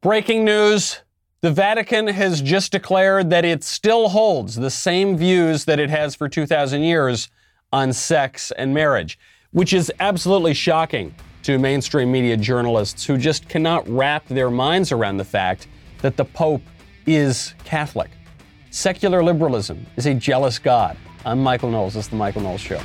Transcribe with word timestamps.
Breaking 0.00 0.44
news. 0.44 1.00
The 1.40 1.50
Vatican 1.50 2.06
has 2.06 2.40
just 2.40 2.70
declared 2.70 3.30
that 3.30 3.44
it 3.44 3.64
still 3.64 4.08
holds 4.10 4.54
the 4.54 4.70
same 4.70 5.16
views 5.16 5.64
that 5.64 5.80
it 5.80 5.90
has 5.90 6.14
for 6.14 6.28
2,000 6.28 6.82
years 6.82 7.30
on 7.72 7.92
sex 7.92 8.52
and 8.52 8.72
marriage, 8.72 9.18
which 9.50 9.72
is 9.72 9.92
absolutely 9.98 10.54
shocking 10.54 11.12
to 11.42 11.58
mainstream 11.58 12.12
media 12.12 12.36
journalists 12.36 13.04
who 13.04 13.18
just 13.18 13.48
cannot 13.48 13.88
wrap 13.88 14.24
their 14.28 14.50
minds 14.50 14.92
around 14.92 15.16
the 15.16 15.24
fact 15.24 15.66
that 16.00 16.16
the 16.16 16.24
Pope 16.24 16.62
is 17.04 17.54
Catholic. 17.64 18.12
Secular 18.70 19.24
liberalism 19.24 19.84
is 19.96 20.06
a 20.06 20.14
jealous 20.14 20.60
God. 20.60 20.96
I'm 21.24 21.42
Michael 21.42 21.72
Knowles. 21.72 21.94
This 21.94 22.04
is 22.04 22.10
The 22.10 22.16
Michael 22.16 22.42
Knowles 22.42 22.60
Show. 22.60 22.80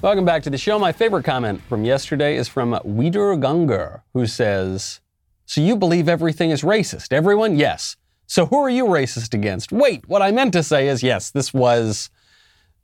Welcome 0.00 0.24
back 0.24 0.44
to 0.44 0.50
the 0.50 0.58
show. 0.58 0.78
My 0.78 0.92
favorite 0.92 1.24
comment 1.24 1.60
from 1.62 1.84
yesterday 1.84 2.36
is 2.36 2.46
from 2.46 2.70
Wieder 2.84 3.36
Gunger, 3.36 4.02
who 4.14 4.28
says, 4.28 5.00
So 5.44 5.60
you 5.60 5.74
believe 5.74 6.08
everything 6.08 6.52
is 6.52 6.62
racist? 6.62 7.12
Everyone? 7.12 7.56
Yes. 7.56 7.96
So 8.28 8.46
who 8.46 8.58
are 8.58 8.70
you 8.70 8.84
racist 8.84 9.34
against? 9.34 9.72
Wait, 9.72 10.08
what 10.08 10.22
I 10.22 10.30
meant 10.30 10.52
to 10.52 10.62
say 10.62 10.86
is 10.86 11.02
yes, 11.02 11.32
this 11.32 11.52
was 11.52 12.10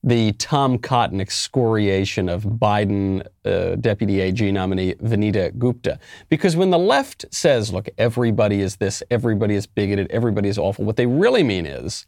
the 0.03 0.33
Tom 0.33 0.77
Cotton 0.77 1.21
excoriation 1.21 2.29
of 2.29 2.43
Biden 2.43 3.25
uh, 3.45 3.77
Deputy 3.77 4.21
AG 4.21 4.51
nominee 4.51 4.95
Vanita 4.95 5.57
Gupta. 5.57 6.01
Because 6.29 6.57
when 6.57 6.71
the 6.71 6.81
left 6.81 7.27
says, 7.33 7.73
look, 7.73 7.89
everybody 7.97 8.61
is 8.61 8.75
this, 8.77 9.05
everybody 9.09 9.55
is 9.55 9.69
bigoted, 9.69 10.11
everybody 10.11 10.49
is 10.49 10.59
awful, 10.59 10.85
what 10.85 10.97
they 10.97 11.07
really 11.07 11.45
mean 11.45 11.65
is 11.65 12.07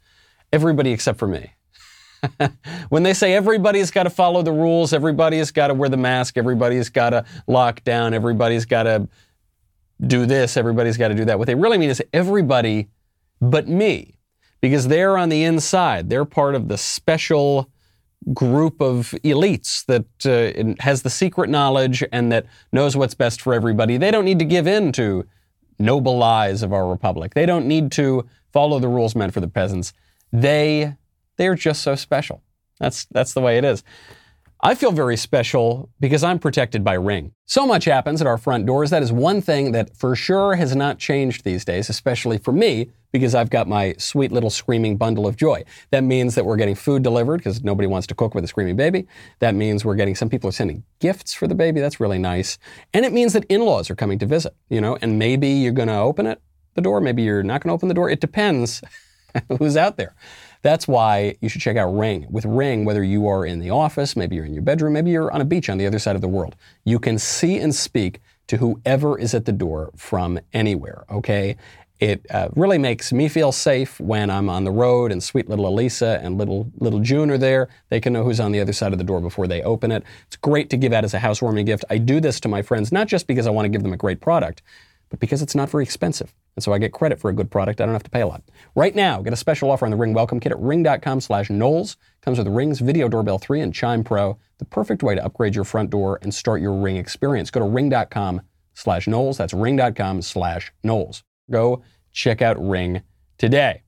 everybody 0.52 0.90
except 0.90 1.20
for 1.20 1.28
me. 1.28 1.52
when 2.88 3.02
they 3.02 3.14
say 3.14 3.34
everybody's 3.34 3.90
got 3.90 4.04
to 4.04 4.10
follow 4.10 4.42
the 4.42 4.52
rules, 4.52 4.92
everybody's 4.92 5.50
got 5.50 5.68
to 5.68 5.74
wear 5.74 5.88
the 5.88 5.96
mask, 5.96 6.36
everybody's 6.36 6.88
got 6.88 7.10
to 7.10 7.24
lock 7.46 7.82
down, 7.84 8.14
everybody's 8.14 8.64
got 8.64 8.84
to 8.84 9.08
do 10.06 10.26
this, 10.26 10.56
everybody's 10.56 10.96
got 10.96 11.08
to 11.08 11.14
do 11.14 11.24
that. 11.24 11.38
What 11.38 11.46
they 11.46 11.54
really 11.54 11.78
mean 11.78 11.90
is 11.90 12.02
everybody 12.12 12.88
but 13.40 13.68
me, 13.68 14.18
because 14.60 14.88
they're 14.88 15.18
on 15.18 15.28
the 15.28 15.44
inside. 15.44 16.08
They're 16.08 16.24
part 16.24 16.54
of 16.54 16.68
the 16.68 16.78
special 16.78 17.70
group 18.32 18.80
of 18.80 19.14
elites 19.24 19.84
that 19.86 20.06
uh, 20.26 20.82
has 20.82 21.02
the 21.02 21.10
secret 21.10 21.48
knowledge 21.48 22.02
and 22.12 22.32
that 22.32 22.46
knows 22.72 22.96
what's 22.96 23.14
best 23.14 23.40
for 23.40 23.54
everybody. 23.54 23.96
They 23.96 24.10
don't 24.10 24.24
need 24.24 24.38
to 24.40 24.44
give 24.44 24.66
in 24.66 24.92
to 24.92 25.26
noble 25.78 26.16
lies 26.16 26.62
of 26.62 26.72
our 26.72 26.88
republic. 26.88 27.34
They 27.34 27.46
don't 27.46 27.66
need 27.66 27.92
to 27.92 28.26
follow 28.52 28.78
the 28.78 28.88
rules 28.88 29.14
meant 29.14 29.34
for 29.34 29.40
the 29.40 29.48
peasants. 29.48 29.92
They 30.32 30.96
they're 31.36 31.54
just 31.54 31.82
so 31.82 31.94
special. 31.94 32.42
That's, 32.78 33.06
that's 33.06 33.32
the 33.32 33.40
way 33.40 33.58
it 33.58 33.64
is. 33.64 33.82
I 34.62 34.74
feel 34.74 34.90
very 34.90 35.18
special 35.18 35.90
because 36.00 36.24
I'm 36.24 36.38
protected 36.38 36.82
by 36.82 36.94
Ring. 36.94 37.32
So 37.44 37.66
much 37.66 37.84
happens 37.84 38.22
at 38.22 38.26
our 38.26 38.38
front 38.38 38.64
doors. 38.64 38.88
That 38.88 39.02
is 39.02 39.12
one 39.12 39.42
thing 39.42 39.72
that 39.72 39.94
for 39.94 40.16
sure 40.16 40.54
has 40.54 40.74
not 40.74 40.98
changed 40.98 41.44
these 41.44 41.64
days, 41.64 41.90
especially 41.90 42.38
for 42.38 42.52
me, 42.52 42.90
because 43.12 43.34
I've 43.34 43.50
got 43.50 43.68
my 43.68 43.94
sweet 43.98 44.32
little 44.32 44.48
screaming 44.48 44.96
bundle 44.96 45.26
of 45.26 45.36
joy. 45.36 45.64
That 45.90 46.04
means 46.04 46.34
that 46.34 46.46
we're 46.46 46.56
getting 46.56 46.74
food 46.74 47.02
delivered 47.02 47.38
because 47.38 47.62
nobody 47.62 47.86
wants 47.86 48.06
to 48.08 48.14
cook 48.14 48.34
with 48.34 48.44
a 48.44 48.48
screaming 48.48 48.76
baby. 48.76 49.06
That 49.40 49.54
means 49.54 49.84
we're 49.84 49.94
getting 49.94 50.14
some 50.14 50.30
people 50.30 50.48
are 50.48 50.52
sending 50.52 50.84
gifts 51.00 51.34
for 51.34 51.46
the 51.46 51.54
baby. 51.54 51.80
That's 51.80 52.00
really 52.00 52.18
nice. 52.18 52.58
And 52.94 53.04
it 53.04 53.12
means 53.12 53.34
that 53.34 53.44
in-laws 53.44 53.90
are 53.90 53.94
coming 53.94 54.18
to 54.20 54.26
visit, 54.26 54.54
you 54.70 54.80
know, 54.80 54.96
and 55.02 55.18
maybe 55.18 55.48
you're 55.48 55.72
going 55.72 55.88
to 55.88 55.98
open 55.98 56.26
it, 56.26 56.40
the 56.74 56.82
door. 56.82 57.00
Maybe 57.02 57.22
you're 57.22 57.42
not 57.42 57.62
going 57.62 57.70
to 57.70 57.74
open 57.74 57.88
the 57.88 57.94
door. 57.94 58.08
It 58.08 58.20
depends 58.20 58.82
who's 59.58 59.76
out 59.76 59.98
there. 59.98 60.14
That's 60.66 60.88
why 60.88 61.36
you 61.40 61.48
should 61.48 61.60
check 61.60 61.76
out 61.76 61.96
Ring. 61.96 62.26
With 62.28 62.44
Ring, 62.44 62.84
whether 62.84 63.04
you 63.04 63.28
are 63.28 63.46
in 63.46 63.60
the 63.60 63.70
office, 63.70 64.16
maybe 64.16 64.34
you're 64.34 64.44
in 64.44 64.52
your 64.52 64.64
bedroom, 64.64 64.94
maybe 64.94 65.12
you're 65.12 65.30
on 65.30 65.40
a 65.40 65.44
beach 65.44 65.70
on 65.70 65.78
the 65.78 65.86
other 65.86 66.00
side 66.00 66.16
of 66.16 66.22
the 66.22 66.26
world, 66.26 66.56
you 66.84 66.98
can 66.98 67.20
see 67.20 67.56
and 67.58 67.72
speak 67.72 68.20
to 68.48 68.56
whoever 68.56 69.16
is 69.16 69.32
at 69.32 69.44
the 69.44 69.52
door 69.52 69.92
from 69.94 70.40
anywhere, 70.52 71.04
okay? 71.08 71.56
It 72.00 72.26
uh, 72.32 72.48
really 72.56 72.78
makes 72.78 73.12
me 73.12 73.28
feel 73.28 73.52
safe 73.52 74.00
when 74.00 74.28
I'm 74.28 74.48
on 74.48 74.64
the 74.64 74.72
road 74.72 75.12
and 75.12 75.22
sweet 75.22 75.48
little 75.48 75.68
Elisa 75.68 76.18
and 76.20 76.36
little 76.36 76.68
little 76.80 76.98
June 76.98 77.30
are 77.30 77.38
there. 77.38 77.68
They 77.90 78.00
can 78.00 78.12
know 78.12 78.24
who's 78.24 78.40
on 78.40 78.50
the 78.50 78.58
other 78.58 78.72
side 78.72 78.90
of 78.90 78.98
the 78.98 79.04
door 79.04 79.20
before 79.20 79.46
they 79.46 79.62
open 79.62 79.92
it. 79.92 80.02
It's 80.26 80.36
great 80.36 80.68
to 80.70 80.76
give 80.76 80.92
out 80.92 81.04
as 81.04 81.14
a 81.14 81.20
housewarming 81.20 81.66
gift. 81.66 81.84
I 81.90 81.98
do 81.98 82.18
this 82.18 82.40
to 82.40 82.48
my 82.48 82.62
friends 82.62 82.90
not 82.90 83.06
just 83.06 83.28
because 83.28 83.46
I 83.46 83.50
want 83.50 83.66
to 83.66 83.70
give 83.70 83.84
them 83.84 83.92
a 83.92 83.96
great 83.96 84.20
product, 84.20 84.62
but 85.10 85.20
because 85.20 85.42
it's 85.42 85.54
not 85.54 85.70
very 85.70 85.84
expensive. 85.84 86.34
And 86.56 86.62
so 86.62 86.72
I 86.72 86.78
get 86.78 86.92
credit 86.92 87.20
for 87.20 87.28
a 87.28 87.34
good 87.34 87.50
product. 87.50 87.80
I 87.80 87.84
don't 87.84 87.94
have 87.94 88.02
to 88.02 88.10
pay 88.10 88.22
a 88.22 88.26
lot. 88.26 88.42
Right 88.74 88.94
now, 88.94 89.20
get 89.20 89.34
a 89.34 89.36
special 89.36 89.70
offer 89.70 89.84
on 89.84 89.90
the 89.90 89.96
Ring 89.96 90.14
Welcome 90.14 90.40
Kit 90.40 90.52
at 90.52 90.58
ring.com 90.58 91.20
slash 91.20 91.50
Knowles. 91.50 91.98
Comes 92.22 92.38
with 92.38 92.48
Ring's 92.48 92.80
Video 92.80 93.08
Doorbell 93.08 93.38
3 93.38 93.60
and 93.60 93.74
Chime 93.74 94.02
Pro, 94.02 94.38
the 94.58 94.64
perfect 94.64 95.02
way 95.02 95.14
to 95.14 95.24
upgrade 95.24 95.54
your 95.54 95.64
front 95.64 95.90
door 95.90 96.18
and 96.22 96.34
start 96.34 96.62
your 96.62 96.72
Ring 96.72 96.96
experience. 96.96 97.50
Go 97.50 97.60
to 97.60 97.66
ring.com 97.66 98.40
slash 98.72 99.06
Knowles. 99.06 99.36
That's 99.36 99.52
ring.com 99.52 100.22
slash 100.22 100.72
Knowles. 100.82 101.22
Go 101.50 101.82
check 102.12 102.40
out 102.40 102.58
Ring 102.58 103.02
today. 103.36 103.82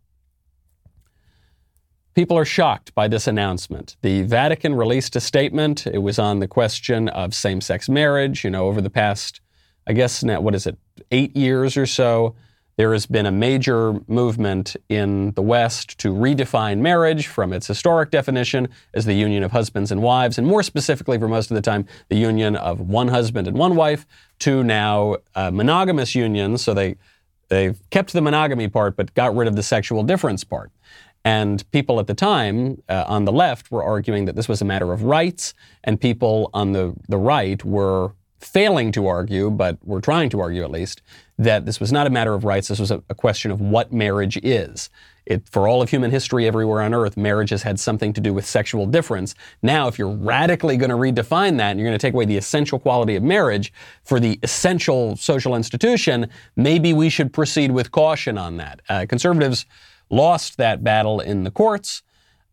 People 2.14 2.36
are 2.36 2.44
shocked 2.44 2.94
by 2.94 3.08
this 3.08 3.26
announcement. 3.26 3.96
The 4.02 4.22
Vatican 4.22 4.74
released 4.74 5.14
a 5.16 5.20
statement. 5.20 5.86
It 5.86 6.02
was 6.02 6.18
on 6.18 6.40
the 6.40 6.48
question 6.48 7.08
of 7.08 7.32
same 7.32 7.60
sex 7.60 7.88
marriage. 7.88 8.44
You 8.44 8.50
know, 8.50 8.66
over 8.66 8.80
the 8.80 8.90
past, 8.90 9.40
I 9.86 9.92
guess, 9.92 10.22
now, 10.22 10.40
what 10.40 10.54
is 10.54 10.66
it, 10.66 10.76
eight 11.12 11.36
years 11.36 11.76
or 11.76 11.86
so, 11.86 12.34
there 12.78 12.92
has 12.92 13.06
been 13.06 13.26
a 13.26 13.32
major 13.32 14.00
movement 14.06 14.76
in 14.88 15.32
the 15.32 15.42
West 15.42 15.98
to 15.98 16.14
redefine 16.14 16.78
marriage 16.78 17.26
from 17.26 17.52
its 17.52 17.66
historic 17.66 18.12
definition 18.12 18.68
as 18.94 19.04
the 19.04 19.14
union 19.14 19.42
of 19.42 19.50
husbands 19.50 19.90
and 19.90 20.00
wives, 20.00 20.38
and 20.38 20.46
more 20.46 20.62
specifically, 20.62 21.18
for 21.18 21.26
most 21.26 21.50
of 21.50 21.56
the 21.56 21.60
time, 21.60 21.86
the 22.08 22.16
union 22.16 22.54
of 22.54 22.80
one 22.80 23.08
husband 23.08 23.48
and 23.48 23.58
one 23.58 23.74
wife, 23.74 24.06
to 24.38 24.62
now 24.62 25.16
uh, 25.34 25.50
monogamous 25.50 26.14
unions. 26.14 26.62
So 26.62 26.72
they 26.72 26.96
they 27.48 27.74
kept 27.90 28.12
the 28.12 28.20
monogamy 28.20 28.68
part, 28.68 28.94
but 28.96 29.12
got 29.14 29.34
rid 29.34 29.48
of 29.48 29.56
the 29.56 29.62
sexual 29.62 30.04
difference 30.04 30.44
part. 30.44 30.70
And 31.24 31.68
people 31.72 31.98
at 31.98 32.06
the 32.06 32.14
time 32.14 32.80
uh, 32.88 33.04
on 33.08 33.24
the 33.24 33.32
left 33.32 33.72
were 33.72 33.82
arguing 33.82 34.26
that 34.26 34.36
this 34.36 34.48
was 34.48 34.62
a 34.62 34.64
matter 34.64 34.92
of 34.92 35.02
rights, 35.02 35.52
and 35.82 36.00
people 36.00 36.48
on 36.54 36.72
the, 36.72 36.94
the 37.08 37.18
right 37.18 37.62
were 37.64 38.12
failing 38.40 38.92
to 38.92 39.06
argue, 39.06 39.50
but 39.50 39.78
were 39.84 40.00
trying 40.00 40.30
to 40.30 40.40
argue 40.40 40.62
at 40.62 40.70
least, 40.70 41.02
that 41.38 41.66
this 41.66 41.80
was 41.80 41.92
not 41.92 42.06
a 42.06 42.10
matter 42.10 42.34
of 42.34 42.44
rights. 42.44 42.68
This 42.68 42.78
was 42.78 42.90
a, 42.90 43.02
a 43.08 43.14
question 43.14 43.50
of 43.50 43.60
what 43.60 43.92
marriage 43.92 44.38
is. 44.42 44.90
It, 45.26 45.46
for 45.46 45.68
all 45.68 45.82
of 45.82 45.90
human 45.90 46.10
history 46.10 46.46
everywhere 46.46 46.80
on 46.80 46.94
earth, 46.94 47.16
marriage 47.16 47.50
has 47.50 47.62
had 47.62 47.78
something 47.78 48.14
to 48.14 48.20
do 48.20 48.32
with 48.32 48.46
sexual 48.46 48.86
difference. 48.86 49.34
Now, 49.62 49.86
if 49.86 49.98
you're 49.98 50.08
radically 50.08 50.78
going 50.78 50.88
to 50.88 50.96
redefine 50.96 51.58
that 51.58 51.72
and 51.72 51.78
you're 51.78 51.88
going 51.88 51.98
to 51.98 52.06
take 52.06 52.14
away 52.14 52.24
the 52.24 52.38
essential 52.38 52.78
quality 52.78 53.14
of 53.14 53.22
marriage 53.22 53.70
for 54.04 54.18
the 54.18 54.38
essential 54.42 55.16
social 55.16 55.54
institution, 55.54 56.30
maybe 56.56 56.94
we 56.94 57.10
should 57.10 57.32
proceed 57.32 57.72
with 57.72 57.92
caution 57.92 58.38
on 58.38 58.56
that. 58.56 58.80
Uh, 58.88 59.04
conservatives 59.06 59.66
lost 60.08 60.56
that 60.56 60.82
battle 60.82 61.20
in 61.20 61.44
the 61.44 61.50
courts. 61.50 62.02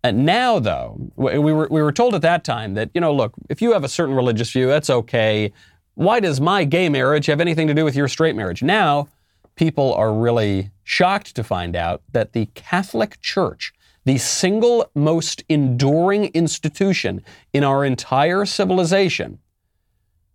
Uh, 0.03 0.11
now, 0.11 0.59
though, 0.59 1.11
we 1.15 1.39
were, 1.39 1.67
we 1.71 1.81
were 1.81 1.93
told 1.93 2.13
at 2.13 2.21
that 2.21 2.43
time 2.43 2.73
that, 2.73 2.89
you 2.93 2.99
know, 3.01 3.13
look, 3.13 3.33
if 3.49 3.61
you 3.61 3.71
have 3.71 3.85
a 3.85 3.89
certain 3.89 4.13
religious 4.13 4.51
view, 4.51 4.67
that's 4.67 4.89
okay. 4.89 5.51
Why 5.95 6.19
does 6.19 6.41
my 6.41 6.65
gay 6.65 6.89
marriage 6.89 7.27
have 7.27 7.39
anything 7.39 7.67
to 7.67 7.73
do 7.73 7.85
with 7.85 7.95
your 7.95 8.09
straight 8.09 8.35
marriage? 8.35 8.61
Now, 8.61 9.07
people 9.55 9.93
are 9.93 10.13
really 10.13 10.71
shocked 10.83 11.35
to 11.35 11.43
find 11.43 11.73
out 11.73 12.01
that 12.11 12.33
the 12.33 12.47
Catholic 12.47 13.21
Church, 13.21 13.73
the 14.03 14.17
single 14.17 14.91
most 14.93 15.45
enduring 15.47 16.25
institution 16.33 17.23
in 17.53 17.63
our 17.63 17.85
entire 17.85 18.45
civilization, 18.45 19.39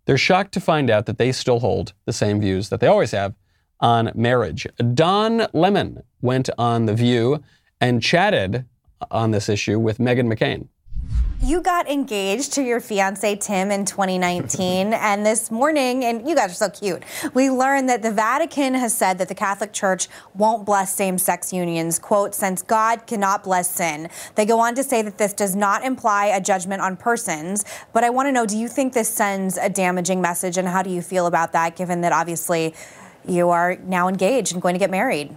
they're 0.05 0.17
shocked 0.17 0.51
to 0.53 0.59
find 0.59 0.89
out 0.89 1.05
that 1.05 1.19
they 1.19 1.31
still 1.31 1.59
hold 1.59 1.93
the 2.05 2.13
same 2.13 2.41
views 2.41 2.69
that 2.69 2.79
they 2.79 2.87
always 2.87 3.11
have 3.11 3.35
on 3.79 4.11
marriage. 4.15 4.65
Don 4.95 5.45
Lemon 5.53 6.01
went 6.21 6.49
on 6.57 6.87
The 6.87 6.95
View 6.95 7.43
and 7.79 8.01
chatted 8.01 8.65
on 9.11 9.29
this 9.29 9.47
issue 9.47 9.77
with 9.77 9.99
Meghan 9.99 10.31
McCain. 10.31 10.69
You 11.43 11.59
got 11.59 11.89
engaged 11.89 12.53
to 12.53 12.61
your 12.61 12.79
fiance 12.79 13.35
Tim 13.37 13.71
in 13.71 13.83
2019, 13.83 14.93
and 14.93 15.25
this 15.25 15.49
morning, 15.49 16.05
and 16.05 16.29
you 16.29 16.35
guys 16.35 16.51
are 16.51 16.53
so 16.53 16.69
cute, 16.69 17.01
we 17.33 17.49
learned 17.49 17.89
that 17.89 18.03
the 18.03 18.11
Vatican 18.11 18.75
has 18.75 18.95
said 18.95 19.17
that 19.17 19.27
the 19.27 19.33
Catholic 19.33 19.73
Church 19.73 20.07
won't 20.35 20.67
bless 20.67 20.93
same 20.93 21.17
sex 21.17 21.51
unions, 21.51 21.97
quote, 21.97 22.35
since 22.35 22.61
God 22.61 23.07
cannot 23.07 23.43
bless 23.43 23.71
sin. 23.71 24.07
They 24.35 24.45
go 24.45 24.59
on 24.59 24.75
to 24.75 24.83
say 24.83 25.01
that 25.01 25.17
this 25.17 25.33
does 25.33 25.55
not 25.55 25.83
imply 25.83 26.27
a 26.27 26.39
judgment 26.39 26.83
on 26.83 26.95
persons, 26.95 27.65
but 27.91 28.03
I 28.03 28.11
want 28.11 28.27
to 28.27 28.31
know 28.31 28.45
do 28.45 28.55
you 28.55 28.67
think 28.67 28.93
this 28.93 29.09
sends 29.09 29.57
a 29.57 29.67
damaging 29.67 30.21
message, 30.21 30.57
and 30.57 30.67
how 30.67 30.83
do 30.83 30.91
you 30.91 31.01
feel 31.01 31.25
about 31.25 31.53
that, 31.53 31.75
given 31.75 32.01
that 32.01 32.11
obviously 32.11 32.75
you 33.27 33.49
are 33.49 33.77
now 33.77 34.07
engaged 34.07 34.53
and 34.53 34.61
going 34.61 34.75
to 34.75 34.79
get 34.79 34.91
married? 34.91 35.35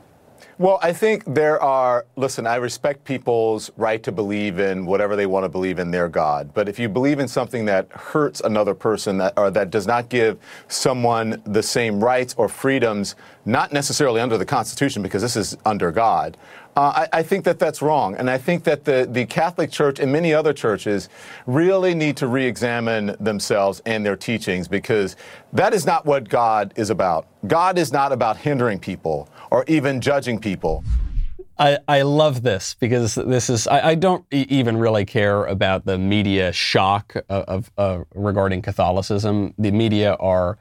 Well, 0.56 0.78
I 0.82 0.92
think 0.92 1.24
there 1.26 1.60
are, 1.60 2.06
listen, 2.14 2.46
I 2.46 2.56
respect 2.56 3.04
people's 3.04 3.72
right 3.76 4.00
to 4.04 4.12
believe 4.12 4.60
in 4.60 4.86
whatever 4.86 5.16
they 5.16 5.26
want 5.26 5.42
to 5.44 5.48
believe 5.48 5.80
in 5.80 5.90
their 5.90 6.08
God. 6.08 6.54
But 6.54 6.68
if 6.68 6.78
you 6.78 6.88
believe 6.88 7.18
in 7.18 7.26
something 7.26 7.64
that 7.64 7.90
hurts 7.90 8.40
another 8.40 8.72
person 8.72 9.18
that, 9.18 9.32
or 9.36 9.50
that 9.50 9.70
does 9.70 9.88
not 9.88 10.08
give 10.08 10.38
someone 10.68 11.42
the 11.44 11.62
same 11.62 12.02
rights 12.02 12.36
or 12.38 12.48
freedoms, 12.48 13.16
not 13.44 13.72
necessarily 13.72 14.20
under 14.20 14.38
the 14.38 14.46
Constitution, 14.46 15.02
because 15.02 15.22
this 15.22 15.34
is 15.34 15.56
under 15.64 15.90
God, 15.90 16.36
Uh, 16.76 17.06
I, 17.12 17.18
I, 17.18 17.22
think 17.22 17.44
that 17.44 17.60
that's 17.60 17.80
wrong. 17.80 18.16
And 18.16 18.28
I 18.28 18.36
think 18.36 18.64
that 18.64 18.84
the, 18.84 19.06
the 19.08 19.26
Catholic 19.26 19.70
Church 19.70 20.00
and 20.00 20.10
many 20.10 20.34
other 20.34 20.52
churches 20.52 21.08
really 21.46 21.94
need 21.94 22.16
to 22.16 22.26
re 22.26 22.44
examine 22.44 23.14
themselves 23.20 23.80
and 23.86 24.04
their 24.04 24.16
teachings 24.16 24.66
because 24.66 25.14
that 25.52 25.72
is 25.72 25.86
not 25.86 26.04
what 26.04 26.28
God 26.28 26.72
is 26.74 26.90
about. 26.90 27.26
God 27.46 27.78
is 27.78 27.92
not 27.92 28.10
about 28.10 28.38
hindering 28.38 28.80
people 28.80 29.28
or 29.54 29.64
even 29.68 30.00
judging 30.00 30.40
people. 30.40 30.82
I, 31.56 31.78
I 31.86 32.02
love 32.02 32.42
this 32.42 32.74
because 32.74 33.14
this 33.14 33.48
is 33.48 33.68
I, 33.68 33.90
I 33.90 33.94
don't 33.94 34.24
e- 34.32 34.46
even 34.48 34.76
really 34.76 35.04
care 35.04 35.44
about 35.44 35.84
the 35.84 35.96
media 35.96 36.50
shock 36.50 37.14
of, 37.28 37.44
of 37.44 37.70
uh, 37.78 37.98
regarding 38.16 38.62
Catholicism. 38.62 39.54
The 39.56 39.70
media 39.70 40.14
are 40.14 40.58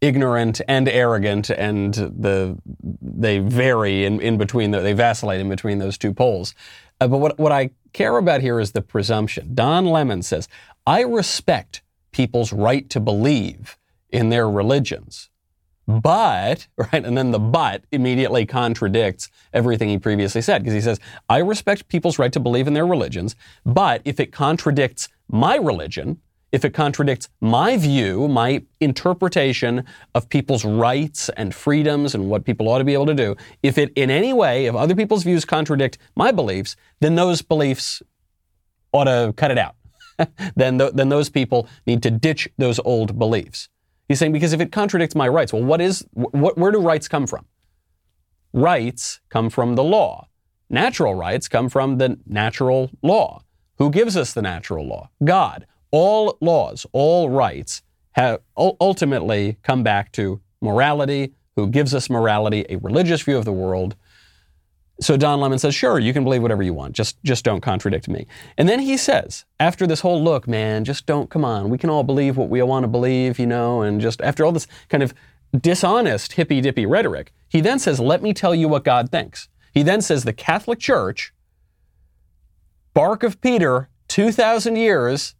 ignorant 0.00 0.60
and 0.66 0.88
arrogant, 0.88 1.50
and 1.50 1.94
the 1.94 2.58
they 3.00 3.38
vary 3.38 4.04
in, 4.04 4.20
in 4.20 4.36
between 4.38 4.72
the, 4.72 4.80
they 4.80 4.94
vacillate 4.94 5.40
in 5.40 5.48
between 5.48 5.78
those 5.78 5.96
two 5.96 6.12
poles. 6.12 6.56
Uh, 7.00 7.06
but 7.06 7.18
what 7.18 7.38
what 7.38 7.52
I 7.52 7.70
care 7.92 8.18
about 8.18 8.40
here 8.40 8.58
is 8.58 8.72
the 8.72 8.82
presumption. 8.82 9.54
Don 9.54 9.86
Lemon 9.86 10.22
says, 10.22 10.48
"I 10.84 11.02
respect 11.02 11.82
people's 12.10 12.52
right 12.52 12.90
to 12.90 12.98
believe 12.98 13.78
in 14.10 14.30
their 14.30 14.50
religions." 14.50 15.30
Mm-hmm. 15.88 16.00
But, 16.00 16.66
right, 16.76 17.04
and 17.04 17.16
then 17.16 17.30
the 17.30 17.38
mm-hmm. 17.38 17.50
but 17.50 17.84
immediately 17.92 18.46
contradicts 18.46 19.30
everything 19.52 19.88
he 19.88 19.98
previously 19.98 20.42
said 20.42 20.62
because 20.62 20.74
he 20.74 20.80
says, 20.80 21.00
I 21.28 21.38
respect 21.38 21.88
people's 21.88 22.18
right 22.18 22.32
to 22.32 22.40
believe 22.40 22.66
in 22.66 22.74
their 22.74 22.86
religions, 22.86 23.34
but 23.64 24.02
if 24.04 24.20
it 24.20 24.32
contradicts 24.32 25.08
my 25.28 25.56
religion, 25.56 26.20
if 26.52 26.66
it 26.66 26.74
contradicts 26.74 27.30
my 27.40 27.78
view, 27.78 28.28
my 28.28 28.62
interpretation 28.78 29.84
of 30.14 30.28
people's 30.28 30.66
rights 30.66 31.30
and 31.30 31.54
freedoms 31.54 32.14
and 32.14 32.28
what 32.28 32.44
people 32.44 32.68
ought 32.68 32.78
to 32.78 32.84
be 32.84 32.92
able 32.92 33.06
to 33.06 33.14
do, 33.14 33.34
if 33.62 33.78
it 33.78 33.90
in 33.96 34.10
any 34.10 34.34
way, 34.34 34.66
if 34.66 34.74
other 34.74 34.94
people's 34.94 35.24
views 35.24 35.46
contradict 35.46 35.96
my 36.14 36.30
beliefs, 36.30 36.76
then 37.00 37.14
those 37.14 37.40
beliefs 37.40 38.02
ought 38.92 39.04
to 39.04 39.32
cut 39.36 39.50
it 39.50 39.56
out. 39.56 39.76
then, 40.54 40.78
th- 40.78 40.92
then 40.92 41.08
those 41.08 41.30
people 41.30 41.66
need 41.86 42.02
to 42.02 42.10
ditch 42.10 42.46
those 42.58 42.78
old 42.84 43.18
beliefs. 43.18 43.70
He's 44.12 44.18
saying 44.18 44.32
because 44.32 44.52
if 44.52 44.60
it 44.60 44.72
contradicts 44.72 45.14
my 45.14 45.26
rights, 45.26 45.52
well, 45.52 45.64
what 45.64 45.80
is, 45.80 46.04
wh- 46.14 46.56
where 46.56 46.70
do 46.70 46.80
rights 46.80 47.08
come 47.08 47.26
from? 47.26 47.46
Rights 48.52 49.20
come 49.30 49.48
from 49.48 49.74
the 49.74 49.82
law. 49.82 50.28
Natural 50.68 51.14
rights 51.14 51.48
come 51.48 51.70
from 51.70 51.96
the 51.96 52.18
natural 52.26 52.90
law. 53.02 53.42
Who 53.78 53.90
gives 53.90 54.16
us 54.16 54.34
the 54.34 54.42
natural 54.42 54.86
law? 54.86 55.08
God 55.24 55.66
all 55.92 56.36
laws, 56.40 56.84
all 56.92 57.30
rights 57.30 57.82
have 58.12 58.40
ultimately 58.56 59.56
come 59.62 59.82
back 59.82 60.10
to 60.12 60.40
morality, 60.60 61.34
who 61.54 61.68
gives 61.68 61.94
us 61.94 62.10
morality, 62.10 62.66
a 62.68 62.76
religious 62.76 63.22
view 63.22 63.38
of 63.38 63.44
the 63.44 63.52
world. 63.52 63.94
So 65.00 65.16
Don 65.16 65.40
Lemon 65.40 65.58
says, 65.58 65.74
sure, 65.74 65.98
you 65.98 66.12
can 66.12 66.22
believe 66.22 66.42
whatever 66.42 66.62
you 66.62 66.74
want. 66.74 66.94
Just, 66.94 67.22
just 67.24 67.44
don't 67.44 67.60
contradict 67.60 68.08
me. 68.08 68.26
And 68.56 68.68
then 68.68 68.78
he 68.78 68.96
says, 68.96 69.44
after 69.58 69.86
this 69.86 70.00
whole 70.00 70.22
look, 70.22 70.46
man, 70.46 70.84
just 70.84 71.06
don't, 71.06 71.30
come 71.30 71.44
on, 71.44 71.70
we 71.70 71.78
can 71.78 71.90
all 71.90 72.04
believe 72.04 72.36
what 72.36 72.48
we 72.48 72.62
want 72.62 72.84
to 72.84 72.88
believe, 72.88 73.38
you 73.38 73.46
know, 73.46 73.82
and 73.82 74.00
just 74.00 74.20
after 74.20 74.44
all 74.44 74.52
this 74.52 74.66
kind 74.88 75.02
of 75.02 75.14
dishonest 75.58 76.34
hippy 76.34 76.60
dippy 76.60 76.86
rhetoric, 76.86 77.32
he 77.48 77.60
then 77.60 77.78
says, 77.78 77.98
let 78.00 78.22
me 78.22 78.32
tell 78.32 78.54
you 78.54 78.68
what 78.68 78.84
God 78.84 79.10
thinks. 79.10 79.48
He 79.72 79.82
then 79.82 80.02
says, 80.02 80.24
the 80.24 80.32
Catholic 80.32 80.78
Church, 80.78 81.32
bark 82.94 83.22
of 83.22 83.40
Peter, 83.40 83.88
2,000 84.08 84.76
years, 84.76 85.34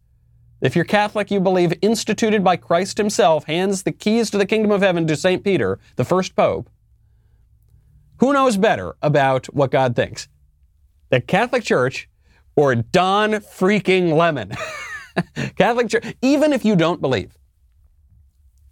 if 0.61 0.75
you're 0.75 0.85
Catholic, 0.85 1.29
you 1.29 1.39
believe 1.39 1.73
instituted 1.81 2.43
by 2.43 2.55
Christ 2.55 2.97
himself, 2.97 3.43
hands 3.45 3.83
the 3.83 3.91
keys 3.91 4.31
to 4.31 4.37
the 4.37 4.45
kingdom 4.45 4.71
of 4.71 4.81
heaven 4.81 5.05
to 5.07 5.15
St. 5.15 5.43
Peter, 5.43 5.77
the 5.97 6.05
first 6.05 6.35
pope. 6.35 6.69
Who 8.23 8.31
knows 8.31 8.55
better 8.55 8.95
about 9.01 9.47
what 9.47 9.69
God 9.69 9.97
thinks? 9.97 10.29
The 11.09 11.19
Catholic 11.19 11.61
Church 11.61 12.07
or 12.55 12.73
Don 12.73 13.31
freaking 13.33 14.15
Lemon? 14.15 14.53
Catholic 15.57 15.89
Church, 15.89 16.15
even 16.21 16.53
if 16.53 16.63
you 16.63 16.77
don't 16.77 17.01
believe, 17.01 17.37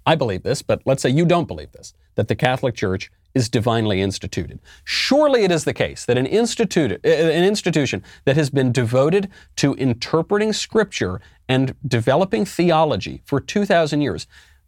I 0.06 0.16
believe 0.16 0.44
this, 0.44 0.62
but 0.62 0.82
let's 0.86 1.04
say 1.04 1.10
you 1.10 1.26
don't 1.26 1.50
believe 1.50 1.74
this, 1.74 1.94
that 2.16 2.30
the 2.30 2.36
Catholic 2.36 2.76
Church 2.76 3.12
is 3.36 3.50
divinely 3.50 4.00
instituted. 4.00 4.62
Surely 4.86 5.44
it 5.44 5.52
is 5.52 5.66
the 5.66 5.74
case 5.74 6.06
that 6.06 6.18
an, 6.18 6.28
institute, 6.28 6.94
uh, 6.94 7.10
an 7.10 7.44
institution 7.44 8.04
that 8.24 8.38
has 8.38 8.50
been 8.50 8.72
devoted 8.72 9.28
to 9.58 9.74
interpreting 9.74 10.54
Scripture 10.54 11.20
and 11.50 11.76
developing 11.86 12.46
theology 12.46 13.22
for 13.26 13.42
2,000 13.42 14.00
years 14.00 14.28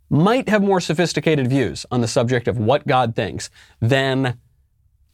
might 0.09 0.50
have 0.50 0.62
more 0.62 0.81
sophisticated 0.81 1.47
views 1.47 1.86
on 1.89 2.01
the 2.01 2.07
subject 2.07 2.50
of 2.50 2.57
what 2.57 2.86
God 2.86 3.15
thinks 3.15 3.50
than 3.79 4.38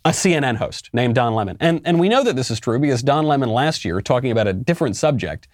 a 0.06 0.12
CNN 0.12 0.56
host 0.56 0.90
named 0.94 1.16
Don 1.16 1.34
Lemon. 1.34 1.57
And, 1.60 1.81
and 1.86 2.00
we 2.00 2.10
know 2.10 2.24
that 2.24 2.36
this 2.36 2.50
is 2.50 2.60
true 2.60 2.80
because 2.80 3.04
Don 3.04 3.25
Lemon 3.25 3.50
last 3.50 3.84
year, 3.84 4.01
talking 4.01 4.31
about 4.31 4.48
a 4.48 4.54
different 4.54 4.96
subject, 4.96 5.48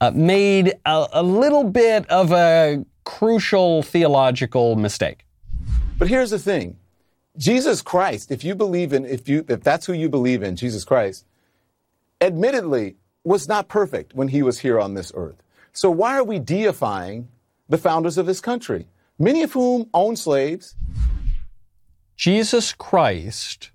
uh, 0.00 0.12
made 0.12 0.74
a, 0.86 1.06
a 1.12 1.22
little 1.22 1.64
bit 1.64 2.08
of 2.08 2.32
a 2.32 2.84
crucial 3.04 3.82
theological 3.82 4.76
mistake. 4.76 5.24
But 5.98 6.08
here's 6.08 6.30
the 6.30 6.38
thing 6.38 6.76
Jesus 7.36 7.82
Christ, 7.82 8.30
if 8.30 8.44
you 8.44 8.54
believe 8.54 8.92
in, 8.92 9.04
if 9.04 9.28
you, 9.28 9.44
if 9.48 9.62
that's 9.62 9.86
who 9.86 9.92
you 9.92 10.08
believe 10.08 10.42
in, 10.42 10.56
Jesus 10.56 10.84
Christ, 10.84 11.24
admittedly 12.20 12.96
was 13.24 13.48
not 13.48 13.68
perfect 13.68 14.14
when 14.14 14.28
he 14.28 14.42
was 14.42 14.60
here 14.60 14.78
on 14.80 14.94
this 14.94 15.12
earth. 15.14 15.42
So 15.72 15.90
why 15.90 16.16
are 16.16 16.24
we 16.24 16.38
deifying 16.38 17.28
the 17.68 17.78
founders 17.78 18.16
of 18.16 18.26
this 18.26 18.40
country, 18.40 18.86
many 19.18 19.42
of 19.42 19.52
whom 19.52 19.88
own 19.92 20.16
slaves? 20.16 20.74
Jesus 22.16 22.72
Christ 22.72 23.70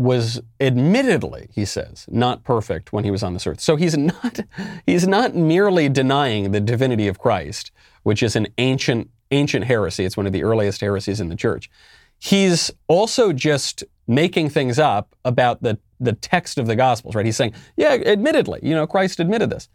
was 0.00 0.40
admittedly, 0.60 1.48
he 1.52 1.66
says, 1.66 2.06
not 2.08 2.42
perfect 2.42 2.90
when 2.90 3.04
he 3.04 3.10
was 3.10 3.22
on 3.22 3.34
this 3.34 3.46
earth. 3.46 3.60
So 3.60 3.76
he's 3.76 3.96
not, 3.98 4.40
he's 4.86 5.06
not 5.06 5.34
merely 5.34 5.90
denying 5.90 6.52
the 6.52 6.60
divinity 6.60 7.06
of 7.06 7.18
Christ, 7.18 7.70
which 8.02 8.22
is 8.22 8.34
an 8.34 8.48
ancient, 8.56 9.10
ancient 9.30 9.66
heresy. 9.66 10.06
It's 10.06 10.16
one 10.16 10.26
of 10.26 10.32
the 10.32 10.42
earliest 10.42 10.80
heresies 10.80 11.20
in 11.20 11.28
the 11.28 11.36
church. 11.36 11.70
He's 12.18 12.70
also 12.88 13.34
just 13.34 13.84
making 14.08 14.48
things 14.48 14.78
up 14.78 15.14
about 15.22 15.62
the, 15.62 15.78
the 16.00 16.14
text 16.14 16.56
of 16.56 16.66
the 16.66 16.76
Gospels, 16.76 17.14
right? 17.14 17.26
He's 17.26 17.36
saying, 17.36 17.52
yeah, 17.76 17.90
admittedly, 17.90 18.60
you 18.62 18.74
know, 18.74 18.86
Christ 18.86 19.20
admitted 19.20 19.50
this. 19.50 19.68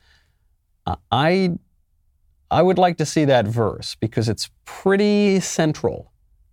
Uh, 0.87 0.95
I, 1.11 1.51
I 2.49 2.63
would 2.63 2.79
like 2.79 2.97
to 2.97 3.05
see 3.05 3.25
that 3.25 3.45
verse 3.45 3.93
because 3.93 4.27
it's 4.27 4.49
pretty 4.65 5.39
central 5.39 6.11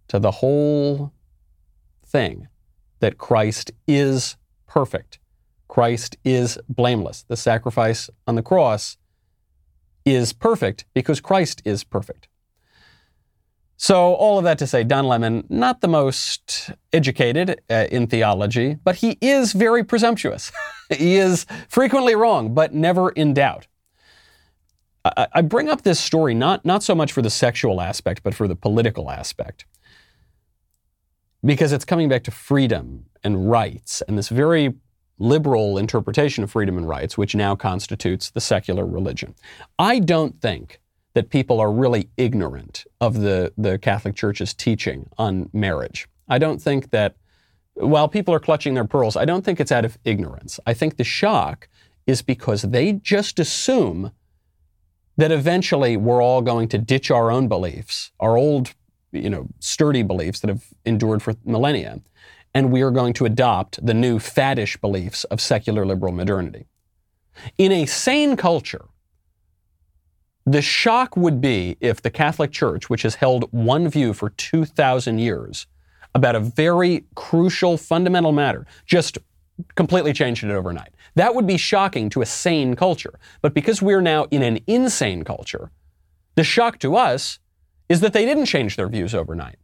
to 0.08 0.19
the 0.19 0.30
whole 0.30 1.10
thing 2.04 2.48
that 3.02 3.19
Christ 3.19 3.72
is 3.87 4.37
perfect. 4.66 5.19
Christ 5.69 6.16
is 6.25 6.58
blameless. 6.69 7.25
The 7.25 7.37
sacrifice 7.37 8.08
on 8.26 8.37
the 8.37 8.43
cross 8.43 8.96
is 10.04 10.32
perfect 10.32 10.87
because 10.94 11.20
Christ 11.20 11.60
is 11.64 11.84
perfect. 11.84 12.28
So, 13.76 14.15
all 14.15 14.38
of 14.38 14.44
that 14.44 14.58
to 14.58 14.67
say, 14.69 14.84
Don 14.84 15.06
Lemon, 15.06 15.44
not 15.48 15.81
the 15.81 15.88
most 15.88 16.70
educated 16.93 17.60
uh, 17.69 17.86
in 17.91 18.06
theology, 18.06 18.76
but 18.84 18.96
he 18.96 19.19
is 19.20 19.53
very 19.53 19.82
presumptuous. 19.82 20.53
he 20.88 21.17
is 21.17 21.46
frequently 21.69 22.15
wrong, 22.15 22.55
but 22.55 22.72
never 22.72 23.10
in 23.10 23.34
doubt. 23.34 23.67
I, 25.05 25.26
I 25.32 25.43
bring 25.43 25.69
up 25.69 25.82
this 25.82 25.98
story 25.98 26.32
not, 26.32 26.65
not 26.65 26.84
so 26.84 26.94
much 26.94 27.10
for 27.10 27.22
the 27.22 27.31
sexual 27.31 27.81
aspect, 27.81 28.22
but 28.22 28.34
for 28.34 28.46
the 28.46 28.55
political 28.55 29.10
aspect. 29.10 29.65
Because 31.44 31.72
it's 31.72 31.84
coming 31.84 32.08
back 32.08 32.25
to 32.25 32.31
freedom 32.31 33.06
and 33.25 33.51
rights 33.51 34.03
and 34.03 34.17
this 34.17 34.29
very 34.29 34.75
liberal 35.19 35.79
interpretation 35.79 36.43
of 36.44 36.51
freedom 36.51 36.77
and 36.77 36.89
rights, 36.89 37.17
which 37.17 37.34
now 37.34 37.55
constitutes 37.55 38.31
the 38.31 38.41
secular 38.41 38.87
religion. 38.87 39.34
I 39.79 39.99
don't 39.99 40.41
think 40.41 40.81
that 41.15 41.31
people 41.31 41.61
are 41.61 41.70
really 41.70 42.08
ignorant 42.17 42.84
of 43.01 43.20
the, 43.20 43.53
the 43.56 43.79
Catholic 43.79 44.15
Church's 44.15 44.55
teaching 44.55 45.08
on 45.19 45.51
marriage. 45.53 46.08
I 46.29 46.39
don't 46.39 46.61
think 46.61 46.91
that 46.91 47.17
while 47.75 48.08
people 48.08 48.34
are 48.34 48.41
clutching 48.41 48.75
their 48.75 48.84
pearls, 48.84 49.17
I 49.17 49.25
don't 49.25 49.44
think 49.44 49.61
it's 49.61 49.72
out 49.72 49.84
of 49.84 49.99
ignorance. 50.05 50.58
I 50.67 50.75
think 50.75 50.96
the 50.96 51.05
shock 51.05 51.69
is 52.06 52.22
because 52.22 52.63
they 52.63 52.93
just 52.94 53.39
assume 53.39 54.13
that 55.17 55.31
eventually 55.31 55.96
we're 55.96 56.22
all 56.22 56.43
going 56.43 56.69
to 56.69 56.79
ditch 56.79 57.11
our 57.11 57.31
own 57.31 57.49
beliefs, 57.49 58.13
our 58.19 58.37
old, 58.37 58.75
you 59.12 59.31
know, 59.31 59.46
sturdy 59.60 60.02
beliefs 60.02 60.40
that 60.40 60.48
have 60.48 60.64
endured 60.84 61.22
for 61.22 61.34
millennia, 61.44 62.00
and 62.54 62.72
we 62.72 62.82
are 62.82 62.90
going 62.90 63.12
to 63.14 63.24
adopt 63.24 63.84
the 63.84 63.94
new 63.94 64.19
faddish 64.19 64.81
beliefs 64.81 65.24
of 65.24 65.40
secular 65.40 65.86
liberal 65.86 66.12
modernity. 66.12 66.66
In 67.58 67.72
a 67.72 67.86
sane 67.86 68.36
culture, 68.36 68.86
the 70.44 70.62
shock 70.62 71.16
would 71.16 71.40
be 71.40 71.76
if 71.81 72.02
the 72.02 72.10
Catholic 72.10 72.50
Church, 72.50 72.90
which 72.90 73.02
has 73.02 73.16
held 73.16 73.44
one 73.52 73.88
view 73.88 74.12
for 74.12 74.31
2,000 74.31 75.19
years 75.19 75.66
about 76.14 76.34
a 76.34 76.40
very 76.40 77.04
crucial 77.14 77.76
fundamental 77.76 78.32
matter, 78.32 78.66
just 78.84 79.19
completely 79.74 80.12
changed 80.12 80.42
it 80.44 80.50
overnight. 80.50 80.90
That 81.14 81.34
would 81.34 81.46
be 81.46 81.56
shocking 81.56 82.10
to 82.10 82.22
a 82.22 82.26
sane 82.26 82.74
culture. 82.74 83.19
But 83.40 83.54
because 83.54 83.81
we're 83.81 84.00
now 84.00 84.24
in 84.31 84.42
an 84.42 84.58
insane 84.66 85.22
culture, 85.22 85.70
the 86.34 86.44
shock 86.44 86.78
to 86.81 86.96
us 86.96 87.38
is 87.93 88.01
that 88.01 88.13
they 88.13 88.25
didn't 88.25 88.46
change 88.46 88.77
their 88.77 88.89
views 88.89 89.15
overnight. 89.15 89.58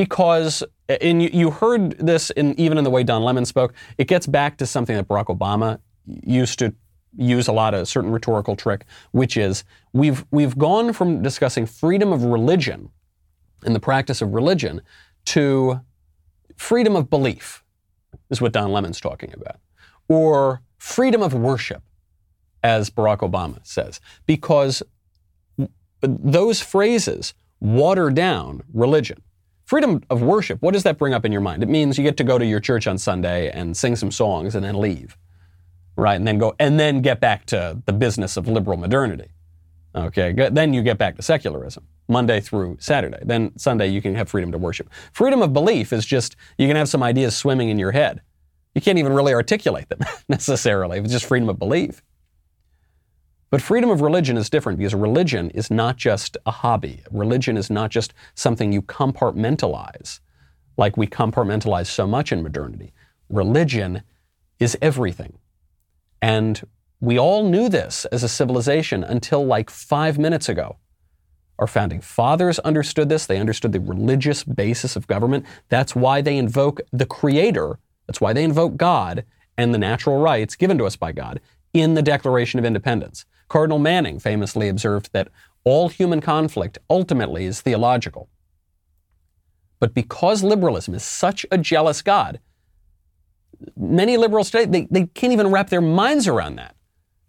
because, 0.00 0.64
and 0.88 1.22
you, 1.22 1.50
heard 1.50 1.98
this 1.98 2.30
in, 2.30 2.58
even 2.58 2.78
in 2.78 2.84
the 2.84 2.90
way 2.90 3.02
Don 3.02 3.22
Lemon 3.22 3.44
spoke, 3.44 3.74
it 3.98 4.06
gets 4.08 4.26
back 4.26 4.56
to 4.56 4.64
something 4.64 4.96
that 4.96 5.06
Barack 5.06 5.26
Obama 5.26 5.78
used 6.06 6.58
to 6.60 6.74
use 7.18 7.48
a 7.48 7.52
lot 7.52 7.74
of 7.74 7.82
a 7.82 7.86
certain 7.86 8.10
rhetorical 8.10 8.56
trick, 8.56 8.86
which 9.10 9.36
is 9.36 9.62
we've, 9.92 10.24
we've 10.30 10.56
gone 10.56 10.94
from 10.94 11.22
discussing 11.22 11.66
freedom 11.66 12.14
of 12.14 12.24
religion 12.24 12.88
and 13.66 13.74
the 13.74 13.80
practice 13.80 14.22
of 14.22 14.32
religion 14.32 14.80
to 15.26 15.80
freedom 16.56 16.96
of 16.96 17.10
belief, 17.10 17.62
is 18.30 18.40
what 18.40 18.52
Don 18.52 18.72
Lemon's 18.72 19.02
talking 19.02 19.34
about, 19.34 19.60
or 20.08 20.62
freedom 20.78 21.20
of 21.20 21.34
worship, 21.34 21.82
as 22.62 22.88
Barack 22.88 23.18
Obama 23.18 23.58
says, 23.66 24.00
because 24.24 24.82
those 26.00 26.60
phrases 26.60 27.34
water 27.60 28.10
down 28.10 28.62
religion. 28.72 29.22
Freedom 29.64 30.02
of 30.10 30.20
worship, 30.22 30.60
what 30.62 30.74
does 30.74 30.82
that 30.82 30.98
bring 30.98 31.14
up 31.14 31.24
in 31.24 31.30
your 31.30 31.40
mind? 31.40 31.62
It 31.62 31.68
means 31.68 31.96
you 31.96 32.02
get 32.02 32.16
to 32.16 32.24
go 32.24 32.38
to 32.38 32.44
your 32.44 32.58
church 32.58 32.86
on 32.86 32.98
Sunday 32.98 33.50
and 33.50 33.76
sing 33.76 33.94
some 33.94 34.10
songs 34.10 34.56
and 34.56 34.64
then 34.64 34.80
leave, 34.80 35.16
right? 35.96 36.16
And 36.16 36.26
then 36.26 36.38
go, 36.38 36.56
and 36.58 36.80
then 36.80 37.02
get 37.02 37.20
back 37.20 37.46
to 37.46 37.80
the 37.86 37.92
business 37.92 38.36
of 38.36 38.48
liberal 38.48 38.76
modernity. 38.76 39.28
Okay, 39.94 40.32
then 40.32 40.72
you 40.72 40.82
get 40.82 40.98
back 40.98 41.16
to 41.16 41.22
secularism, 41.22 41.86
Monday 42.08 42.40
through 42.40 42.76
Saturday. 42.80 43.18
Then 43.22 43.56
Sunday 43.58 43.88
you 43.88 44.00
can 44.00 44.14
have 44.14 44.28
freedom 44.28 44.52
to 44.52 44.58
worship. 44.58 44.88
Freedom 45.12 45.42
of 45.42 45.52
belief 45.52 45.92
is 45.92 46.06
just 46.06 46.36
you 46.58 46.68
can 46.68 46.76
have 46.76 46.88
some 46.88 47.02
ideas 47.02 47.36
swimming 47.36 47.68
in 47.70 47.78
your 47.78 47.90
head. 47.90 48.20
You 48.74 48.80
can't 48.80 48.98
even 48.98 49.12
really 49.12 49.34
articulate 49.34 49.88
them 49.88 49.98
necessarily. 50.28 50.98
It's 50.98 51.12
just 51.12 51.26
freedom 51.26 51.48
of 51.48 51.58
belief. 51.58 52.02
But 53.50 53.60
freedom 53.60 53.90
of 53.90 54.00
religion 54.00 54.36
is 54.36 54.48
different 54.48 54.78
because 54.78 54.94
religion 54.94 55.50
is 55.50 55.70
not 55.72 55.96
just 55.96 56.36
a 56.46 56.52
hobby. 56.52 57.02
Religion 57.10 57.56
is 57.56 57.68
not 57.68 57.90
just 57.90 58.14
something 58.34 58.70
you 58.70 58.80
compartmentalize, 58.80 60.20
like 60.76 60.96
we 60.96 61.08
compartmentalize 61.08 61.88
so 61.88 62.06
much 62.06 62.30
in 62.30 62.44
modernity. 62.44 62.92
Religion 63.28 64.02
is 64.60 64.78
everything. 64.80 65.38
And 66.22 66.62
we 67.00 67.18
all 67.18 67.48
knew 67.48 67.68
this 67.68 68.04
as 68.06 68.22
a 68.22 68.28
civilization 68.28 69.02
until 69.02 69.44
like 69.44 69.68
five 69.68 70.16
minutes 70.16 70.48
ago. 70.48 70.76
Our 71.58 71.66
founding 71.66 72.00
fathers 72.00 72.58
understood 72.60 73.08
this. 73.08 73.26
They 73.26 73.38
understood 73.38 73.72
the 73.72 73.80
religious 73.80 74.44
basis 74.44 74.96
of 74.96 75.08
government. 75.08 75.44
That's 75.68 75.96
why 75.96 76.20
they 76.20 76.38
invoke 76.38 76.80
the 76.92 77.04
Creator. 77.04 77.78
That's 78.06 78.20
why 78.20 78.32
they 78.32 78.44
invoke 78.44 78.76
God 78.76 79.24
and 79.58 79.74
the 79.74 79.78
natural 79.78 80.20
rights 80.20 80.54
given 80.54 80.78
to 80.78 80.86
us 80.86 80.96
by 80.96 81.12
God 81.12 81.40
in 81.74 81.94
the 81.94 82.02
Declaration 82.02 82.58
of 82.58 82.64
Independence. 82.64 83.26
Cardinal 83.50 83.80
Manning 83.80 84.18
famously 84.20 84.68
observed 84.68 85.10
that 85.12 85.28
all 85.64 85.90
human 85.90 86.22
conflict 86.22 86.78
ultimately 86.88 87.44
is 87.44 87.60
theological. 87.60 88.30
But 89.80 89.92
because 89.92 90.42
liberalism 90.42 90.94
is 90.94 91.02
such 91.02 91.44
a 91.50 91.58
jealous 91.58 92.00
God, 92.00 92.38
many 93.76 94.16
liberals 94.16 94.50
today, 94.50 94.64
they, 94.64 94.88
they 94.90 95.06
can't 95.06 95.32
even 95.32 95.48
wrap 95.48 95.68
their 95.68 95.80
minds 95.80 96.28
around 96.28 96.56
that. 96.56 96.76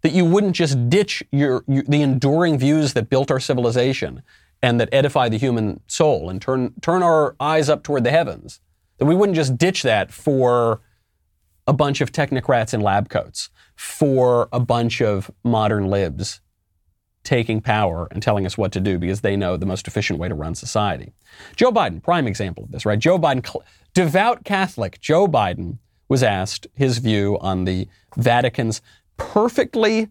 That 0.02 0.12
you 0.12 0.24
wouldn't 0.24 0.54
just 0.54 0.88
ditch 0.88 1.22
your, 1.32 1.64
your, 1.66 1.82
the 1.86 2.02
enduring 2.02 2.58
views 2.58 2.94
that 2.94 3.10
built 3.10 3.30
our 3.30 3.40
civilization 3.40 4.22
and 4.62 4.80
that 4.80 4.88
edify 4.92 5.28
the 5.28 5.38
human 5.38 5.80
soul 5.88 6.30
and 6.30 6.40
turn, 6.40 6.74
turn 6.80 7.02
our 7.02 7.34
eyes 7.40 7.68
up 7.68 7.82
toward 7.82 8.04
the 8.04 8.10
heavens. 8.10 8.60
That 8.98 9.06
we 9.06 9.14
wouldn't 9.14 9.36
just 9.36 9.58
ditch 9.58 9.82
that 9.82 10.12
for 10.12 10.80
a 11.66 11.72
bunch 11.72 12.00
of 12.00 12.12
technocrats 12.12 12.74
in 12.74 12.80
lab 12.80 13.08
coats 13.08 13.50
for 13.82 14.48
a 14.52 14.60
bunch 14.60 15.02
of 15.02 15.28
modern 15.42 15.88
libs 15.88 16.40
taking 17.24 17.60
power 17.60 18.06
and 18.12 18.22
telling 18.22 18.46
us 18.46 18.56
what 18.56 18.70
to 18.70 18.78
do 18.78 18.96
because 18.96 19.22
they 19.22 19.36
know 19.36 19.56
the 19.56 19.66
most 19.66 19.88
efficient 19.88 20.20
way 20.20 20.28
to 20.28 20.36
run 20.36 20.54
society. 20.54 21.12
Joe 21.56 21.72
Biden, 21.72 22.00
prime 22.00 22.28
example 22.28 22.62
of 22.62 22.70
this, 22.70 22.86
right? 22.86 22.98
Joe 22.98 23.18
Biden, 23.18 23.44
devout 23.92 24.44
Catholic, 24.44 25.00
Joe 25.00 25.26
Biden 25.26 25.78
was 26.08 26.22
asked 26.22 26.68
his 26.74 26.98
view 26.98 27.38
on 27.40 27.64
the 27.64 27.88
Vatican's 28.16 28.82
perfectly 29.16 30.08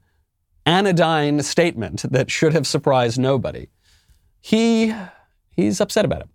anodyne 0.66 1.42
statement 1.42 2.04
that 2.12 2.30
should 2.30 2.52
have 2.52 2.68
surprised 2.68 3.18
nobody. 3.18 3.68
He 4.42 4.94
he's 5.52 5.80
upset 5.80 6.04
about 6.04 6.24
it. 6.24 6.30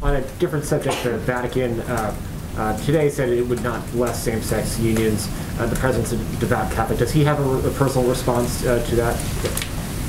On 0.00 0.16
a 0.16 0.22
different 0.38 0.64
subject, 0.64 1.02
the 1.04 1.18
Vatican 1.18 1.80
uh, 1.80 2.16
uh, 2.56 2.76
today 2.84 3.08
said 3.08 3.28
it 3.28 3.46
would 3.46 3.62
not 3.62 3.84
bless 3.92 4.22
same-sex 4.22 4.78
unions. 4.78 5.28
Uh, 5.58 5.66
the 5.66 5.76
presence 5.76 6.12
of 6.12 6.18
devout 6.38 6.70
Catholic. 6.72 6.98
Does 6.98 7.12
he 7.12 7.24
have 7.24 7.40
a, 7.40 7.68
a 7.68 7.70
personal 7.72 8.08
response 8.08 8.64
uh, 8.64 8.84
to 8.86 8.96
that? 8.96 9.16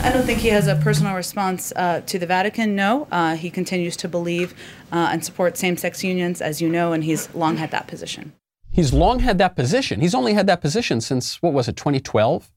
I 0.04 0.12
don't 0.12 0.26
think 0.26 0.40
he 0.40 0.50
has 0.50 0.68
a 0.68 0.76
personal 0.76 1.16
response 1.16 1.72
uh, 1.76 2.02
to 2.08 2.20
the 2.20 2.26
Vatican. 2.26 2.76
No, 2.76 3.08
uh, 3.12 3.36
he 3.36 3.50
continues 3.50 3.96
to 3.98 4.08
believe 4.08 4.54
and 4.92 5.24
support 5.24 5.58
same-sex 5.58 6.04
unions, 6.04 6.42
as 6.42 6.62
you 6.62 6.70
know, 6.70 6.94
and 6.94 7.04
he's 7.04 7.34
long 7.34 7.58
had 7.58 7.72
that 7.72 7.88
position. 7.88 8.34
He's 8.72 8.92
long 8.92 9.20
had 9.20 9.38
that 9.38 9.56
position. 9.56 10.02
He's 10.02 10.16
only 10.16 10.34
had 10.34 10.48
that 10.48 10.60
position 10.60 11.00
since 11.00 11.42
what 11.42 11.54
was 11.54 11.68
it, 11.68 11.78
2012? 11.78 12.52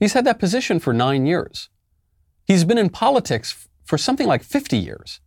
He's 0.00 0.14
had 0.14 0.24
that 0.24 0.38
position 0.38 0.80
for 0.80 0.92
nine 0.92 1.26
years. 1.26 1.68
He's 2.46 2.64
been 2.64 2.78
in 2.78 2.90
politics 2.90 3.68
for 3.84 3.98
something 3.98 4.26
like 4.26 4.42
50 4.42 4.76
years. 4.76 5.20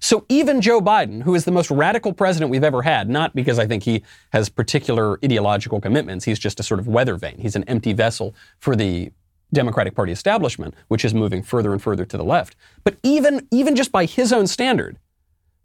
So 0.00 0.26
even 0.28 0.60
Joe 0.60 0.80
Biden, 0.80 1.22
who 1.22 1.34
is 1.34 1.44
the 1.44 1.50
most 1.50 1.70
radical 1.70 2.12
president 2.12 2.50
we've 2.50 2.64
ever 2.64 2.82
had, 2.82 3.08
not 3.08 3.34
because 3.34 3.58
I 3.58 3.66
think 3.66 3.82
he 3.84 4.02
has 4.32 4.48
particular 4.48 5.18
ideological 5.24 5.80
commitments, 5.80 6.24
he's 6.24 6.38
just 6.38 6.60
a 6.60 6.62
sort 6.62 6.80
of 6.80 6.86
weather 6.86 7.16
vane. 7.16 7.38
He's 7.38 7.56
an 7.56 7.64
empty 7.64 7.92
vessel 7.92 8.34
for 8.58 8.76
the 8.76 9.10
Democratic 9.52 9.94
Party 9.94 10.12
establishment, 10.12 10.74
which 10.88 11.04
is 11.04 11.14
moving 11.14 11.42
further 11.42 11.72
and 11.72 11.80
further 11.80 12.04
to 12.04 12.16
the 12.16 12.24
left. 12.24 12.56
But 12.82 12.96
even, 13.02 13.46
even 13.50 13.76
just 13.76 13.92
by 13.92 14.04
his 14.04 14.32
own 14.32 14.46
standard, 14.46 14.98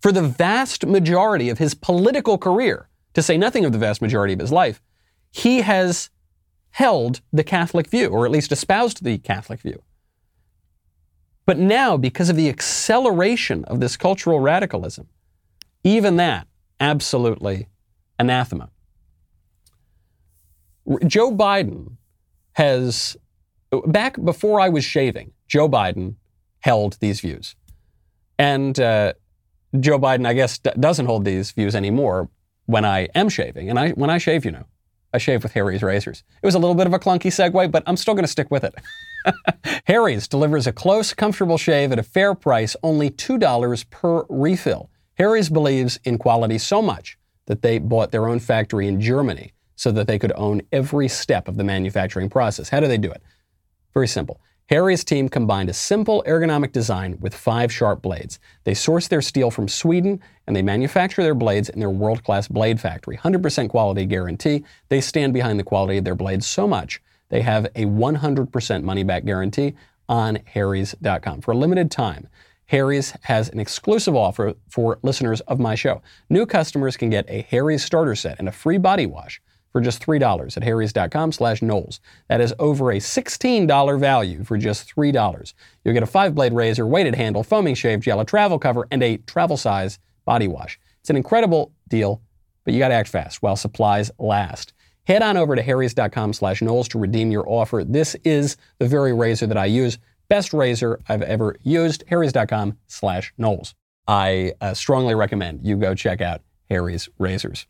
for 0.02 0.12
the 0.12 0.22
vast 0.22 0.86
majority 0.86 1.50
of 1.50 1.58
his 1.58 1.74
political 1.74 2.38
career, 2.38 2.88
to 3.14 3.22
say 3.22 3.38
nothing 3.38 3.66
of 3.66 3.74
the 3.74 3.78
vast 3.78 4.02
majority 4.02 4.34
of 4.34 4.40
his 4.40 4.52
life, 4.52 4.82
he 5.32 5.62
has 5.62 6.10
held 6.72 7.22
the 7.34 7.44
Catholic 7.44 7.88
view, 7.88 8.08
or 8.08 8.26
at 8.26 8.32
least 8.32 8.52
espoused 8.52 9.04
the 9.04 9.18
Catholic 9.18 9.60
view. 9.60 9.82
But 11.50 11.58
now, 11.58 11.98
because 11.98 12.30
of 12.30 12.36
the 12.36 12.48
acceleration 12.48 13.66
of 13.66 13.80
this 13.80 13.98
cultural 13.98 14.40
radicalism, 14.40 15.08
even 15.84 16.18
that, 16.18 16.48
absolutely 16.80 17.68
anathema. 18.20 18.70
Joe 21.08 21.36
Biden 21.36 21.94
has, 22.52 23.18
back 23.88 24.24
before 24.24 24.60
I 24.60 24.70
was 24.70 24.86
shaving, 24.86 25.32
Joe 25.48 25.68
Biden 25.68 26.18
held 26.60 26.98
these 27.00 27.20
views. 27.20 27.56
And 28.38 28.80
uh, 28.80 29.14
Joe 29.80 29.98
Biden, 29.98 30.28
I 30.28 30.34
guess, 30.34 30.60
d- 30.60 30.70
doesn't 30.80 31.08
hold 31.08 31.26
these 31.26 31.50
views 31.50 31.74
anymore 31.74 32.30
when 32.68 32.86
I 32.86 33.08
am 33.16 33.28
shaving. 33.28 33.72
And 33.72 33.80
I, 33.80 33.90
when 33.94 34.12
I 34.12 34.20
shave, 34.20 34.46
you 34.46 34.52
know, 34.52 34.66
I 35.16 35.18
shave 35.18 35.42
with 35.42 35.54
Harry's 35.54 35.82
razors. 35.82 36.24
It 36.44 36.46
was 36.46 36.54
a 36.54 36.60
little 36.60 36.76
bit 36.76 36.86
of 36.86 36.94
a 36.94 37.00
clunky 37.00 37.32
segue, 37.32 37.72
but 37.72 37.82
I'm 37.88 37.98
still 37.98 38.14
going 38.14 38.24
to 38.24 38.32
stick 38.32 38.52
with 38.52 38.64
it. 38.64 38.76
Harry's 39.86 40.28
delivers 40.28 40.68
a 40.68 40.72
close, 40.72 41.14
comfortable 41.14 41.58
shave 41.58 41.92
at 41.92 42.00
a 42.00 42.04
fair 42.04 42.34
price, 42.36 42.76
only 42.84 43.10
$2 43.10 43.90
per 43.90 44.26
refill. 44.30 44.90
Harry's 45.16 45.50
believes 45.50 46.00
in 46.04 46.18
quality 46.18 46.58
so 46.58 46.82
much 46.82 47.18
that 47.48 47.62
they 47.62 47.80
bought 47.80 48.12
their 48.12 48.28
own 48.28 48.40
factory 48.40 48.88
in 48.88 49.02
Germany 49.02 49.52
so 49.76 49.92
that 49.92 50.08
they 50.08 50.20
could 50.20 50.32
own 50.36 50.62
every 50.72 51.08
step 51.08 51.48
of 51.48 51.58
the 51.58 51.64
manufacturing 51.64 52.30
process. 52.30 52.70
How 52.70 52.80
do 52.80 52.88
they 52.88 52.98
do 52.98 53.12
it? 53.12 53.22
Very 53.94 54.08
simple. 54.08 54.40
Harry's 54.70 55.04
team 55.04 55.28
combined 55.28 55.68
a 55.68 55.74
simple 55.74 56.24
ergonomic 56.28 56.72
design 56.72 57.18
with 57.20 57.34
five 57.34 57.74
sharp 57.74 58.04
blades. 58.04 58.40
They 58.66 58.76
source 58.76 59.08
their 59.08 59.22
steel 59.22 59.50
from 59.50 59.68
Sweden 59.68 60.22
and 60.46 60.56
they 60.56 60.62
manufacture 60.62 61.24
their 61.24 61.34
blades 61.34 61.70
in 61.70 61.80
their 61.80 61.90
world 61.90 62.24
class 62.24 62.48
blade 62.48 62.80
factory. 62.80 63.18
100% 63.18 63.70
quality 63.70 64.06
guarantee. 64.06 64.64
They 64.90 65.02
stand 65.02 65.34
behind 65.34 65.60
the 65.60 65.64
quality 65.64 65.98
of 65.98 66.06
their 66.06 66.14
blades 66.14 66.46
so 66.46 66.68
much 66.68 67.02
they 67.30 67.42
have 67.42 67.66
a 67.76 67.86
100% 67.86 68.84
money 68.84 69.04
back 69.04 69.26
guarantee 69.26 69.76
on 70.08 70.40
Harry's.com. 70.46 71.42
For 71.42 71.52
a 71.52 71.58
limited 71.58 71.92
time, 71.92 72.28
Harry's 72.66 73.14
has 73.24 73.50
an 73.50 73.60
exclusive 73.60 74.16
offer 74.16 74.54
for 74.70 75.00
listeners 75.02 75.42
of 75.42 75.60
my 75.60 75.76
show. 75.76 76.02
New 76.30 76.46
customers 76.46 76.98
can 76.98 77.10
get 77.10 77.26
a 77.28 77.42
Harry's 77.50 77.84
starter 77.84 78.16
set 78.16 78.38
and 78.40 78.48
a 78.48 78.52
free 78.52 78.78
body 78.78 79.06
wash 79.06 79.42
for 79.72 79.82
just 79.82 80.06
$3 80.06 80.58
at 80.58 80.64
harrys.com 80.64 81.32
slash 81.32 81.62
Knowles. 81.62 82.00
That 82.28 82.42
is 82.42 82.54
over 82.60 82.92
a 82.92 82.98
$16 82.98 84.00
value 84.00 84.44
for 84.44 84.58
just 84.58 84.96
$3. 84.96 85.54
You'll 85.84 85.94
get 85.94 86.04
a 86.04 86.08
five-blade 86.08 86.54
razor, 86.54 86.86
weighted 86.86 87.16
handle, 87.16 87.44
foaming 87.44 87.76
shave 87.76 88.02
gel, 88.02 88.20
a 88.20 88.26
travel 88.26 88.60
cover, 88.60 88.88
and 88.92 89.02
a 89.04 89.18
travel 89.18 89.58
size 89.58 90.00
body 90.26 90.48
wash. 90.48 90.80
It's 91.02 91.10
an 91.10 91.16
incredible 91.16 91.72
deal, 91.88 92.22
but 92.66 92.74
you 92.74 92.80
got 92.80 92.90
to 92.90 92.96
act 92.96 93.10
fast 93.10 93.42
while 93.42 93.56
supplies 93.56 94.12
last. 94.20 94.74
Head 95.10 95.24
on 95.24 95.38
over 95.38 95.56
to 95.56 95.64
harrys.com 95.64 96.34
slash 96.34 96.62
Knowles 96.62 96.88
to 96.90 97.00
redeem 97.00 97.32
your 97.32 97.50
offer. 97.50 97.84
This 97.84 98.16
is 98.24 98.58
the 98.78 98.88
very 98.88 99.12
razor 99.12 99.48
that 99.48 99.58
I 99.58 99.66
use. 99.66 99.98
Best 100.28 100.54
razor 100.54 101.00
I've 101.10 101.24
ever 101.24 101.56
used. 101.64 102.04
harrys.com 102.08 102.78
slash 102.86 103.34
Knowles. 103.36 103.74
I 104.08 104.54
uh, 104.62 104.76
strongly 104.76 105.16
recommend 105.16 105.66
you 105.66 105.78
go 105.78 105.96
check 105.96 106.22
out 106.22 106.42
Harry's 106.70 107.10
razors. 107.18 107.66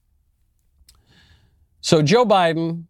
So 1.80 2.02
Joe 2.02 2.26
Biden, 2.26 2.88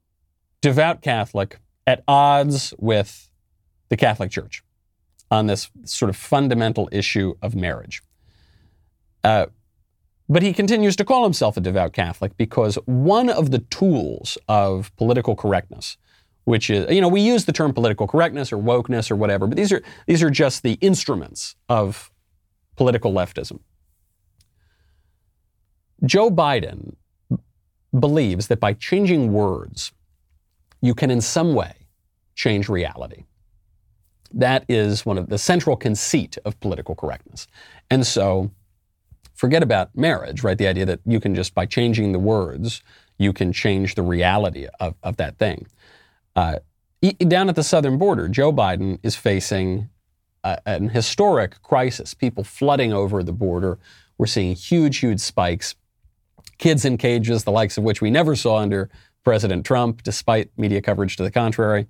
devout 0.61 1.03
Catholic, 1.03 1.59
at 1.85 2.03
odds 2.07 2.73
with 2.79 3.29
the 3.89 3.97
Catholic 3.97 4.31
Church 4.31 4.63
on 5.29 5.45
this 5.45 5.69
sort 5.83 6.09
of 6.09 6.15
fundamental 6.15 6.89
issue 6.91 7.35
of 7.43 7.53
marriage. 7.53 8.01
Uh, 9.23 9.45
But 10.29 10.43
he 10.43 10.53
continues 10.53 10.95
to 10.97 11.05
call 11.05 11.23
himself 11.23 11.57
a 11.57 11.61
devout 11.61 11.91
Catholic 11.91 12.37
because 12.37 12.75
one 12.85 13.29
of 13.29 13.49
the 13.49 13.59
tools 13.59 14.37
of 14.47 14.95
political 14.95 15.35
correctness, 15.35 15.97
which 16.43 16.69
is, 16.69 16.89
you 16.91 17.01
know, 17.01 17.07
we 17.07 17.21
use 17.21 17.45
the 17.45 17.51
term 17.51 17.73
political 17.73 18.07
correctness 18.07 18.53
or 18.53 18.57
wokeness 18.57 19.09
or 19.09 19.15
whatever, 19.15 19.47
but 19.47 19.57
these 19.57 19.71
are, 19.71 19.81
these 20.05 20.21
are 20.21 20.29
just 20.29 20.61
the 20.61 20.73
instruments 20.81 21.55
of 21.67 22.11
political 22.75 23.11
leftism. 23.11 23.59
Joe 26.05 26.29
Biden 26.29 26.95
believes 27.99 28.47
that 28.47 28.59
by 28.59 28.73
changing 28.73 29.33
words, 29.33 29.91
you 30.79 30.93
can 30.93 31.09
in 31.09 31.21
some 31.21 31.55
way 31.55 31.73
change 32.35 32.69
reality. 32.69 33.25
That 34.31 34.63
is 34.69 35.07
one 35.07 35.17
of 35.17 35.29
the 35.29 35.39
central 35.39 35.75
conceit 35.75 36.37
of 36.45 36.59
political 36.59 36.93
correctness. 36.93 37.47
And 37.89 38.05
so, 38.05 38.51
forget 39.39 39.63
about 39.63 39.95
marriage, 39.95 40.43
right? 40.43 40.57
The 40.57 40.67
idea 40.67 40.85
that 40.85 40.99
you 41.05 41.21
can 41.21 41.33
just, 41.33 41.55
by 41.55 41.65
changing 41.65 42.11
the 42.11 42.19
words, 42.19 42.83
you 43.17 43.31
can 43.31 43.53
change 43.53 43.95
the 43.95 44.01
reality 44.01 44.67
of, 44.81 44.95
of 45.01 45.15
that 45.15 45.37
thing. 45.37 45.65
Uh, 46.35 46.59
down 47.25 47.47
at 47.47 47.55
the 47.55 47.63
southern 47.63 47.97
border, 47.97 48.27
Joe 48.27 48.51
Biden 48.51 48.99
is 49.01 49.15
facing 49.15 49.87
a, 50.43 50.59
an 50.65 50.89
historic 50.89 51.61
crisis. 51.61 52.13
People 52.13 52.43
flooding 52.43 52.91
over 52.91 53.23
the 53.23 53.31
border. 53.31 53.79
We're 54.17 54.25
seeing 54.25 54.55
huge, 54.55 54.97
huge 54.97 55.21
spikes. 55.21 55.73
Kids 56.57 56.83
in 56.83 56.97
cages, 56.97 57.45
the 57.45 57.51
likes 57.51 57.77
of 57.77 57.85
which 57.85 58.01
we 58.01 58.11
never 58.11 58.35
saw 58.35 58.57
under 58.57 58.89
President 59.23 59.65
Trump, 59.65 60.03
despite 60.03 60.51
media 60.57 60.81
coverage 60.81 61.15
to 61.15 61.23
the 61.23 61.31
contrary 61.31 61.87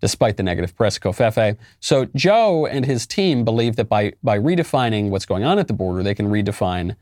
despite 0.00 0.36
the 0.36 0.42
negative 0.42 0.74
press 0.74 0.98
covfefe. 0.98 1.56
So 1.80 2.06
Joe 2.14 2.66
and 2.66 2.86
his 2.86 3.06
team 3.06 3.44
believe 3.44 3.76
that 3.76 3.88
by, 3.88 4.12
by 4.22 4.38
redefining 4.38 5.10
what's 5.10 5.26
going 5.26 5.44
on 5.44 5.58
at 5.58 5.68
the 5.68 5.74
border, 5.74 6.02
they 6.02 6.14
can 6.14 6.30
redefine 6.30 6.96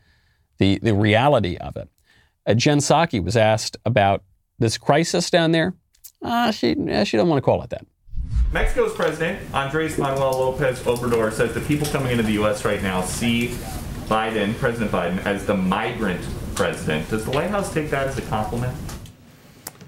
the, 0.59 0.79
the 0.83 0.95
reality 0.95 1.57
of 1.57 1.77
it. 1.77 1.89
Uh, 2.47 2.55
Jen 2.55 2.79
Psaki 2.79 3.23
was 3.23 3.37
asked 3.37 3.77
about 3.85 4.25
this 4.59 4.77
crisis 4.77 5.31
down 5.31 5.53
there. 5.53 5.75
Uh, 6.23 6.51
she, 6.51 6.75
she 6.75 7.17
doesn't 7.17 7.29
want 7.29 7.39
to 7.39 7.43
call 7.43 7.63
it 7.63 7.71
that. 7.71 7.87
Mexico's 8.53 8.95
president, 8.95 9.39
Andres 9.55 9.99
Manuel 9.99 10.33
Lopez 10.33 10.81
Obrador, 10.81 11.33
says 11.33 11.55
the 11.55 11.61
people 11.61 11.87
coming 11.89 12.11
into 12.11 12.23
the 12.23 12.33
U.S. 12.33 12.65
right 12.65 12.83
now 12.83 13.03
see 13.03 13.49
Biden, 14.09 14.57
President 14.57 14.91
Biden, 14.91 15.25
as 15.27 15.45
the 15.45 15.55
migrant 15.55 16.25
president. 16.55 17.09
Does 17.11 17.25
the 17.25 17.31
White 17.31 17.51
House 17.51 17.73
take 17.73 17.91
that 17.91 18.09
as 18.09 18.19
a 18.19 18.23
compliment? 18.23 18.75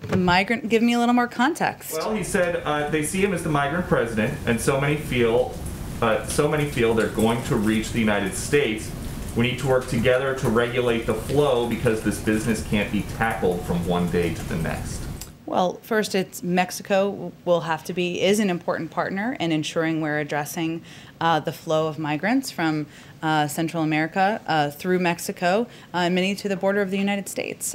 The 0.03 0.17
migrant, 0.17 0.69
give 0.69 0.83
me 0.83 0.95
a 0.95 0.99
little 0.99 1.15
more 1.15 1.29
context. 1.29 1.93
Well, 1.93 2.15
he 2.15 2.25
said 2.25 2.63
uh, 2.65 2.91
they 2.91 3.05
see 3.05 3.23
him 3.23 3.33
as 3.33 3.45
the 3.45 3.49
migrant 3.49 3.87
president, 3.87 4.37
and 4.47 4.61
so 4.61 4.81
many 4.81 4.97
feel, 4.97 5.55
uh, 6.03 6.27
so 6.27 6.49
many 6.49 6.69
feel 6.69 6.95
they're 6.95 7.09
going 7.09 7.43
to 7.45 7.57
reach 7.57 7.93
the 7.93 8.01
United 8.01 8.35
States. 8.35 8.91
We 9.37 9.49
need 9.49 9.61
to 9.61 9.69
work 9.69 9.87
together 9.87 10.35
to 10.39 10.49
regulate 10.49 11.07
the 11.07 11.15
flow 11.15 11.69
because 11.69 12.03
this 12.03 12.19
business 12.19 12.67
can't 12.67 12.91
be 12.91 13.03
tackled 13.03 13.63
from 13.63 13.87
one 13.87 14.11
day 14.11 14.35
to 14.35 14.49
the 14.49 14.57
next. 14.57 15.01
Well, 15.47 15.81
first, 15.83 16.15
it's 16.15 16.43
Mexico 16.43 17.33
will 17.45 17.63
have 17.63 17.85
to 17.85 17.93
be 17.93 18.21
is 18.21 18.41
an 18.41 18.51
important 18.51 18.91
partner 18.91 19.37
in 19.39 19.53
ensuring 19.53 20.01
we're 20.01 20.21
addressing 20.21 20.83
uh, 21.21 21.41
the 21.41 21.53
flow 21.53 21.89
of 21.89 21.99
migrants 21.99 22.51
from 22.51 22.87
uh, 23.23 23.49
Central 23.49 23.83
America 23.83 24.41
uh, 24.47 24.71
through 24.71 25.01
Mexico, 25.01 25.67
uh, 25.93 26.09
many 26.09 26.35
to 26.37 26.49
the 26.49 26.57
border 26.57 26.81
of 26.83 26.91
the 26.91 26.99
United 26.99 27.29
States. 27.29 27.75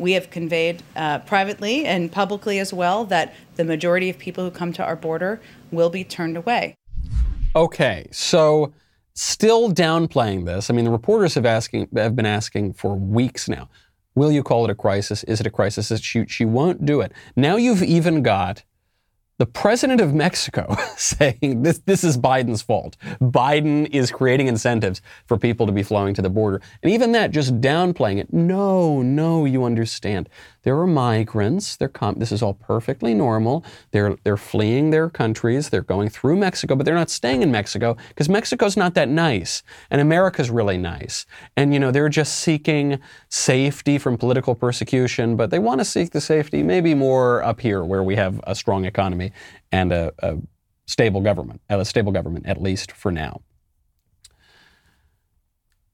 We 0.00 0.12
have 0.12 0.30
conveyed 0.30 0.82
uh, 0.96 1.20
privately 1.20 1.84
and 1.84 2.10
publicly 2.10 2.58
as 2.58 2.72
well 2.72 3.04
that 3.04 3.34
the 3.56 3.64
majority 3.64 4.08
of 4.10 4.18
people 4.18 4.42
who 4.42 4.50
come 4.50 4.72
to 4.72 4.84
our 4.84 4.96
border 4.96 5.40
will 5.70 5.90
be 5.90 6.02
turned 6.02 6.36
away. 6.36 6.74
Okay, 7.54 8.08
so 8.10 8.72
still 9.14 9.70
downplaying 9.70 10.46
this. 10.46 10.70
I 10.70 10.74
mean, 10.74 10.86
the 10.86 10.90
reporters 10.90 11.34
have 11.34 11.46
asking 11.46 11.88
have 11.94 12.16
been 12.16 12.26
asking 12.26 12.72
for 12.74 12.94
weeks 12.94 13.48
now. 13.48 13.68
Will 14.14 14.32
you 14.32 14.42
call 14.42 14.64
it 14.64 14.70
a 14.70 14.74
crisis? 14.74 15.22
Is 15.24 15.40
it 15.40 15.46
a 15.46 15.50
crisis? 15.50 16.00
She, 16.00 16.26
she 16.26 16.44
won't 16.44 16.84
do 16.84 17.00
it. 17.00 17.12
Now 17.36 17.56
you've 17.56 17.82
even 17.82 18.22
got 18.22 18.64
the 19.40 19.46
president 19.46 20.02
of 20.02 20.12
Mexico 20.12 20.76
saying 20.98 21.62
this, 21.62 21.78
this 21.78 22.04
is 22.04 22.18
Biden's 22.18 22.60
fault. 22.60 22.98
Biden 23.22 23.88
is 23.90 24.10
creating 24.10 24.48
incentives 24.48 25.00
for 25.24 25.38
people 25.38 25.64
to 25.64 25.72
be 25.72 25.82
flowing 25.82 26.12
to 26.12 26.20
the 26.20 26.28
border. 26.28 26.60
And 26.82 26.92
even 26.92 27.12
that, 27.12 27.30
just 27.30 27.58
downplaying 27.58 28.18
it. 28.18 28.30
No, 28.34 29.00
no, 29.00 29.46
you 29.46 29.64
understand. 29.64 30.28
There 30.62 30.78
are 30.78 30.86
migrants. 30.86 31.76
They're 31.76 31.88
com- 31.88 32.18
this 32.18 32.32
is 32.32 32.42
all 32.42 32.54
perfectly 32.54 33.14
normal. 33.14 33.64
They're, 33.92 34.16
they're 34.24 34.36
fleeing 34.36 34.90
their 34.90 35.08
countries. 35.08 35.70
They're 35.70 35.80
going 35.80 36.10
through 36.10 36.36
Mexico, 36.36 36.76
but 36.76 36.84
they're 36.84 36.94
not 36.94 37.08
staying 37.08 37.42
in 37.42 37.50
Mexico 37.50 37.96
because 38.08 38.28
Mexico's 38.28 38.76
not 38.76 38.94
that 38.94 39.08
nice. 39.08 39.62
And 39.90 40.00
America's 40.00 40.50
really 40.50 40.76
nice. 40.76 41.24
And, 41.56 41.72
you 41.72 41.80
know, 41.80 41.90
they're 41.90 42.10
just 42.10 42.36
seeking 42.40 43.00
safety 43.30 43.96
from 43.96 44.18
political 44.18 44.54
persecution, 44.54 45.36
but 45.36 45.50
they 45.50 45.58
want 45.58 45.80
to 45.80 45.84
seek 45.84 46.10
the 46.10 46.20
safety 46.20 46.62
maybe 46.62 46.94
more 46.94 47.42
up 47.42 47.60
here 47.60 47.82
where 47.82 48.02
we 48.02 48.16
have 48.16 48.40
a 48.44 48.54
strong 48.54 48.84
economy 48.84 49.32
and 49.72 49.92
a, 49.92 50.12
a 50.18 50.36
stable 50.86 51.22
government, 51.22 51.62
a 51.70 51.84
stable 51.86 52.12
government, 52.12 52.44
at 52.46 52.60
least 52.60 52.92
for 52.92 53.10
now. 53.10 53.40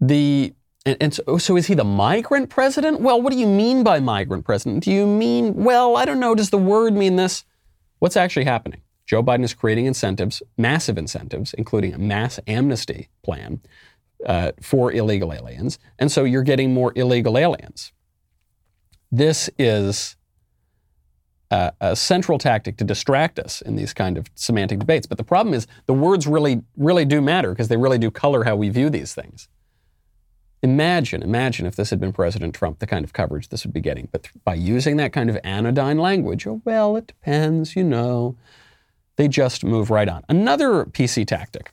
The 0.00 0.55
and, 0.86 0.96
and 1.00 1.14
so, 1.14 1.36
so, 1.36 1.56
is 1.56 1.66
he 1.66 1.74
the 1.74 1.84
migrant 1.84 2.48
president? 2.48 3.00
Well, 3.00 3.20
what 3.20 3.32
do 3.32 3.38
you 3.38 3.46
mean 3.46 3.82
by 3.82 3.98
migrant 3.98 4.44
president? 4.44 4.84
Do 4.84 4.92
you 4.92 5.04
mean, 5.04 5.52
well, 5.54 5.96
I 5.96 6.04
don't 6.04 6.20
know, 6.20 6.34
does 6.34 6.50
the 6.50 6.58
word 6.58 6.94
mean 6.94 7.16
this? 7.16 7.44
What's 7.98 8.16
actually 8.16 8.44
happening? 8.44 8.82
Joe 9.04 9.22
Biden 9.22 9.42
is 9.42 9.52
creating 9.52 9.86
incentives, 9.86 10.42
massive 10.56 10.96
incentives, 10.96 11.54
including 11.54 11.92
a 11.92 11.98
mass 11.98 12.38
amnesty 12.46 13.08
plan 13.22 13.60
uh, 14.24 14.52
for 14.60 14.92
illegal 14.92 15.32
aliens. 15.32 15.78
And 15.98 16.10
so 16.10 16.24
you're 16.24 16.42
getting 16.42 16.72
more 16.72 16.92
illegal 16.94 17.36
aliens. 17.36 17.92
This 19.10 19.50
is 19.58 20.16
a, 21.50 21.72
a 21.80 21.96
central 21.96 22.38
tactic 22.38 22.76
to 22.78 22.84
distract 22.84 23.38
us 23.38 23.60
in 23.60 23.76
these 23.76 23.92
kind 23.92 24.18
of 24.18 24.26
semantic 24.34 24.78
debates. 24.78 25.06
But 25.06 25.18
the 25.18 25.24
problem 25.24 25.54
is 25.54 25.66
the 25.86 25.94
words 25.94 26.26
really, 26.26 26.62
really 26.76 27.04
do 27.04 27.20
matter 27.20 27.50
because 27.50 27.68
they 27.68 27.76
really 27.76 27.98
do 27.98 28.10
color 28.10 28.44
how 28.44 28.56
we 28.56 28.68
view 28.68 28.90
these 28.90 29.14
things. 29.14 29.48
Imagine, 30.62 31.22
imagine 31.22 31.66
if 31.66 31.76
this 31.76 31.90
had 31.90 32.00
been 32.00 32.12
President 32.12 32.54
Trump, 32.54 32.78
the 32.78 32.86
kind 32.86 33.04
of 33.04 33.12
coverage 33.12 33.48
this 33.48 33.64
would 33.64 33.74
be 33.74 33.80
getting. 33.80 34.08
But 34.10 34.28
by 34.44 34.54
using 34.54 34.96
that 34.96 35.12
kind 35.12 35.28
of 35.28 35.38
anodyne 35.44 35.98
language, 35.98 36.46
oh, 36.46 36.62
well, 36.64 36.96
it 36.96 37.06
depends, 37.06 37.76
you 37.76 37.84
know, 37.84 38.36
they 39.16 39.28
just 39.28 39.64
move 39.64 39.90
right 39.90 40.08
on. 40.08 40.24
Another 40.28 40.84
PC 40.86 41.26
tactic 41.26 41.72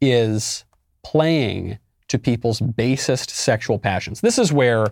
is 0.00 0.64
playing 1.02 1.78
to 2.08 2.18
people's 2.18 2.60
basest 2.60 3.30
sexual 3.30 3.78
passions. 3.78 4.20
This 4.20 4.38
is 4.38 4.52
where 4.52 4.86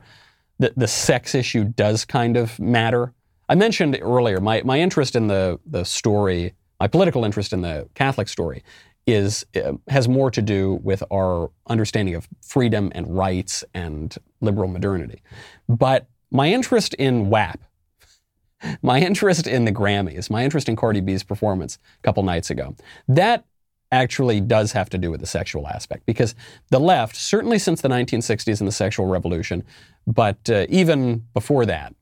the, 0.58 0.72
the 0.76 0.88
sex 0.88 1.34
issue 1.34 1.64
does 1.64 2.04
kind 2.04 2.36
of 2.36 2.58
matter. 2.58 3.12
I 3.48 3.54
mentioned 3.54 3.98
earlier 4.00 4.40
my, 4.40 4.62
my 4.64 4.80
interest 4.80 5.14
in 5.16 5.28
the, 5.28 5.60
the 5.66 5.84
story, 5.84 6.54
my 6.80 6.88
political 6.88 7.24
interest 7.24 7.52
in 7.52 7.60
the 7.60 7.88
Catholic 7.94 8.28
story 8.28 8.62
is 9.06 9.46
uh, 9.56 9.72
has 9.88 10.08
more 10.08 10.30
to 10.30 10.42
do 10.42 10.80
with 10.82 11.02
our 11.12 11.50
understanding 11.68 12.14
of 12.14 12.28
freedom 12.42 12.90
and 12.94 13.16
rights 13.16 13.64
and 13.72 14.16
liberal 14.40 14.68
modernity. 14.68 15.22
But 15.68 16.08
my 16.30 16.48
interest 16.48 16.94
in 16.94 17.30
WAP, 17.30 17.60
my 18.82 19.00
interest 19.00 19.46
in 19.46 19.64
the 19.64 19.72
Grammys, 19.72 20.28
my 20.28 20.44
interest 20.44 20.68
in 20.68 20.76
Cardi 20.76 21.00
B's 21.00 21.22
performance 21.22 21.78
a 21.98 22.02
couple 22.02 22.22
nights 22.22 22.50
ago, 22.50 22.74
that 23.08 23.44
actually 23.92 24.40
does 24.40 24.72
have 24.72 24.90
to 24.90 24.98
do 24.98 25.10
with 25.10 25.20
the 25.20 25.26
sexual 25.26 25.68
aspect 25.68 26.04
because 26.06 26.34
the 26.70 26.80
left, 26.80 27.14
certainly 27.14 27.58
since 27.58 27.80
the 27.80 27.88
1960s 27.88 28.58
and 28.58 28.66
the 28.66 28.72
sexual 28.72 29.06
revolution, 29.06 29.62
but 30.06 30.50
uh, 30.50 30.66
even 30.68 31.24
before 31.34 31.64
that, 31.66 31.94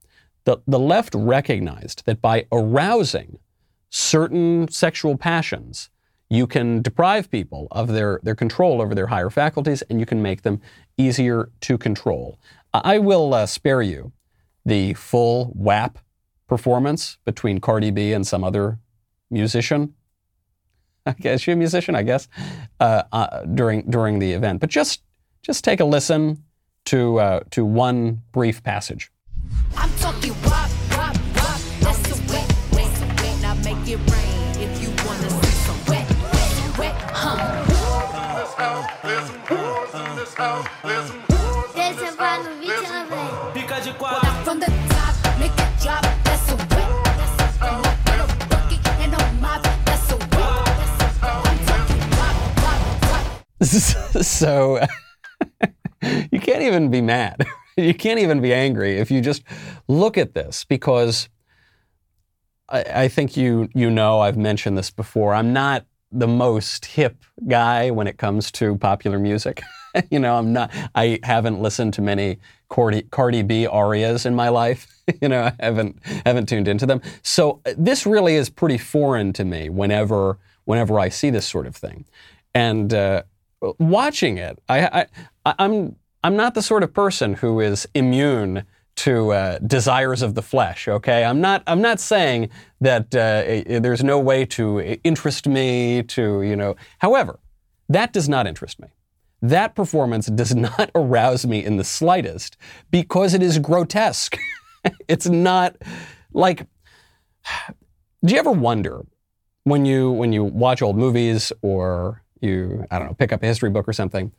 the, 0.44 0.58
the 0.66 0.78
left 0.78 1.14
recognized 1.14 2.04
that 2.06 2.22
by 2.22 2.46
arousing 2.50 3.38
certain 3.90 4.68
sexual 4.68 5.16
passions, 5.16 5.90
you 6.30 6.46
can 6.46 6.82
deprive 6.82 7.30
people 7.30 7.68
of 7.70 7.88
their, 7.88 8.20
their 8.22 8.34
control 8.34 8.80
over 8.80 8.94
their 8.94 9.06
higher 9.06 9.30
faculties 9.30 9.82
and 9.82 10.00
you 10.00 10.06
can 10.06 10.22
make 10.22 10.42
them 10.42 10.60
easier 10.96 11.50
to 11.60 11.78
control. 11.78 12.38
I 12.72 12.98
will 12.98 13.34
uh, 13.34 13.46
spare 13.46 13.82
you 13.82 14.12
the 14.64 14.94
full 14.94 15.52
WAP 15.54 15.98
performance 16.48 17.18
between 17.24 17.60
Cardi 17.60 17.90
B 17.90 18.12
and 18.12 18.26
some 18.26 18.42
other 18.42 18.78
musician. 19.30 19.94
I 21.06 21.12
guess 21.12 21.42
she 21.42 21.52
a 21.52 21.56
musician, 21.56 21.94
I 21.94 22.02
guess, 22.02 22.28
uh, 22.80 23.02
uh, 23.12 23.44
during 23.44 23.82
during 23.90 24.18
the 24.18 24.32
event. 24.32 24.60
But 24.60 24.70
just 24.70 25.02
just 25.42 25.62
take 25.62 25.80
a 25.80 25.84
listen 25.84 26.42
to 26.86 27.20
uh, 27.20 27.40
to 27.50 27.64
one 27.64 28.22
brief 28.32 28.62
passage. 28.62 29.10
I'm 29.76 29.92
talking 29.96 30.33
so 54.22 54.80
you 56.30 56.40
can't 56.40 56.62
even 56.62 56.90
be 56.90 57.00
mad. 57.00 57.46
you 57.76 57.94
can't 57.94 58.20
even 58.20 58.40
be 58.40 58.52
angry 58.52 58.98
if 58.98 59.10
you 59.10 59.20
just 59.20 59.42
look 59.88 60.18
at 60.18 60.34
this 60.34 60.64
because 60.64 61.28
I, 62.68 62.84
I 62.94 63.08
think 63.08 63.36
you 63.36 63.68
you 63.74 63.90
know 63.90 64.20
I've 64.20 64.36
mentioned 64.36 64.78
this 64.78 64.90
before. 64.90 65.34
I'm 65.34 65.52
not 65.52 65.86
the 66.12 66.28
most 66.28 66.86
hip 66.86 67.24
guy 67.48 67.90
when 67.90 68.06
it 68.06 68.18
comes 68.18 68.52
to 68.52 68.76
popular 68.78 69.18
music. 69.18 69.62
you 70.10 70.18
know, 70.18 70.36
I'm 70.36 70.52
not. 70.52 70.70
I 70.94 71.18
haven't 71.22 71.60
listened 71.60 71.94
to 71.94 72.02
many 72.02 72.38
Cardi, 72.68 73.02
Cardi 73.02 73.42
B 73.42 73.66
arias 73.66 74.26
in 74.26 74.34
my 74.34 74.48
life. 74.48 74.86
you 75.20 75.28
know, 75.28 75.42
I 75.42 75.52
haven't 75.60 76.00
haven't 76.24 76.48
tuned 76.48 76.68
into 76.68 76.86
them. 76.86 77.00
So 77.22 77.60
uh, 77.66 77.72
this 77.76 78.06
really 78.06 78.34
is 78.34 78.48
pretty 78.48 78.78
foreign 78.78 79.32
to 79.34 79.44
me. 79.44 79.68
Whenever 79.68 80.38
whenever 80.64 80.98
I 80.98 81.08
see 81.08 81.30
this 81.30 81.46
sort 81.46 81.66
of 81.66 81.76
thing, 81.76 82.04
and 82.54 82.92
uh, 82.94 83.22
watching 83.78 84.38
it, 84.38 84.58
I, 84.68 85.06
I 85.44 85.54
I'm 85.58 85.96
I'm 86.22 86.36
not 86.36 86.54
the 86.54 86.62
sort 86.62 86.82
of 86.82 86.92
person 86.92 87.34
who 87.34 87.60
is 87.60 87.86
immune 87.94 88.64
to 88.96 89.32
uh, 89.32 89.58
desires 89.58 90.22
of 90.22 90.34
the 90.34 90.42
flesh. 90.42 90.88
Okay, 90.88 91.24
I'm 91.24 91.40
not. 91.40 91.62
I'm 91.66 91.82
not 91.82 92.00
saying 92.00 92.50
that 92.80 93.14
uh, 93.14 93.80
there's 93.80 94.04
no 94.04 94.18
way 94.18 94.46
to 94.46 94.80
interest 95.04 95.46
me. 95.46 96.02
To 96.02 96.42
you 96.42 96.56
know, 96.56 96.76
however, 96.98 97.40
that 97.88 98.12
does 98.12 98.28
not 98.28 98.46
interest 98.46 98.80
me. 98.80 98.88
That 99.42 99.74
performance 99.74 100.26
does 100.26 100.54
not 100.68 100.90
arouse 100.94 101.46
me 101.46 101.64
in 101.64 101.76
the 101.76 101.84
slightest 101.84 102.56
because 102.90 103.34
it 103.34 103.42
is 103.42 103.58
grotesque. 103.58 104.38
it's 105.08 105.28
not 105.28 105.76
like. 106.32 106.66
Do 108.24 108.32
you 108.32 108.40
ever 108.40 108.52
wonder 108.52 109.04
when 109.64 109.84
you 109.84 110.10
when 110.10 110.32
you 110.32 110.44
watch 110.44 110.80
old 110.80 110.96
movies 110.96 111.52
or 111.60 112.23
you 112.44 112.86
I 112.90 112.98
don't 112.98 113.08
know 113.08 113.14
pick 113.14 113.32
up 113.32 113.42
a 113.42 113.46
history 113.46 113.70
book 113.70 113.88
or 113.88 113.92
something? 113.92 114.32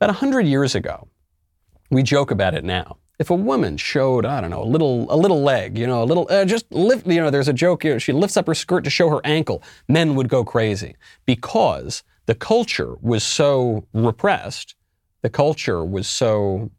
About 0.00 0.10
a 0.10 0.14
hundred 0.14 0.46
years 0.46 0.74
ago, 0.74 1.06
we 1.90 2.02
joke 2.02 2.30
about 2.30 2.54
it 2.54 2.64
now 2.64 2.96
if 3.22 3.30
a 3.30 3.34
woman 3.36 3.76
showed, 3.76 4.26
I 4.26 4.40
don't 4.40 4.50
know, 4.50 4.62
a 4.62 4.66
little, 4.66 5.06
a 5.08 5.16
little 5.16 5.42
leg, 5.42 5.78
you 5.78 5.86
know, 5.86 6.02
a 6.02 6.04
little, 6.04 6.26
uh, 6.28 6.44
just 6.44 6.70
lift, 6.72 7.06
you 7.06 7.20
know, 7.20 7.30
there's 7.30 7.46
a 7.46 7.52
joke, 7.52 7.84
you 7.84 7.92
know, 7.92 7.98
she 7.98 8.12
lifts 8.12 8.36
up 8.36 8.48
her 8.48 8.54
skirt 8.54 8.82
to 8.82 8.90
show 8.90 9.08
her 9.10 9.20
ankle, 9.24 9.62
men 9.88 10.16
would 10.16 10.28
go 10.28 10.44
crazy 10.44 10.96
because 11.24 12.02
the 12.26 12.34
culture 12.34 12.96
was 13.00 13.22
so 13.22 13.86
repressed, 13.92 14.74
the 15.20 15.30
culture 15.30 15.84
was 15.84 16.08
so 16.08 16.72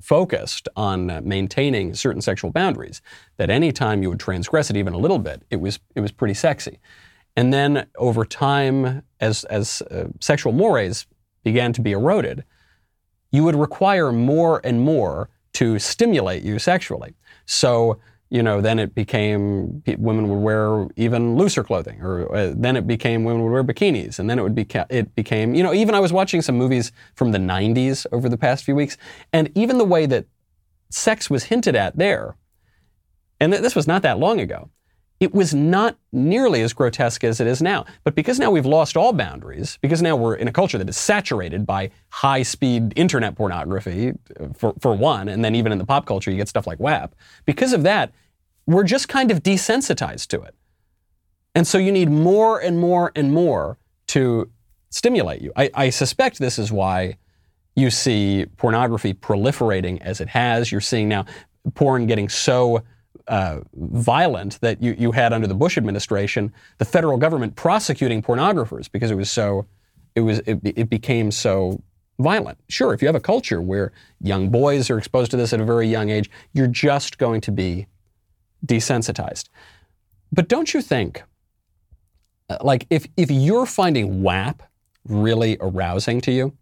focused 0.00 0.68
on 0.76 1.26
maintaining 1.26 1.92
certain 1.94 2.22
sexual 2.22 2.52
boundaries 2.52 3.02
that 3.36 3.50
any 3.50 3.72
time 3.72 4.00
you 4.00 4.10
would 4.10 4.20
transgress 4.20 4.70
it 4.70 4.76
even 4.76 4.92
a 4.92 4.98
little 4.98 5.18
bit, 5.18 5.42
it 5.50 5.56
was, 5.56 5.80
it 5.96 6.00
was 6.00 6.12
pretty 6.12 6.34
sexy. 6.34 6.78
And 7.36 7.52
then 7.52 7.86
over 7.96 8.24
time, 8.24 9.02
as, 9.20 9.44
as 9.44 9.82
uh, 9.82 10.08
sexual 10.20 10.52
mores 10.52 11.06
began 11.42 11.72
to 11.72 11.80
be 11.80 11.92
eroded, 11.92 12.44
you 13.32 13.42
would 13.42 13.56
require 13.56 14.12
more 14.12 14.60
and 14.62 14.80
more 14.80 15.28
to 15.54 15.78
stimulate 15.78 16.42
you 16.42 16.58
sexually. 16.58 17.14
So, 17.46 17.98
you 18.30 18.42
know, 18.42 18.60
then 18.60 18.78
it 18.78 18.94
became 18.94 19.82
women 19.98 20.28
would 20.28 20.38
wear 20.38 20.88
even 20.96 21.36
looser 21.36 21.62
clothing, 21.62 22.00
or 22.00 22.34
uh, 22.34 22.52
then 22.56 22.76
it 22.76 22.86
became 22.86 23.24
women 23.24 23.42
would 23.42 23.50
wear 23.50 23.64
bikinis, 23.64 24.18
and 24.18 24.28
then 24.28 24.38
it 24.38 24.42
would 24.42 24.54
be 24.54 24.66
it 24.90 25.14
became, 25.14 25.54
you 25.54 25.62
know, 25.62 25.74
even 25.74 25.94
I 25.94 26.00
was 26.00 26.12
watching 26.12 26.42
some 26.42 26.56
movies 26.56 26.90
from 27.14 27.32
the 27.32 27.38
90s 27.38 28.06
over 28.12 28.28
the 28.28 28.38
past 28.38 28.64
few 28.64 28.74
weeks, 28.74 28.96
and 29.32 29.50
even 29.54 29.78
the 29.78 29.84
way 29.84 30.06
that 30.06 30.26
sex 30.90 31.28
was 31.28 31.44
hinted 31.44 31.76
at 31.76 31.96
there, 31.96 32.36
and 33.40 33.52
th- 33.52 33.62
this 33.62 33.76
was 33.76 33.86
not 33.86 34.02
that 34.02 34.18
long 34.18 34.40
ago, 34.40 34.70
it 35.20 35.32
was 35.32 35.54
not 35.54 35.96
nearly 36.12 36.60
as 36.62 36.72
grotesque 36.72 37.24
as 37.24 37.40
it 37.40 37.46
is 37.46 37.62
now. 37.62 37.84
But 38.02 38.14
because 38.14 38.38
now 38.38 38.50
we've 38.50 38.66
lost 38.66 38.96
all 38.96 39.12
boundaries, 39.12 39.78
because 39.80 40.02
now 40.02 40.16
we're 40.16 40.34
in 40.34 40.48
a 40.48 40.52
culture 40.52 40.76
that 40.76 40.88
is 40.88 40.96
saturated 40.96 41.64
by 41.64 41.90
high 42.10 42.42
speed 42.42 42.92
internet 42.96 43.36
pornography, 43.36 44.12
for, 44.54 44.74
for 44.80 44.94
one, 44.94 45.28
and 45.28 45.44
then 45.44 45.54
even 45.54 45.72
in 45.72 45.78
the 45.78 45.86
pop 45.86 46.06
culture, 46.06 46.30
you 46.30 46.36
get 46.36 46.48
stuff 46.48 46.66
like 46.66 46.80
WAP. 46.80 47.14
Because 47.46 47.72
of 47.72 47.84
that, 47.84 48.12
we're 48.66 48.84
just 48.84 49.08
kind 49.08 49.30
of 49.30 49.42
desensitized 49.42 50.28
to 50.28 50.42
it. 50.42 50.54
And 51.54 51.66
so 51.66 51.78
you 51.78 51.92
need 51.92 52.10
more 52.10 52.58
and 52.60 52.78
more 52.78 53.12
and 53.14 53.32
more 53.32 53.78
to 54.08 54.50
stimulate 54.90 55.42
you. 55.42 55.52
I, 55.54 55.70
I 55.74 55.90
suspect 55.90 56.38
this 56.38 56.58
is 56.58 56.72
why 56.72 57.18
you 57.76 57.90
see 57.90 58.46
pornography 58.56 59.14
proliferating 59.14 60.00
as 60.00 60.20
it 60.20 60.28
has. 60.28 60.72
You're 60.72 60.80
seeing 60.80 61.08
now 61.08 61.24
porn 61.74 62.06
getting 62.06 62.28
so 62.28 62.82
uh, 63.28 63.60
violent 63.74 64.60
that 64.60 64.82
you, 64.82 64.94
you 64.98 65.12
had 65.12 65.32
under 65.32 65.46
the 65.46 65.54
Bush 65.54 65.78
administration, 65.78 66.52
the 66.78 66.84
federal 66.84 67.16
government 67.16 67.56
prosecuting 67.56 68.22
pornographers 68.22 68.90
because 68.90 69.10
it 69.10 69.16
was 69.16 69.30
so, 69.30 69.66
it 70.14 70.20
was 70.20 70.40
it, 70.40 70.60
it 70.64 70.90
became 70.90 71.30
so 71.30 71.82
violent. 72.18 72.58
Sure, 72.68 72.92
if 72.92 73.02
you 73.02 73.08
have 73.08 73.14
a 73.14 73.20
culture 73.20 73.60
where 73.60 73.92
young 74.20 74.50
boys 74.50 74.90
are 74.90 74.98
exposed 74.98 75.30
to 75.30 75.36
this 75.36 75.52
at 75.52 75.60
a 75.60 75.64
very 75.64 75.88
young 75.88 76.10
age, 76.10 76.30
you're 76.52 76.66
just 76.66 77.18
going 77.18 77.40
to 77.40 77.52
be 77.52 77.86
desensitized. 78.66 79.48
But 80.32 80.48
don't 80.48 80.74
you 80.74 80.82
think, 80.82 81.22
uh, 82.50 82.58
like, 82.60 82.86
if 82.90 83.06
if 83.16 83.30
you're 83.30 83.66
finding 83.66 84.22
WAP 84.22 84.62
really 85.08 85.56
arousing 85.60 86.20
to 86.22 86.32
you, 86.32 86.56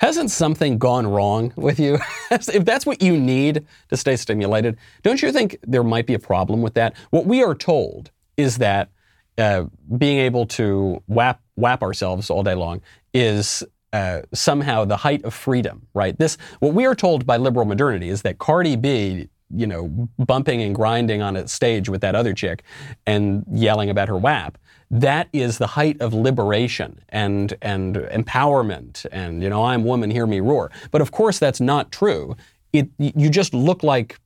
Hasn't 0.00 0.30
something 0.30 0.78
gone 0.78 1.06
wrong 1.06 1.52
with 1.56 1.78
you? 1.78 1.98
if 2.30 2.64
that's 2.64 2.86
what 2.86 3.02
you 3.02 3.18
need 3.18 3.66
to 3.90 3.96
stay 3.98 4.16
stimulated, 4.16 4.78
don't 5.02 5.20
you 5.20 5.30
think 5.30 5.58
there 5.62 5.84
might 5.84 6.06
be 6.06 6.14
a 6.14 6.18
problem 6.18 6.62
with 6.62 6.72
that? 6.74 6.94
What 7.10 7.26
we 7.26 7.42
are 7.42 7.54
told 7.54 8.10
is 8.38 8.56
that 8.58 8.88
uh, 9.36 9.66
being 9.98 10.18
able 10.18 10.46
to 10.46 11.02
whap, 11.06 11.42
whap 11.56 11.82
ourselves 11.82 12.30
all 12.30 12.42
day 12.42 12.54
long 12.54 12.80
is 13.12 13.62
uh, 13.92 14.22
somehow 14.32 14.86
the 14.86 14.96
height 14.96 15.22
of 15.24 15.34
freedom, 15.34 15.86
right? 15.92 16.18
This, 16.18 16.38
what 16.60 16.72
we 16.72 16.86
are 16.86 16.94
told 16.94 17.26
by 17.26 17.36
liberal 17.36 17.66
modernity 17.66 18.08
is 18.08 18.22
that 18.22 18.38
Cardi 18.38 18.76
B, 18.76 19.28
you 19.54 19.66
know, 19.66 20.08
bumping 20.18 20.62
and 20.62 20.74
grinding 20.74 21.20
on 21.20 21.36
a 21.36 21.46
stage 21.46 21.90
with 21.90 22.00
that 22.00 22.14
other 22.14 22.32
chick 22.32 22.62
and 23.06 23.44
yelling 23.50 23.90
about 23.90 24.08
her 24.08 24.16
WAP 24.16 24.56
that 24.90 25.28
is 25.32 25.58
the 25.58 25.68
height 25.68 26.00
of 26.00 26.12
liberation 26.12 27.00
and, 27.10 27.54
and 27.62 27.96
empowerment 27.96 29.06
and, 29.12 29.42
you 29.42 29.48
know, 29.48 29.64
I'm 29.64 29.84
woman, 29.84 30.10
hear 30.10 30.26
me 30.26 30.40
roar. 30.40 30.72
But 30.90 31.00
of 31.00 31.12
course, 31.12 31.38
that's 31.38 31.60
not 31.60 31.92
true. 31.92 32.36
It, 32.72 32.88
you 32.98 33.30
just 33.30 33.54
look 33.54 33.82
like 33.82 34.18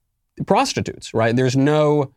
prostitutes, 0.46 1.12
right? 1.12 1.36
There's 1.36 1.56
no, 1.56 2.12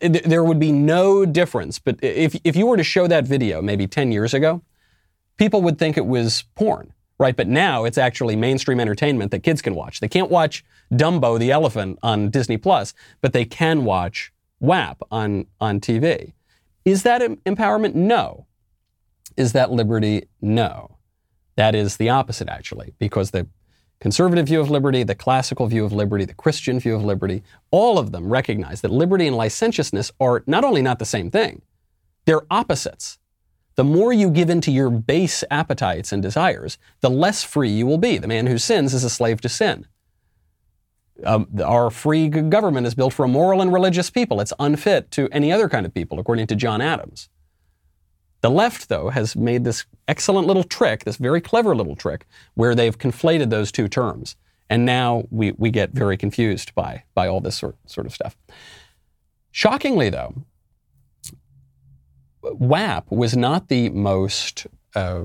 there 0.00 0.44
would 0.44 0.60
be 0.60 0.70
no 0.70 1.26
difference. 1.26 1.78
But 1.80 1.98
if, 2.02 2.36
if 2.44 2.54
you 2.54 2.66
were 2.66 2.76
to 2.76 2.84
show 2.84 3.08
that 3.08 3.24
video 3.24 3.60
maybe 3.60 3.86
10 3.86 4.12
years 4.12 4.34
ago, 4.34 4.62
people 5.36 5.60
would 5.62 5.78
think 5.78 5.96
it 5.96 6.06
was 6.06 6.44
porn, 6.54 6.92
right? 7.18 7.36
But 7.36 7.48
now 7.48 7.84
it's 7.84 7.98
actually 7.98 8.36
mainstream 8.36 8.78
entertainment 8.78 9.32
that 9.32 9.40
kids 9.40 9.60
can 9.60 9.74
watch. 9.74 9.98
They 9.98 10.08
can't 10.08 10.30
watch 10.30 10.64
Dumbo 10.92 11.40
the 11.40 11.50
elephant 11.50 11.98
on 12.04 12.30
Disney 12.30 12.56
Plus, 12.56 12.94
but 13.20 13.32
they 13.32 13.44
can 13.44 13.84
watch 13.84 14.32
WAP 14.60 15.02
on, 15.10 15.46
on 15.60 15.80
TV. 15.80 16.34
Is 16.84 17.02
that 17.04 17.22
empowerment? 17.22 17.94
No. 17.94 18.46
Is 19.36 19.52
that 19.52 19.70
liberty? 19.70 20.28
No. 20.40 20.98
That 21.56 21.74
is 21.74 21.96
the 21.96 22.10
opposite, 22.10 22.48
actually, 22.48 22.94
because 22.98 23.30
the 23.30 23.46
conservative 24.00 24.46
view 24.46 24.60
of 24.60 24.70
liberty, 24.70 25.02
the 25.02 25.14
classical 25.14 25.66
view 25.66 25.84
of 25.84 25.92
liberty, 25.92 26.24
the 26.24 26.34
Christian 26.34 26.78
view 26.78 26.94
of 26.94 27.04
liberty, 27.04 27.42
all 27.70 27.98
of 27.98 28.12
them 28.12 28.28
recognize 28.28 28.80
that 28.82 28.90
liberty 28.90 29.26
and 29.26 29.36
licentiousness 29.36 30.12
are 30.20 30.42
not 30.46 30.64
only 30.64 30.82
not 30.82 30.98
the 30.98 31.04
same 31.04 31.30
thing, 31.30 31.62
they're 32.26 32.42
opposites. 32.50 33.18
The 33.76 33.84
more 33.84 34.12
you 34.12 34.30
give 34.30 34.50
in 34.50 34.60
to 34.62 34.70
your 34.70 34.90
base 34.90 35.42
appetites 35.50 36.12
and 36.12 36.22
desires, 36.22 36.78
the 37.00 37.10
less 37.10 37.42
free 37.42 37.70
you 37.70 37.86
will 37.86 37.98
be. 37.98 38.18
The 38.18 38.28
man 38.28 38.46
who 38.46 38.58
sins 38.58 38.94
is 38.94 39.04
a 39.04 39.10
slave 39.10 39.40
to 39.40 39.48
sin. 39.48 39.86
Um, 41.22 41.46
our 41.64 41.90
free 41.90 42.28
government 42.28 42.86
is 42.86 42.94
built 42.94 43.12
for 43.12 43.24
a 43.24 43.28
moral 43.28 43.60
and 43.62 43.72
religious 43.72 44.10
people. 44.10 44.40
It's 44.40 44.52
unfit 44.58 45.10
to 45.12 45.28
any 45.30 45.52
other 45.52 45.68
kind 45.68 45.86
of 45.86 45.94
people, 45.94 46.18
according 46.18 46.48
to 46.48 46.56
John 46.56 46.80
Adams. 46.80 47.28
The 48.40 48.50
left, 48.50 48.88
though, 48.88 49.10
has 49.10 49.36
made 49.36 49.64
this 49.64 49.86
excellent 50.08 50.46
little 50.46 50.64
trick, 50.64 51.04
this 51.04 51.16
very 51.16 51.40
clever 51.40 51.74
little 51.74 51.96
trick, 51.96 52.26
where 52.54 52.74
they've 52.74 52.98
conflated 52.98 53.50
those 53.50 53.70
two 53.70 53.88
terms. 53.88 54.36
And 54.68 54.84
now 54.84 55.24
we, 55.30 55.52
we 55.52 55.70
get 55.70 55.92
very 55.92 56.16
confused 56.16 56.74
by, 56.74 57.04
by 57.14 57.28
all 57.28 57.40
this 57.40 57.56
sort, 57.56 57.76
sort 57.86 58.06
of 58.06 58.12
stuff. 58.12 58.36
Shockingly, 59.50 60.10
though, 60.10 60.34
WAP 62.42 63.10
was 63.10 63.36
not 63.36 63.68
the 63.68 63.88
most 63.90 64.66
uh, 64.94 65.22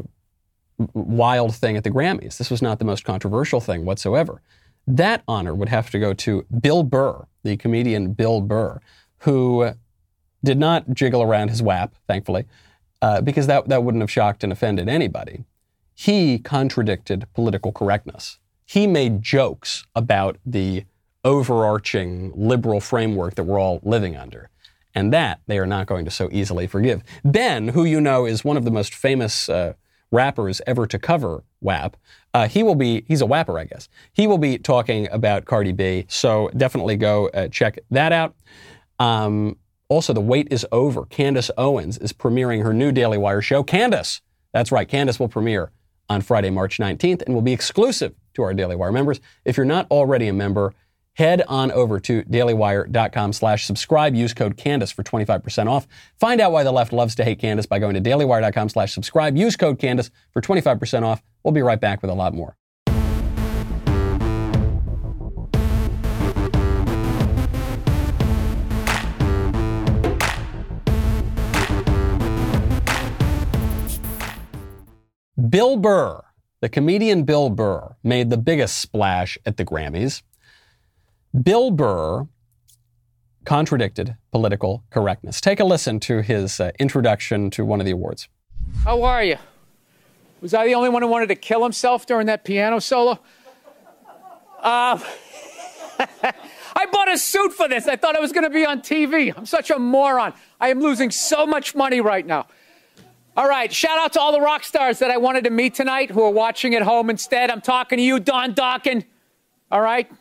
wild 0.93 1.55
thing 1.55 1.75
at 1.75 1.83
the 1.83 1.91
Grammys. 1.91 2.37
This 2.37 2.49
was 2.49 2.61
not 2.61 2.79
the 2.79 2.85
most 2.85 3.03
controversial 3.03 3.59
thing 3.59 3.85
whatsoever. 3.85 4.41
That 4.89 5.21
honor 5.27 5.53
would 5.53 5.69
have 5.69 5.91
to 5.91 5.99
go 5.99 6.15
to 6.15 6.47
Bill 6.61 6.81
Burr, 6.81 7.27
the 7.43 7.55
comedian 7.57 8.13
Bill 8.13 8.41
Burr, 8.41 8.81
who 9.19 9.73
did 10.43 10.57
not 10.57 10.95
jiggle 10.95 11.21
around 11.21 11.49
his 11.49 11.61
WAP, 11.61 11.93
thankfully, 12.07 12.45
uh, 12.99 13.21
because 13.21 13.45
that, 13.45 13.69
that 13.69 13.83
wouldn't 13.83 14.01
have 14.01 14.09
shocked 14.09 14.43
and 14.43 14.51
offended 14.51 14.89
anybody. 14.89 15.43
He 15.93 16.39
contradicted 16.39 17.27
political 17.35 17.71
correctness. 17.71 18.39
He 18.65 18.87
made 18.87 19.21
jokes 19.21 19.85
about 19.95 20.37
the 20.43 20.85
overarching 21.23 22.31
liberal 22.35 22.81
framework 22.81 23.35
that 23.35 23.43
we're 23.43 23.59
all 23.59 23.79
living 23.83 24.15
under. 24.17 24.49
And 24.95 25.13
that 25.13 25.41
they 25.45 25.59
are 25.59 25.67
not 25.67 25.85
going 25.85 26.05
to 26.05 26.11
so 26.11 26.29
easily 26.31 26.65
forgive. 26.65 27.03
Ben, 27.23 27.69
who 27.69 27.85
you 27.85 28.01
know 28.01 28.25
is 28.25 28.43
one 28.43 28.57
of 28.57 28.65
the 28.65 28.71
most 28.71 28.95
famous 28.95 29.49
uh, 29.49 29.73
rappers 30.11 30.61
ever 30.65 30.87
to 30.87 30.97
cover 30.97 31.43
WAP. 31.61 31.97
Uh, 32.33 32.47
he 32.47 32.63
will 32.63 32.75
be, 32.75 33.03
he's 33.07 33.21
a 33.21 33.25
WAPper, 33.25 33.59
I 33.59 33.65
guess. 33.65 33.89
He 34.13 34.27
will 34.27 34.37
be 34.37 34.57
talking 34.57 35.07
about 35.11 35.45
Cardi 35.45 35.71
B. 35.71 36.05
So 36.07 36.49
definitely 36.55 36.95
go 36.95 37.29
uh, 37.29 37.47
check 37.47 37.79
that 37.91 38.11
out. 38.11 38.35
Um, 38.99 39.57
also, 39.87 40.13
The 40.13 40.21
Wait 40.21 40.47
is 40.51 40.65
Over. 40.71 41.05
Candace 41.05 41.49
Owens 41.57 41.97
is 41.97 42.13
premiering 42.13 42.63
her 42.63 42.73
new 42.73 42.91
Daily 42.91 43.17
Wire 43.17 43.41
show. 43.41 43.63
Candace, 43.63 44.21
that's 44.53 44.71
right, 44.71 44.87
Candace 44.87 45.19
will 45.19 45.27
premiere 45.27 45.71
on 46.09 46.21
Friday, 46.21 46.49
March 46.49 46.77
19th 46.77 47.23
and 47.23 47.33
will 47.33 47.41
be 47.41 47.53
exclusive 47.53 48.13
to 48.33 48.43
our 48.43 48.53
Daily 48.53 48.75
Wire 48.75 48.91
members. 48.91 49.19
If 49.45 49.57
you're 49.57 49.65
not 49.65 49.87
already 49.89 50.27
a 50.27 50.33
member, 50.33 50.73
head 51.19 51.43
on 51.49 51.69
over 51.73 51.99
to 51.99 52.23
dailywire.com 52.23 53.33
slash 53.33 53.65
subscribe. 53.65 54.15
Use 54.15 54.33
code 54.33 54.55
Candace 54.55 54.89
for 54.91 55.03
25% 55.03 55.67
off. 55.67 55.85
Find 56.17 56.39
out 56.39 56.53
why 56.53 56.63
the 56.63 56.71
left 56.71 56.93
loves 56.93 57.13
to 57.15 57.25
hate 57.25 57.39
Candace 57.39 57.65
by 57.65 57.77
going 57.77 57.93
to 57.93 58.01
dailywire.com 58.01 58.69
slash 58.69 58.93
subscribe. 58.93 59.35
Use 59.35 59.57
code 59.57 59.77
Candace 59.77 60.09
for 60.31 60.41
25% 60.41 61.03
off. 61.03 61.21
We'll 61.43 61.51
be 61.51 61.61
right 61.61 61.79
back 61.79 62.01
with 62.01 62.09
a 62.09 62.13
lot 62.13 62.33
more. 62.33 62.55
Bill 75.49 75.77
Burr, 75.77 76.21
the 76.61 76.69
comedian 76.69 77.23
Bill 77.23 77.49
Burr, 77.49 77.95
made 78.03 78.29
the 78.29 78.37
biggest 78.37 78.77
splash 78.77 79.37
at 79.45 79.57
the 79.57 79.65
Grammys. 79.65 80.21
Bill 81.43 81.71
Burr 81.71 82.27
contradicted 83.45 84.15
political 84.31 84.83
correctness. 84.89 85.41
Take 85.41 85.59
a 85.59 85.63
listen 85.63 85.99
to 86.01 86.21
his 86.21 86.59
uh, 86.59 86.71
introduction 86.79 87.49
to 87.51 87.65
one 87.65 87.79
of 87.79 87.85
the 87.85 87.91
awards. 87.91 88.27
How 88.83 89.03
are 89.03 89.23
you? 89.23 89.37
Was 90.41 90.53
I 90.53 90.65
the 90.67 90.75
only 90.75 90.89
one 90.89 91.01
who 91.01 91.07
wanted 91.07 91.27
to 91.29 91.35
kill 91.35 91.63
himself 91.63 92.05
during 92.05 92.27
that 92.27 92.43
piano 92.43 92.79
solo? 92.79 93.19
Uh, 94.59 94.99
I 96.75 96.85
bought 96.91 97.11
a 97.11 97.17
suit 97.17 97.53
for 97.53 97.67
this. 97.67 97.87
I 97.87 97.95
thought 97.95 98.15
I 98.15 98.19
was 98.19 98.31
going 98.31 98.45
to 98.45 98.49
be 98.49 98.65
on 98.65 98.81
TV. 98.81 99.35
I'm 99.35 99.45
such 99.45 99.69
a 99.69 99.79
moron. 99.79 100.33
I 100.59 100.69
am 100.69 100.79
losing 100.79 101.11
so 101.11 101.45
much 101.45 101.75
money 101.75 102.01
right 102.01 102.25
now. 102.25 102.47
All 103.35 103.47
right, 103.47 103.71
shout 103.71 103.97
out 103.97 104.13
to 104.13 104.19
all 104.19 104.31
the 104.31 104.41
rock 104.41 104.63
stars 104.63 104.99
that 104.99 105.11
I 105.11 105.17
wanted 105.17 105.45
to 105.45 105.49
meet 105.49 105.73
tonight 105.73 106.11
who 106.11 106.21
are 106.23 106.31
watching 106.31 106.75
at 106.75 106.81
home 106.81 107.09
instead. 107.09 107.49
I'm 107.49 107.61
talking 107.61 107.97
to 107.97 108.03
you, 108.03 108.19
Don 108.19 108.53
Dokken. 108.53 109.05
All 109.71 109.81
right? 109.81 110.11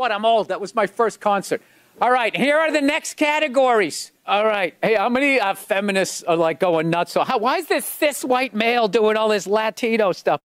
What? 0.00 0.12
I'm 0.12 0.24
old. 0.24 0.48
That 0.48 0.62
was 0.62 0.74
my 0.74 0.86
first 0.86 1.20
concert. 1.20 1.60
All 2.00 2.10
right, 2.10 2.34
here 2.34 2.56
are 2.56 2.72
the 2.72 2.80
next 2.80 3.18
categories. 3.18 4.12
All 4.24 4.46
right, 4.46 4.74
hey, 4.82 4.94
how 4.94 5.10
many 5.10 5.38
uh, 5.38 5.52
feminists 5.52 6.22
are 6.22 6.36
like 6.36 6.58
going 6.58 6.88
nuts? 6.88 7.12
So, 7.12 7.22
how, 7.22 7.36
why 7.36 7.58
is 7.58 7.66
this 7.66 7.84
cis 7.84 8.24
white 8.24 8.54
male 8.54 8.88
doing 8.88 9.18
all 9.18 9.28
this 9.28 9.46
Latino 9.46 10.12
stuff? 10.12 10.40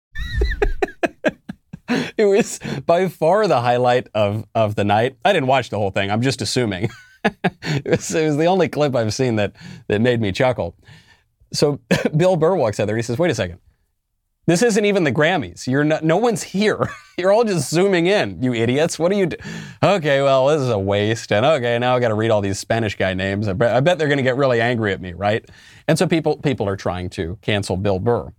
it 2.17 2.25
was 2.25 2.59
by 2.85 3.07
far 3.07 3.47
the 3.47 3.61
highlight 3.61 4.09
of, 4.13 4.45
of 4.57 4.75
the 4.75 4.83
night. 4.83 5.19
I 5.25 5.33
didn't 5.33 5.47
watch 5.47 5.71
the 5.71 5.79
whole 5.79 5.93
thing. 5.93 6.11
I'm 6.11 6.23
just 6.23 6.43
assuming. 6.43 6.91
it, 7.63 7.87
was, 7.87 8.13
it 8.13 8.27
was 8.27 8.37
the 8.37 8.47
only 8.47 8.69
clip 8.69 8.97
I've 8.97 9.15
seen 9.15 9.37
that, 9.37 9.55
that 9.87 10.01
made 10.01 10.21
me 10.21 10.33
chuckle. 10.33 10.75
So 11.53 11.79
Bill 12.17 12.35
Burr 12.35 12.57
walks 12.57 12.81
out 12.81 12.87
there. 12.87 12.97
He 12.97 13.03
says, 13.03 13.21
wait 13.21 13.31
a 13.31 13.37
second. 13.37 13.61
This 14.47 14.63
isn't 14.63 14.85
even 14.85 15.05
the 15.05 15.13
Grammys. 15.13 15.67
You're 15.67 15.85
not, 15.85 16.05
no 16.05 16.19
one's 16.19 16.43
here. 16.43 16.91
You're 17.17 17.33
all 17.33 17.45
just 17.45 17.71
zooming 17.71 18.07
in, 18.07 18.43
you 18.43 18.53
idiots. 18.53 18.99
What 18.99 19.11
are 19.11 19.15
you 19.15 19.27
do? 19.27 19.37
Okay, 19.83 20.21
well, 20.21 20.49
this 20.49 20.61
is 20.61 20.69
a 20.69 20.79
waste. 20.79 21.33
And 21.33 21.47
okay, 21.47 21.79
now 21.79 21.97
I 21.97 22.01
got 22.01 22.09
to 22.09 22.15
read 22.15 22.31
all 22.31 22.43
these 22.43 22.59
Spanish 22.59 22.97
guy 22.97 23.15
names. 23.15 23.49
I 23.49 23.53
bet, 23.55 23.99
they're 23.99 24.09
going 24.09 24.19
to 24.19 24.23
get 24.23 24.37
really 24.37 24.61
angry 24.61 24.93
at 24.93 25.01
me, 25.01 25.15
right? 25.15 25.49
And 25.89 25.99
so 25.99 26.07
people 26.07 26.37
people 26.39 26.69
are 26.69 26.77
trying 26.77 27.09
to 27.11 27.39
cancel 27.41 27.77
Bill 27.77 27.99
Burr 27.99 28.33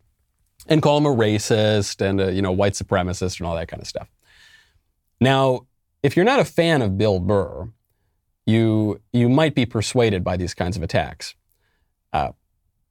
and 0.67 0.81
call 0.81 0.97
him 0.97 1.05
a 1.05 1.15
racist 1.15 2.01
and 2.01 2.19
a, 2.19 2.31
you 2.31 2.41
know 2.41 2.51
white 2.51 2.73
supremacist 2.73 3.39
and 3.39 3.47
all 3.47 3.55
that 3.55 3.67
kind 3.67 3.81
of 3.81 3.87
stuff. 3.87 4.09
Now, 5.21 5.67
if 6.03 6.15
you're 6.15 6.25
not 6.25 6.39
a 6.39 6.45
fan 6.45 6.81
of 6.81 6.97
Bill 6.97 7.19
Burr, 7.19 7.69
you 8.45 9.01
you 9.13 9.29
might 9.29 9.55
be 9.55 9.65
persuaded 9.65 10.23
by 10.23 10.37
these 10.37 10.53
kinds 10.53 10.75
of 10.75 10.83
attacks. 10.83 11.35
Uh, 12.13 12.31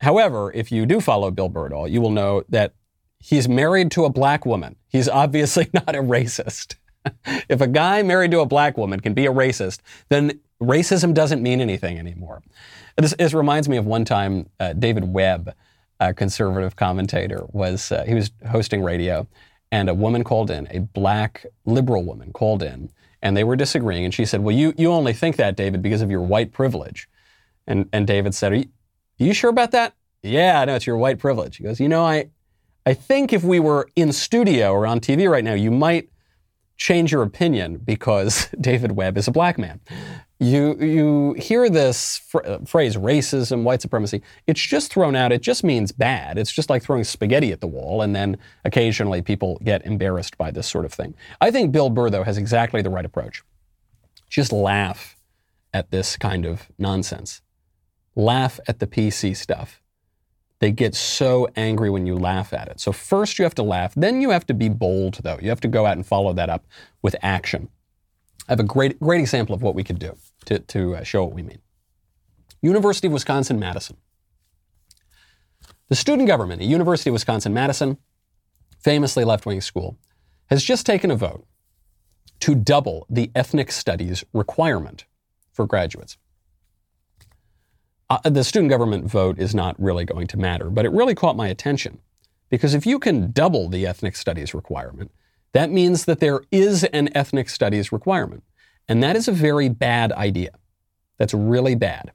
however, 0.01 0.53
if 0.53 0.73
you 0.73 0.87
do 0.87 1.01
follow 1.01 1.31
Bill 1.31 1.49
Burr 1.49 1.67
at 1.67 1.73
all, 1.73 1.87
you 1.87 2.01
will 2.01 2.11
know 2.11 2.43
that 2.49 2.75
he's 3.25 3.49
married 3.49 3.91
to 3.91 4.05
a 4.05 4.11
black 4.11 4.45
woman. 4.45 4.77
He's 4.87 5.09
obviously 5.09 5.71
not 5.73 5.97
a 5.97 6.03
racist. 6.03 6.77
if 7.49 7.61
a 7.61 7.67
guy 7.67 8.03
married 8.03 8.31
to 8.33 8.41
a 8.41 8.47
black 8.47 8.77
woman 8.77 9.01
can 9.01 9.15
be 9.15 9.25
a 9.25 9.33
racist, 9.33 9.81
then 10.11 10.39
racism 10.61 11.15
doesn't 11.15 11.43
mean 11.43 11.61
anything 11.61 11.99
anymore. 11.99 12.43
This, 12.97 13.15
this 13.19 13.33
reminds 13.33 13.69
me 13.69 13.79
of 13.79 13.87
one 13.87 14.05
time 14.05 14.51
uh, 14.61 14.75
David 14.75 15.13
Webb, 15.13 15.55
a 16.01 16.13
conservative 16.13 16.77
commentator, 16.77 17.47
was 17.51 17.91
uh, 17.91 18.05
he 18.05 18.15
was 18.15 18.31
hosting 18.51 18.83
radio, 18.83 19.27
and 19.73 19.89
a 19.89 19.95
woman 19.95 20.23
called 20.23 20.51
in, 20.51 20.69
a 20.71 20.81
black 20.81 21.47
liberal 21.65 22.05
woman 22.05 22.33
called 22.33 22.63
in, 22.63 22.91
and 23.23 23.37
they 23.37 23.45
were 23.45 23.57
disagreeing. 23.57 24.05
And 24.05 24.13
she 24.13 24.27
said, 24.27 24.43
"Well, 24.43 24.55
you 24.55 24.75
you 24.77 24.93
only 24.93 25.13
think 25.13 25.37
that, 25.37 25.57
David, 25.57 25.83
because 25.83 26.03
of 26.03 26.11
your 26.11 26.23
white 26.23 26.53
privilege." 26.53 27.09
And 27.67 27.89
and 27.93 28.07
David 28.07 28.35
said, 28.35 28.53
"Are 28.53 28.57
you, 28.57 28.69
are 29.21 29.25
you 29.25 29.35
sure 29.35 29.51
about 29.51 29.71
that?" 29.73 29.95
Yeah, 30.23 30.65
no, 30.65 30.77
it's 30.77 30.87
your 30.87 30.97
white 30.97 31.19
privilege. 31.19 31.57
He 31.57 31.65
goes, 31.65 31.81
"You 31.81 31.89
know, 31.89 32.05
I 32.05 32.29
I 32.87 32.95
think 32.95 33.33
if 33.33 33.43
we 33.43 33.61
were 33.61 33.89
in 33.97 34.13
studio 34.13 34.73
or 34.73 34.87
on 34.87 35.01
TV 35.01 35.31
right 35.31 35.45
now, 35.45 35.55
you 35.55 35.71
might 35.71 36.11
change 36.77 37.13
your 37.13 37.23
opinion 37.23 37.79
because 37.79 38.49
David 38.61 38.93
Webb 38.93 39.17
is 39.17 39.29
a 39.29 39.31
black 39.31 39.59
man. 39.59 39.81
You, 40.41 40.77
you 40.77 41.33
hear 41.35 41.71
this 41.71 42.19
fr- 42.19 42.45
uh, 42.45 42.59
phrase, 42.67 42.97
racism, 42.97 43.63
white 43.63 43.81
supremacy, 43.81 44.21
it's 44.47 44.61
just 44.61 44.93
thrown 44.93 45.17
out. 45.17 45.33
It 45.33 45.41
just 45.41 45.65
means 45.65 45.93
bad. 45.93 46.37
It's 46.37 46.53
just 46.53 46.69
like 46.69 46.83
throwing 46.83 47.05
spaghetti 47.05 47.53
at 47.53 47.61
the 47.61 47.67
wall, 47.67 48.03
and 48.03 48.15
then 48.15 48.37
occasionally 48.65 49.23
people 49.23 49.59
get 49.63 49.87
embarrassed 49.87 50.37
by 50.37 50.51
this 50.51 50.67
sort 50.67 50.85
of 50.85 50.93
thing. 50.93 51.15
I 51.41 51.51
think 51.51 51.73
Bill 51.73 51.89
Burr, 51.89 52.11
though, 52.11 52.25
has 52.25 52.37
exactly 52.37 52.83
the 52.83 52.91
right 52.91 53.05
approach. 53.05 53.43
Just 54.29 54.53
laugh 54.53 55.17
at 55.73 55.91
this 55.91 56.17
kind 56.17 56.45
of 56.45 56.69
nonsense. 56.79 57.41
Laugh 58.17 58.61
at 58.69 58.81
the 58.81 58.87
PC 58.87 59.37
stuff. 59.37 59.81
They 60.65 60.73
get 60.73 60.95
so 60.95 61.47
angry 61.57 61.91
when 61.91 62.07
you 62.07 62.17
laugh 62.17 62.55
at 62.55 62.69
it. 62.69 62.81
So, 62.81 62.91
first 62.91 63.39
you 63.39 63.43
have 63.43 63.55
to 63.57 63.63
laugh, 63.63 63.93
then 63.95 64.23
you 64.23 64.31
have 64.31 64.47
to 64.47 64.55
be 64.55 64.71
bold, 64.71 65.21
though. 65.23 65.39
You 65.43 65.51
have 65.51 65.61
to 65.61 65.69
go 65.69 65.85
out 65.85 65.99
and 65.99 66.07
follow 66.07 66.33
that 66.33 66.49
up 66.49 66.65
with 67.03 67.15
action. 67.21 67.69
I 68.49 68.53
have 68.53 68.61
a 68.61 68.63
great, 68.65 68.99
great 68.99 69.21
example 69.21 69.55
of 69.55 69.61
what 69.61 69.75
we 69.75 69.85
could 69.85 69.99
do 69.99 70.17
to, 70.47 70.61
to 70.61 70.97
uh, 70.97 71.03
show 71.03 71.23
what 71.23 71.35
we 71.35 71.43
mean. 71.43 71.59
University 72.63 73.09
of 73.09 73.13
Wisconsin 73.13 73.59
Madison. 73.59 73.99
The 75.91 75.97
student 75.97 76.29
government 76.29 76.63
at 76.63 76.67
University 76.67 77.11
of 77.11 77.13
Wisconsin 77.13 77.53
Madison, 77.53 77.99
famously 78.79 79.23
left 79.23 79.45
wing 79.45 79.61
school, 79.61 79.99
has 80.47 80.65
just 80.65 80.87
taken 80.87 81.11
a 81.11 81.17
vote 81.17 81.47
to 82.41 82.55
double 82.55 83.07
the 83.11 83.31
ethnic 83.35 83.71
studies 83.71 84.25
requirement 84.33 85.05
for 85.53 85.67
graduates. 85.67 86.17
Uh, 88.11 88.19
the 88.29 88.45
student 88.45 88.71
government 88.71 89.07
vote 89.07 89.39
is 89.39 89.55
not 89.55 89.81
really 89.81 90.05
going 90.05 90.27
to 90.27 90.37
matter, 90.37 90.71
but 90.71 90.85
it 90.85 90.93
really 90.93 91.15
caught 91.15 91.37
my 91.37 91.49
attention 91.49 91.99
because 92.51 92.75
if 92.75 92.87
you 92.87 92.99
can 92.99 93.33
double 93.33 93.69
the 93.69 93.87
ethnic 93.87 94.15
studies 94.15 94.55
requirement, 94.55 95.11
that 95.53 95.71
means 95.71 96.05
that 96.05 96.21
there 96.21 96.43
is 96.51 96.85
an 96.85 97.09
ethnic 97.17 97.49
studies 97.49 97.93
requirement. 97.93 98.43
And 98.89 99.03
that 99.03 99.17
is 99.17 99.29
a 99.29 99.33
very 99.33 99.69
bad 99.69 100.13
idea. 100.13 100.51
That's 101.17 101.33
really 101.33 101.75
bad. 101.75 102.13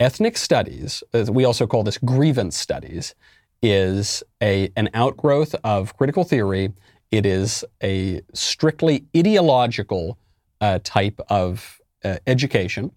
Ethnic 0.00 0.36
studies, 0.36 1.04
we 1.28 1.44
also 1.44 1.66
call 1.66 1.84
this 1.84 1.98
grievance 1.98 2.56
studies, 2.56 3.14
is 3.62 4.24
a, 4.42 4.72
an 4.76 4.90
outgrowth 4.94 5.54
of 5.62 5.96
critical 5.96 6.24
theory. 6.24 6.72
It 7.12 7.24
is 7.24 7.64
a 7.82 8.22
strictly 8.34 9.06
ideological 9.16 10.18
uh, 10.60 10.80
type 10.82 11.20
of 11.28 11.80
uh, 12.04 12.16
education 12.26 12.90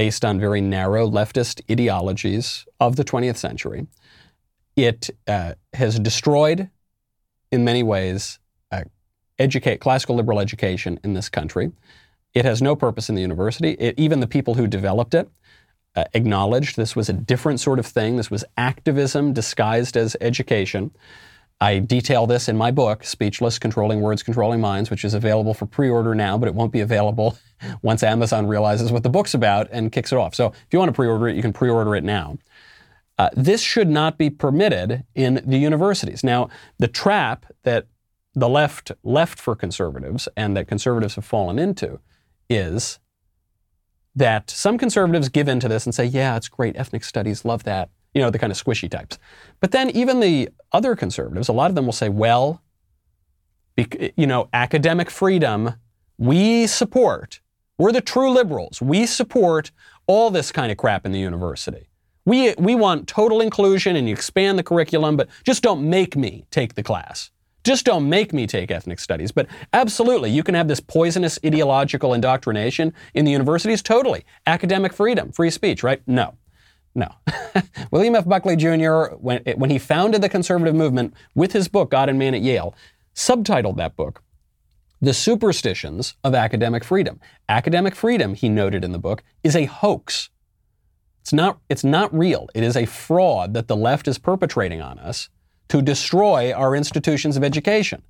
based 0.00 0.24
on 0.24 0.40
very 0.40 0.62
narrow 0.62 1.06
leftist 1.06 1.60
ideologies 1.70 2.64
of 2.80 2.96
the 2.96 3.04
20th 3.04 3.36
century. 3.36 3.86
It 4.74 5.10
uh, 5.28 5.56
has 5.74 6.00
destroyed, 6.00 6.70
in 7.52 7.64
many 7.64 7.82
ways, 7.82 8.38
uh, 8.72 8.84
educate 9.38 9.78
classical 9.82 10.16
liberal 10.16 10.40
education 10.40 10.98
in 11.04 11.12
this 11.12 11.28
country. 11.28 11.72
It 12.32 12.46
has 12.46 12.62
no 12.62 12.74
purpose 12.74 13.10
in 13.10 13.14
the 13.14 13.20
university. 13.20 13.72
It, 13.72 13.94
even 13.98 14.20
the 14.20 14.26
people 14.26 14.54
who 14.54 14.66
developed 14.66 15.12
it 15.12 15.28
uh, 15.94 16.04
acknowledged 16.14 16.78
this 16.78 16.96
was 16.96 17.10
a 17.10 17.12
different 17.12 17.60
sort 17.60 17.78
of 17.78 17.84
thing. 17.84 18.16
This 18.16 18.30
was 18.30 18.42
activism 18.56 19.34
disguised 19.34 19.98
as 19.98 20.16
education. 20.22 20.92
I 21.60 21.78
detail 21.78 22.26
this 22.26 22.48
in 22.48 22.56
my 22.56 22.70
book, 22.70 23.04
Speechless 23.04 23.58
Controlling 23.58 24.00
Words, 24.00 24.22
Controlling 24.22 24.60
Minds, 24.60 24.90
which 24.90 25.04
is 25.04 25.12
available 25.12 25.52
for 25.52 25.66
pre 25.66 25.90
order 25.90 26.14
now, 26.14 26.38
but 26.38 26.48
it 26.48 26.54
won't 26.54 26.72
be 26.72 26.80
available 26.80 27.38
once 27.82 28.02
Amazon 28.02 28.46
realizes 28.46 28.90
what 28.90 29.02
the 29.02 29.10
book's 29.10 29.34
about 29.34 29.68
and 29.70 29.92
kicks 29.92 30.12
it 30.12 30.16
off. 30.16 30.34
So 30.34 30.46
if 30.46 30.66
you 30.70 30.78
want 30.78 30.88
to 30.88 30.94
pre 30.94 31.06
order 31.06 31.28
it, 31.28 31.36
you 31.36 31.42
can 31.42 31.52
pre 31.52 31.68
order 31.68 31.94
it 31.94 32.04
now. 32.04 32.38
Uh, 33.18 33.28
this 33.34 33.60
should 33.60 33.88
not 33.90 34.16
be 34.16 34.30
permitted 34.30 35.04
in 35.14 35.42
the 35.44 35.58
universities. 35.58 36.24
Now, 36.24 36.48
the 36.78 36.88
trap 36.88 37.44
that 37.64 37.86
the 38.34 38.48
left 38.48 38.92
left 39.02 39.38
for 39.38 39.54
conservatives 39.54 40.28
and 40.36 40.56
that 40.56 40.68
conservatives 40.68 41.16
have 41.16 41.24
fallen 41.26 41.58
into 41.58 42.00
is 42.48 42.98
that 44.14 44.48
some 44.48 44.78
conservatives 44.78 45.28
give 45.28 45.48
into 45.48 45.68
this 45.68 45.84
and 45.84 45.94
say, 45.94 46.04
yeah, 46.04 46.36
it's 46.36 46.48
great, 46.48 46.76
ethnic 46.76 47.04
studies, 47.04 47.44
love 47.44 47.64
that. 47.64 47.90
You 48.14 48.20
know, 48.20 48.30
the 48.30 48.38
kind 48.38 48.50
of 48.50 48.62
squishy 48.62 48.90
types. 48.90 49.18
But 49.60 49.70
then 49.70 49.90
even 49.90 50.20
the 50.20 50.48
other 50.72 50.96
conservatives, 50.96 51.48
a 51.48 51.52
lot 51.52 51.70
of 51.70 51.74
them 51.74 51.86
will 51.86 51.92
say, 51.92 52.08
well, 52.08 52.62
you 54.16 54.26
know, 54.26 54.48
academic 54.52 55.10
freedom, 55.10 55.74
we 56.18 56.66
support. 56.66 57.40
We're 57.78 57.92
the 57.92 58.00
true 58.00 58.30
liberals. 58.30 58.82
We 58.82 59.06
support 59.06 59.70
all 60.06 60.30
this 60.30 60.52
kind 60.52 60.70
of 60.70 60.76
crap 60.76 61.06
in 61.06 61.12
the 61.12 61.18
university. 61.18 61.88
We, 62.26 62.54
we 62.58 62.74
want 62.74 63.08
total 63.08 63.40
inclusion 63.40 63.96
and 63.96 64.06
you 64.06 64.14
expand 64.14 64.58
the 64.58 64.62
curriculum, 64.62 65.16
but 65.16 65.28
just 65.44 65.62
don't 65.62 65.88
make 65.88 66.16
me 66.16 66.44
take 66.50 66.74
the 66.74 66.82
class. 66.82 67.30
Just 67.64 67.84
don't 67.84 68.08
make 68.08 68.32
me 68.32 68.46
take 68.46 68.70
ethnic 68.70 69.00
studies. 69.00 69.32
But 69.32 69.46
absolutely, 69.72 70.30
you 70.30 70.42
can 70.42 70.54
have 70.54 70.68
this 70.68 70.80
poisonous 70.80 71.38
ideological 71.44 72.14
indoctrination 72.14 72.92
in 73.14 73.24
the 73.24 73.30
universities. 73.30 73.82
Totally. 73.82 74.24
Academic 74.46 74.92
freedom, 74.92 75.32
free 75.32 75.50
speech, 75.50 75.82
right? 75.82 76.02
No. 76.06 76.34
No. 76.94 77.08
William 77.90 78.14
F. 78.14 78.26
Buckley 78.26 78.56
Jr., 78.56 79.14
when, 79.16 79.42
when 79.56 79.70
he 79.70 79.78
founded 79.78 80.22
the 80.22 80.28
conservative 80.28 80.74
movement 80.74 81.14
with 81.34 81.52
his 81.52 81.68
book, 81.68 81.90
God 81.90 82.08
and 82.08 82.18
Man 82.18 82.34
at 82.34 82.42
Yale, 82.42 82.74
subtitled 83.14 83.76
that 83.76 83.96
book, 83.96 84.22
The 85.00 85.14
Superstitions 85.14 86.14
of 86.24 86.34
Academic 86.34 86.84
Freedom. 86.84 87.20
Academic 87.48 87.94
freedom, 87.94 88.34
he 88.34 88.48
noted 88.48 88.84
in 88.84 88.92
the 88.92 88.98
book, 88.98 89.22
is 89.44 89.54
a 89.54 89.66
hoax. 89.66 90.30
It's 91.20 91.32
not, 91.32 91.60
it's 91.68 91.84
not 91.84 92.16
real. 92.16 92.48
It 92.54 92.62
is 92.62 92.76
a 92.76 92.86
fraud 92.86 93.54
that 93.54 93.68
the 93.68 93.76
left 93.76 94.08
is 94.08 94.18
perpetrating 94.18 94.80
on 94.80 94.98
us 94.98 95.28
to 95.68 95.82
destroy 95.82 96.52
our 96.52 96.74
institutions 96.74 97.36
of 97.36 97.44
education. 97.44 98.02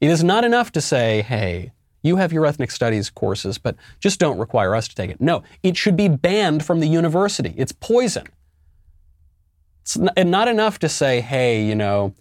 It 0.00 0.10
is 0.10 0.22
not 0.22 0.44
enough 0.44 0.70
to 0.72 0.80
say, 0.80 1.22
hey, 1.22 1.72
you 2.02 2.16
have 2.16 2.32
your 2.32 2.46
ethnic 2.46 2.70
studies 2.70 3.10
courses, 3.10 3.58
but 3.58 3.76
just 4.00 4.18
don't 4.18 4.38
require 4.38 4.74
us 4.74 4.88
to 4.88 4.94
take 4.94 5.10
it. 5.10 5.20
No, 5.20 5.42
it 5.62 5.76
should 5.76 5.96
be 5.96 6.08
banned 6.08 6.64
from 6.64 6.80
the 6.80 6.88
university. 6.88 7.54
It's 7.56 7.72
poison. 7.72 8.26
It's 9.82 9.96
not 9.96 10.48
enough 10.48 10.78
to 10.80 10.88
say, 10.88 11.20
hey, 11.20 11.64
you 11.64 11.74
know, 11.74 12.14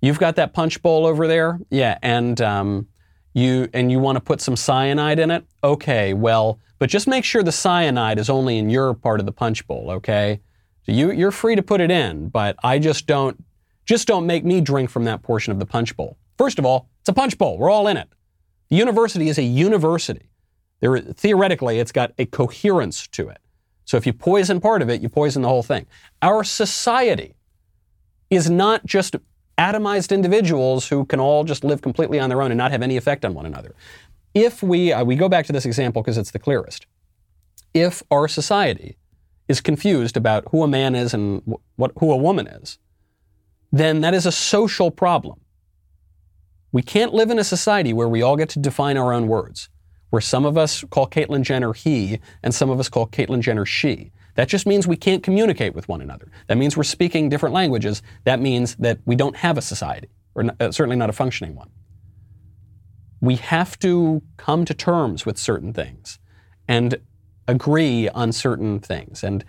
you've 0.00 0.18
got 0.18 0.36
that 0.36 0.52
punch 0.52 0.82
bowl 0.82 1.06
over 1.06 1.26
there, 1.26 1.60
yeah, 1.70 1.98
and 2.02 2.40
um, 2.40 2.88
you 3.34 3.68
and 3.74 3.90
you 3.90 3.98
want 3.98 4.16
to 4.16 4.20
put 4.20 4.40
some 4.40 4.56
cyanide 4.56 5.18
in 5.18 5.30
it. 5.30 5.44
Okay, 5.62 6.14
well, 6.14 6.60
but 6.78 6.88
just 6.88 7.06
make 7.06 7.24
sure 7.24 7.42
the 7.42 7.52
cyanide 7.52 8.18
is 8.18 8.30
only 8.30 8.58
in 8.58 8.70
your 8.70 8.94
part 8.94 9.20
of 9.20 9.26
the 9.26 9.32
punch 9.32 9.66
bowl. 9.66 9.90
Okay, 9.90 10.40
so 10.84 10.92
you 10.92 11.10
you're 11.12 11.30
free 11.30 11.56
to 11.56 11.62
put 11.62 11.80
it 11.80 11.90
in, 11.90 12.28
but 12.28 12.56
I 12.62 12.78
just 12.78 13.06
don't 13.06 13.42
just 13.84 14.08
don't 14.08 14.26
make 14.26 14.44
me 14.44 14.60
drink 14.60 14.88
from 14.88 15.04
that 15.04 15.22
portion 15.22 15.52
of 15.52 15.58
the 15.58 15.66
punch 15.66 15.96
bowl. 15.96 16.16
First 16.38 16.58
of 16.58 16.64
all, 16.64 16.88
it's 17.00 17.08
a 17.08 17.12
punch 17.12 17.36
bowl. 17.36 17.58
We're 17.58 17.70
all 17.70 17.86
in 17.88 17.96
it. 17.96 18.08
The 18.68 18.76
university 18.76 19.28
is 19.28 19.38
a 19.38 19.42
university. 19.42 20.30
There, 20.80 20.98
theoretically, 20.98 21.78
it's 21.78 21.92
got 21.92 22.12
a 22.18 22.26
coherence 22.26 23.06
to 23.08 23.28
it. 23.28 23.38
So 23.84 23.96
if 23.96 24.06
you 24.06 24.12
poison 24.12 24.60
part 24.60 24.82
of 24.82 24.88
it, 24.88 25.02
you 25.02 25.08
poison 25.08 25.42
the 25.42 25.48
whole 25.48 25.62
thing. 25.62 25.86
Our 26.22 26.44
society 26.44 27.34
is 28.30 28.50
not 28.50 28.84
just 28.84 29.16
atomized 29.58 30.12
individuals 30.12 30.88
who 30.88 31.04
can 31.04 31.20
all 31.20 31.44
just 31.44 31.64
live 31.64 31.82
completely 31.82 32.18
on 32.18 32.28
their 32.28 32.42
own 32.42 32.50
and 32.50 32.58
not 32.58 32.72
have 32.72 32.82
any 32.82 32.96
effect 32.96 33.24
on 33.24 33.34
one 33.34 33.46
another. 33.46 33.74
If 34.34 34.62
we, 34.62 34.92
uh, 34.92 35.04
we 35.04 35.14
go 35.16 35.28
back 35.28 35.46
to 35.46 35.52
this 35.52 35.64
example 35.64 36.02
because 36.02 36.18
it's 36.18 36.32
the 36.32 36.38
clearest. 36.38 36.86
If 37.72 38.02
our 38.10 38.26
society 38.26 38.96
is 39.48 39.60
confused 39.60 40.16
about 40.16 40.44
who 40.50 40.62
a 40.62 40.68
man 40.68 40.94
is 40.94 41.14
and 41.14 41.42
what, 41.76 41.92
who 41.98 42.10
a 42.12 42.16
woman 42.16 42.46
is, 42.46 42.78
then 43.70 44.00
that 44.00 44.14
is 44.14 44.26
a 44.26 44.32
social 44.32 44.90
problem. 44.90 45.40
We 46.74 46.82
can't 46.82 47.14
live 47.14 47.30
in 47.30 47.38
a 47.38 47.44
society 47.44 47.92
where 47.92 48.08
we 48.08 48.20
all 48.20 48.34
get 48.34 48.48
to 48.48 48.58
define 48.58 48.96
our 48.96 49.12
own 49.12 49.28
words, 49.28 49.68
where 50.10 50.20
some 50.20 50.44
of 50.44 50.58
us 50.58 50.82
call 50.90 51.06
Caitlyn 51.06 51.42
Jenner 51.42 51.72
he 51.72 52.18
and 52.42 52.52
some 52.52 52.68
of 52.68 52.80
us 52.80 52.88
call 52.88 53.06
Caitlyn 53.06 53.42
Jenner 53.42 53.64
she. 53.64 54.10
That 54.34 54.48
just 54.48 54.66
means 54.66 54.84
we 54.84 54.96
can't 54.96 55.22
communicate 55.22 55.76
with 55.76 55.88
one 55.88 56.00
another. 56.00 56.32
That 56.48 56.58
means 56.58 56.76
we're 56.76 56.82
speaking 56.82 57.28
different 57.28 57.54
languages. 57.54 58.02
That 58.24 58.40
means 58.40 58.74
that 58.80 58.98
we 59.04 59.14
don't 59.14 59.36
have 59.36 59.56
a 59.56 59.62
society, 59.62 60.08
or 60.34 60.42
not, 60.42 60.60
uh, 60.60 60.72
certainly 60.72 60.96
not 60.96 61.10
a 61.10 61.12
functioning 61.12 61.54
one. 61.54 61.70
We 63.20 63.36
have 63.36 63.78
to 63.78 64.20
come 64.36 64.64
to 64.64 64.74
terms 64.74 65.24
with 65.24 65.38
certain 65.38 65.72
things 65.72 66.18
and 66.66 66.96
agree 67.46 68.08
on 68.08 68.32
certain 68.32 68.80
things. 68.80 69.22
And 69.22 69.44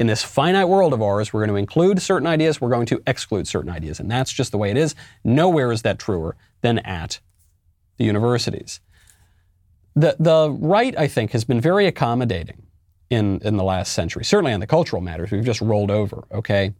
in 0.00 0.06
this 0.06 0.22
finite 0.24 0.66
world 0.66 0.94
of 0.94 1.02
ours, 1.02 1.30
we're 1.30 1.40
going 1.40 1.54
to 1.54 1.56
include 1.56 2.00
certain 2.00 2.26
ideas, 2.26 2.58
we're 2.58 2.70
going 2.70 2.86
to 2.86 3.02
exclude 3.06 3.46
certain 3.46 3.70
ideas. 3.70 4.00
And 4.00 4.10
that's 4.10 4.32
just 4.32 4.50
the 4.50 4.56
way 4.56 4.70
it 4.70 4.78
is. 4.78 4.94
Nowhere 5.22 5.70
is 5.70 5.82
that 5.82 5.98
truer 5.98 6.36
than 6.62 6.78
at 6.78 7.20
the 7.98 8.04
universities. 8.06 8.80
The, 9.94 10.16
the 10.18 10.50
right, 10.58 10.98
I 10.98 11.06
think, 11.06 11.32
has 11.32 11.44
been 11.44 11.60
very 11.60 11.86
accommodating 11.86 12.62
in, 13.10 13.40
in 13.44 13.58
the 13.58 13.62
last 13.62 13.92
century, 13.92 14.24
certainly 14.24 14.54
on 14.54 14.60
the 14.60 14.66
cultural 14.66 15.02
matters. 15.02 15.30
We've 15.30 15.44
just 15.44 15.60
rolled 15.60 15.90
over, 15.90 16.24
okay? 16.32 16.72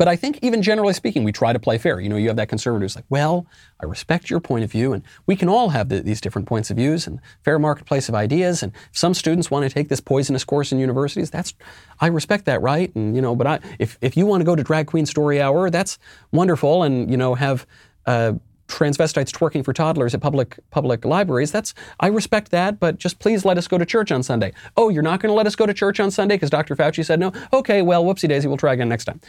But 0.00 0.08
I 0.08 0.16
think, 0.16 0.38
even 0.40 0.62
generally 0.62 0.94
speaking, 0.94 1.24
we 1.24 1.30
try 1.30 1.52
to 1.52 1.58
play 1.58 1.76
fair. 1.76 2.00
You 2.00 2.08
know, 2.08 2.16
you 2.16 2.28
have 2.28 2.36
that 2.36 2.48
conservative 2.48 2.84
who's 2.84 2.96
like, 2.96 3.04
well, 3.10 3.46
I 3.82 3.84
respect 3.84 4.30
your 4.30 4.40
point 4.40 4.64
of 4.64 4.72
view, 4.72 4.94
and 4.94 5.02
we 5.26 5.36
can 5.36 5.46
all 5.46 5.68
have 5.68 5.90
the, 5.90 6.00
these 6.00 6.22
different 6.22 6.48
points 6.48 6.70
of 6.70 6.78
views 6.78 7.06
and 7.06 7.20
fair 7.44 7.58
marketplace 7.58 8.08
of 8.08 8.14
ideas. 8.14 8.62
And 8.62 8.72
if 8.90 8.96
some 8.96 9.12
students 9.12 9.50
want 9.50 9.64
to 9.64 9.68
take 9.68 9.90
this 9.90 10.00
poisonous 10.00 10.42
course 10.42 10.72
in 10.72 10.78
universities, 10.78 11.28
that's, 11.28 11.52
I 12.00 12.06
respect 12.06 12.46
that, 12.46 12.62
right? 12.62 12.90
And, 12.94 13.14
you 13.14 13.20
know, 13.20 13.36
but 13.36 13.46
I, 13.46 13.60
if, 13.78 13.98
if 14.00 14.16
you 14.16 14.24
want 14.24 14.40
to 14.40 14.46
go 14.46 14.56
to 14.56 14.62
Drag 14.62 14.86
Queen 14.86 15.04
Story 15.04 15.38
Hour, 15.38 15.68
that's 15.68 15.98
wonderful, 16.32 16.82
and, 16.82 17.10
you 17.10 17.18
know, 17.18 17.34
have, 17.34 17.66
uh, 18.06 18.32
transvestites 18.70 19.30
twerking 19.30 19.64
for 19.64 19.72
toddlers 19.72 20.14
at 20.14 20.20
public 20.20 20.58
public 20.70 21.04
libraries. 21.04 21.52
That's 21.52 21.74
I 21.98 22.08
respect 22.08 22.50
that, 22.50 22.78
but 22.78 22.98
just 22.98 23.18
please 23.18 23.44
let 23.44 23.58
us 23.58 23.68
go 23.68 23.78
to 23.78 23.86
church 23.86 24.12
on 24.12 24.22
Sunday. 24.22 24.52
Oh, 24.76 24.88
you're 24.88 25.02
not 25.02 25.20
going 25.20 25.30
to 25.30 25.34
let 25.34 25.46
us 25.46 25.56
go 25.56 25.66
to 25.66 25.74
church 25.74 26.00
on 26.00 26.10
Sunday 26.10 26.36
because 26.36 26.50
Dr. 26.50 26.76
Fauci 26.76 27.04
said 27.04 27.20
no. 27.20 27.32
Okay, 27.52 27.82
well, 27.82 28.04
whoopsie 28.04 28.28
daisy, 28.28 28.48
we'll 28.48 28.56
try 28.56 28.72
again 28.72 28.88
next 28.88 29.04
time. 29.04 29.20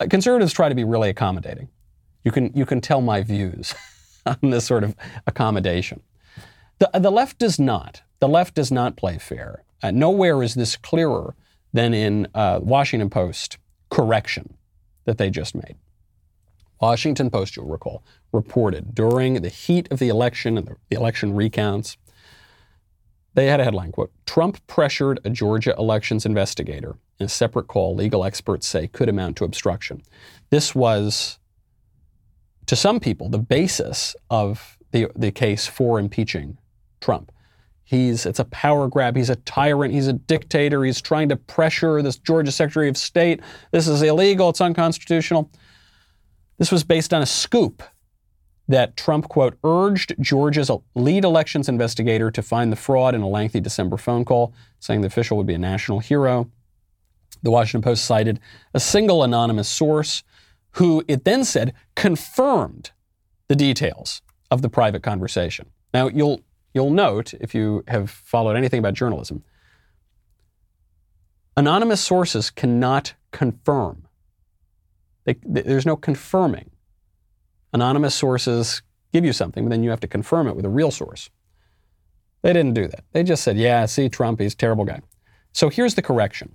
Uh, 0.00 0.06
conservatives 0.08 0.52
try 0.52 0.68
to 0.68 0.74
be 0.74 0.84
really 0.84 1.10
accommodating. 1.10 1.68
You 2.24 2.32
can 2.32 2.52
you 2.54 2.66
can 2.66 2.80
tell 2.80 3.00
my 3.00 3.22
views 3.22 3.74
on 4.26 4.50
this 4.50 4.64
sort 4.64 4.84
of 4.84 4.96
accommodation. 5.26 6.00
The 6.78 6.90
the 6.94 7.10
left 7.10 7.38
does 7.38 7.58
not. 7.58 8.02
The 8.20 8.28
left 8.28 8.54
does 8.54 8.72
not 8.72 8.96
play 8.96 9.18
fair. 9.18 9.62
Uh, 9.82 9.90
nowhere 9.90 10.42
is 10.42 10.54
this 10.54 10.76
clearer 10.76 11.34
than 11.72 11.92
in 11.92 12.26
uh, 12.34 12.60
Washington 12.62 13.10
Post 13.10 13.58
correction 13.90 14.54
that 15.04 15.18
they 15.18 15.30
just 15.30 15.54
made. 15.54 15.76
Washington 16.80 17.30
Post, 17.30 17.56
you'll 17.56 17.66
recall, 17.66 18.04
reported 18.32 18.94
during 18.94 19.34
the 19.42 19.48
heat 19.48 19.90
of 19.90 19.98
the 19.98 20.08
election 20.08 20.58
and 20.58 20.68
the 20.68 20.96
election 20.96 21.34
recounts. 21.34 21.96
They 23.34 23.46
had 23.46 23.60
a 23.60 23.64
headline 23.64 23.92
quote 23.92 24.12
Trump 24.24 24.66
pressured 24.66 25.20
a 25.24 25.30
Georgia 25.30 25.74
elections 25.78 26.24
investigator 26.24 26.96
in 27.18 27.26
a 27.26 27.28
separate 27.28 27.68
call 27.68 27.94
legal 27.94 28.24
experts 28.24 28.66
say 28.66 28.86
could 28.86 29.08
amount 29.08 29.36
to 29.38 29.44
obstruction. 29.44 30.02
This 30.50 30.74
was, 30.74 31.38
to 32.66 32.76
some 32.76 33.00
people, 33.00 33.28
the 33.28 33.38
basis 33.38 34.16
of 34.30 34.78
the, 34.92 35.08
the 35.16 35.30
case 35.30 35.66
for 35.66 35.98
impeaching 35.98 36.58
Trump. 37.00 37.32
He's, 37.84 38.26
it's 38.26 38.40
a 38.40 38.44
power 38.46 38.88
grab. 38.88 39.16
He's 39.16 39.30
a 39.30 39.36
tyrant. 39.36 39.94
He's 39.94 40.08
a 40.08 40.12
dictator. 40.12 40.82
He's 40.82 41.00
trying 41.00 41.28
to 41.28 41.36
pressure 41.36 42.02
this 42.02 42.18
Georgia 42.18 42.50
Secretary 42.50 42.88
of 42.88 42.96
State. 42.96 43.40
This 43.70 43.86
is 43.86 44.02
illegal. 44.02 44.48
It's 44.48 44.60
unconstitutional. 44.60 45.50
This 46.58 46.72
was 46.72 46.84
based 46.84 47.12
on 47.12 47.22
a 47.22 47.26
scoop 47.26 47.82
that 48.68 48.96
Trump, 48.96 49.28
quote, 49.28 49.56
urged 49.62 50.14
Georgia's 50.20 50.70
lead 50.94 51.24
elections 51.24 51.68
investigator 51.68 52.30
to 52.30 52.42
find 52.42 52.72
the 52.72 52.76
fraud 52.76 53.14
in 53.14 53.20
a 53.20 53.28
lengthy 53.28 53.60
December 53.60 53.96
phone 53.96 54.24
call, 54.24 54.52
saying 54.80 55.02
the 55.02 55.06
official 55.06 55.36
would 55.36 55.46
be 55.46 55.54
a 55.54 55.58
national 55.58 56.00
hero. 56.00 56.50
The 57.42 57.50
Washington 57.50 57.82
Post 57.82 58.04
cited 58.04 58.40
a 58.74 58.80
single 58.80 59.22
anonymous 59.22 59.68
source 59.68 60.24
who 60.72 61.04
it 61.06 61.24
then 61.24 61.44
said 61.44 61.74
confirmed 61.94 62.90
the 63.48 63.56
details 63.56 64.22
of 64.50 64.62
the 64.62 64.68
private 64.68 65.02
conversation. 65.02 65.66
Now, 65.94 66.08
you'll, 66.08 66.40
you'll 66.74 66.90
note, 66.90 67.34
if 67.34 67.54
you 67.54 67.84
have 67.88 68.10
followed 68.10 68.56
anything 68.56 68.80
about 68.80 68.94
journalism, 68.94 69.44
anonymous 71.56 72.00
sources 72.00 72.50
cannot 72.50 73.14
confirm 73.30 74.05
they, 75.26 75.36
there's 75.42 75.84
no 75.84 75.96
confirming. 75.96 76.70
Anonymous 77.72 78.14
sources 78.14 78.80
give 79.12 79.24
you 79.24 79.34
something, 79.34 79.64
but 79.64 79.70
then 79.70 79.82
you 79.82 79.90
have 79.90 80.00
to 80.00 80.08
confirm 80.08 80.48
it 80.48 80.56
with 80.56 80.64
a 80.64 80.70
real 80.70 80.90
source. 80.90 81.28
They 82.42 82.52
didn't 82.52 82.74
do 82.74 82.88
that. 82.88 83.04
They 83.12 83.22
just 83.22 83.42
said, 83.42 83.58
yeah, 83.58 83.84
see, 83.86 84.08
Trump, 84.08 84.40
he's 84.40 84.54
a 84.54 84.56
terrible 84.56 84.84
guy. 84.84 85.02
So 85.52 85.68
here's 85.68 85.94
the 85.94 86.02
correction. 86.02 86.54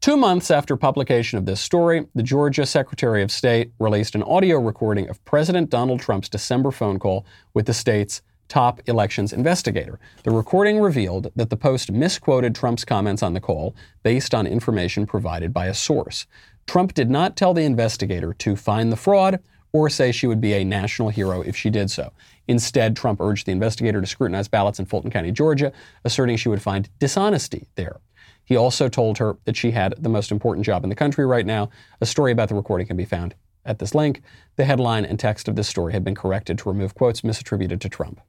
Two 0.00 0.16
months 0.16 0.50
after 0.50 0.76
publication 0.76 1.38
of 1.38 1.46
this 1.46 1.60
story, 1.60 2.06
the 2.14 2.22
Georgia 2.22 2.66
Secretary 2.66 3.22
of 3.22 3.30
State 3.30 3.72
released 3.78 4.14
an 4.14 4.22
audio 4.22 4.58
recording 4.58 5.08
of 5.08 5.24
President 5.24 5.70
Donald 5.70 6.00
Trump's 6.00 6.28
December 6.28 6.70
phone 6.70 6.98
call 6.98 7.26
with 7.52 7.66
the 7.66 7.74
state's 7.74 8.22
top 8.48 8.80
elections 8.86 9.32
investigator. 9.32 9.98
The 10.24 10.30
recording 10.30 10.80
revealed 10.80 11.30
that 11.36 11.50
the 11.50 11.56
Post 11.56 11.92
misquoted 11.92 12.54
Trump's 12.54 12.84
comments 12.84 13.22
on 13.22 13.34
the 13.34 13.40
call 13.40 13.74
based 14.02 14.34
on 14.34 14.46
information 14.46 15.06
provided 15.06 15.52
by 15.52 15.66
a 15.66 15.74
source. 15.74 16.26
Trump 16.66 16.94
did 16.94 17.10
not 17.10 17.36
tell 17.36 17.54
the 17.54 17.62
investigator 17.62 18.34
to 18.34 18.56
find 18.56 18.92
the 18.92 18.96
fraud 18.96 19.40
or 19.72 19.88
say 19.88 20.12
she 20.12 20.26
would 20.26 20.40
be 20.40 20.54
a 20.54 20.64
national 20.64 21.10
hero 21.10 21.42
if 21.42 21.56
she 21.56 21.70
did 21.70 21.90
so. 21.90 22.12
Instead, 22.46 22.96
Trump 22.96 23.20
urged 23.20 23.46
the 23.46 23.52
investigator 23.52 24.00
to 24.00 24.06
scrutinize 24.06 24.48
ballots 24.48 24.78
in 24.78 24.86
Fulton 24.86 25.10
County, 25.10 25.30
Georgia, 25.30 25.72
asserting 26.04 26.36
she 26.36 26.48
would 26.48 26.62
find 26.62 26.88
dishonesty 26.98 27.68
there. 27.74 28.00
He 28.44 28.56
also 28.56 28.88
told 28.88 29.18
her 29.18 29.36
that 29.44 29.56
she 29.56 29.72
had 29.72 29.94
the 29.98 30.08
most 30.08 30.32
important 30.32 30.64
job 30.64 30.82
in 30.82 30.88
the 30.88 30.96
country 30.96 31.26
right 31.26 31.44
now. 31.44 31.68
A 32.00 32.06
story 32.06 32.32
about 32.32 32.48
the 32.48 32.54
recording 32.54 32.86
can 32.86 32.96
be 32.96 33.04
found 33.04 33.34
at 33.66 33.78
this 33.78 33.94
link. 33.94 34.22
The 34.56 34.64
headline 34.64 35.04
and 35.04 35.18
text 35.18 35.48
of 35.48 35.56
this 35.56 35.68
story 35.68 35.92
have 35.92 36.02
been 36.02 36.14
corrected 36.14 36.56
to 36.58 36.70
remove 36.70 36.94
quotes 36.94 37.20
misattributed 37.20 37.80
to 37.80 37.90
Trump. 37.90 38.22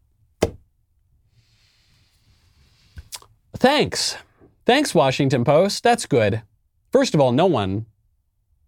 Thanks. 3.56 4.18
Thanks, 4.66 4.93
Washington 4.93 5.43
Post. 5.43 5.84
That's 5.84 6.06
good. 6.06 6.43
First 6.91 7.14
of 7.14 7.22
all, 7.22 7.32
no 7.32 7.45
one, 7.45 7.86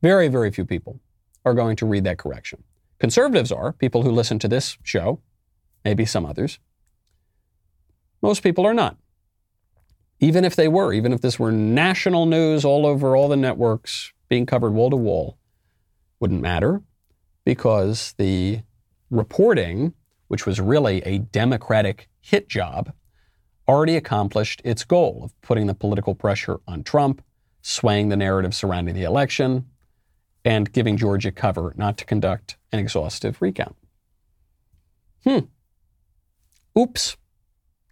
very, 0.01 0.27
very 0.27 0.51
few 0.51 0.65
people, 0.65 0.99
are 1.45 1.53
going 1.53 1.75
to 1.77 1.85
read 1.85 2.03
that 2.03 2.17
correction. 2.17 2.63
Conservatives 2.99 3.51
are, 3.51 3.73
people 3.73 4.03
who 4.03 4.11
listen 4.11 4.39
to 4.39 4.47
this 4.47 4.77
show, 4.83 5.19
maybe 5.83 6.05
some 6.05 6.25
others. 6.25 6.59
Most 8.21 8.43
people 8.43 8.65
are 8.65 8.73
not. 8.73 8.97
Even 10.19 10.45
if 10.45 10.55
they 10.55 10.67
were, 10.67 10.93
even 10.93 11.13
if 11.13 11.21
this 11.21 11.39
were 11.39 11.51
national 11.51 12.27
news 12.27 12.63
all 12.63 12.85
over 12.85 13.15
all 13.15 13.27
the 13.27 13.35
networks 13.35 14.13
being 14.29 14.45
covered 14.45 14.73
wall 14.73 14.91
to 14.91 14.95
wall, 14.95 15.37
wouldn't 16.19 16.41
matter 16.41 16.83
because 17.43 18.13
the 18.17 18.61
reporting, 19.09 19.93
which 20.27 20.45
was 20.45 20.61
really 20.61 21.01
a 21.01 21.17
Democratic 21.17 22.07
hit 22.21 22.47
job, 22.47 22.93
already 23.71 23.95
accomplished 23.95 24.61
its 24.65 24.83
goal 24.83 25.21
of 25.23 25.41
putting 25.41 25.67
the 25.67 25.73
political 25.73 26.13
pressure 26.13 26.59
on 26.67 26.83
Trump, 26.83 27.23
swaying 27.61 28.09
the 28.09 28.17
narrative 28.17 28.53
surrounding 28.53 28.93
the 28.93 29.03
election, 29.03 29.65
and 30.43 30.73
giving 30.73 30.97
Georgia 30.97 31.31
cover 31.31 31.73
not 31.77 31.97
to 31.97 32.05
conduct 32.05 32.57
an 32.73 32.79
exhaustive 32.79 33.41
recount. 33.41 33.75
Hmm. 35.23 35.39
Oops. 36.77 37.15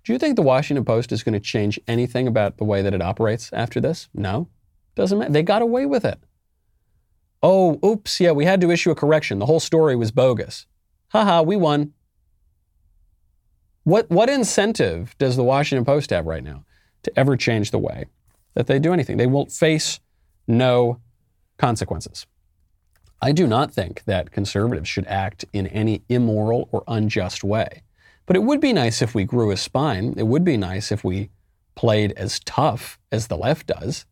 Do 0.03 0.13
you 0.13 0.19
think 0.19 0.35
the 0.35 0.41
Washington 0.41 0.83
Post 0.83 1.11
is 1.11 1.23
going 1.23 1.33
to 1.33 1.39
change 1.39 1.79
anything 1.87 2.27
about 2.27 2.57
the 2.57 2.63
way 2.65 2.81
that 2.81 2.93
it 2.93 3.01
operates 3.01 3.49
after 3.53 3.79
this? 3.79 4.09
No. 4.13 4.49
Doesn't 4.95 5.17
matter. 5.17 5.31
They 5.31 5.43
got 5.43 5.61
away 5.61 5.85
with 5.85 6.03
it. 6.03 6.19
Oh, 7.41 7.79
oops, 7.85 8.19
yeah, 8.19 8.31
we 8.31 8.43
had 8.43 8.59
to 8.61 8.71
issue 8.71 8.91
a 8.91 8.95
correction. 8.95 9.39
The 9.39 9.45
whole 9.45 9.61
story 9.61 9.95
was 9.95 10.11
bogus. 10.11 10.65
Haha, 11.09 11.41
we 11.43 11.55
won. 11.55 11.93
What, 13.89 14.07
what 14.11 14.29
incentive 14.29 15.15
does 15.17 15.35
the 15.35 15.43
Washington 15.43 15.83
Post 15.83 16.11
have 16.11 16.27
right 16.27 16.43
now 16.43 16.63
to 17.01 17.11
ever 17.17 17.35
change 17.35 17.71
the 17.71 17.79
way 17.79 18.05
that 18.53 18.67
they 18.67 18.77
do 18.77 18.93
anything? 18.93 19.17
They 19.17 19.25
won't 19.25 19.51
face 19.51 19.99
no 20.47 21.01
consequences. 21.57 22.27
I 23.19 23.31
do 23.31 23.47
not 23.47 23.73
think 23.73 24.03
that 24.03 24.29
conservatives 24.29 24.87
should 24.87 25.07
act 25.07 25.43
in 25.53 25.65
any 25.65 26.03
immoral 26.07 26.69
or 26.71 26.83
unjust 26.87 27.43
way. 27.43 27.81
But 28.27 28.35
it 28.35 28.43
would 28.43 28.61
be 28.61 28.73
nice 28.73 29.01
if 29.01 29.15
we 29.15 29.23
grew 29.23 29.49
a 29.49 29.57
spine. 29.57 30.13
It 30.17 30.27
would 30.27 30.43
be 30.43 30.55
nice 30.55 30.91
if 30.91 31.03
we 31.03 31.31
played 31.73 32.11
as 32.11 32.39
tough 32.41 32.99
as 33.11 33.25
the 33.25 33.37
left 33.37 33.65
does. 33.65 34.05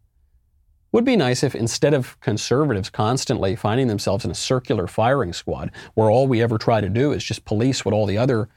Would 0.91 1.05
be 1.05 1.15
nice 1.15 1.43
if 1.43 1.53
instead 1.53 1.93
of 1.93 2.19
conservatives 2.19 2.89
constantly 2.89 3.55
finding 3.55 3.85
themselves 3.85 4.25
in 4.25 4.31
a 4.31 4.35
circular 4.35 4.87
firing 4.87 5.33
squad 5.33 5.69
where 5.93 6.09
all 6.09 6.25
we 6.25 6.41
ever 6.41 6.57
try 6.57 6.81
to 6.81 6.89
do 6.89 7.11
is 7.11 7.23
just 7.23 7.45
police 7.45 7.85
what 7.85 7.93
all 7.93 8.07
the 8.07 8.17
other 8.17 8.49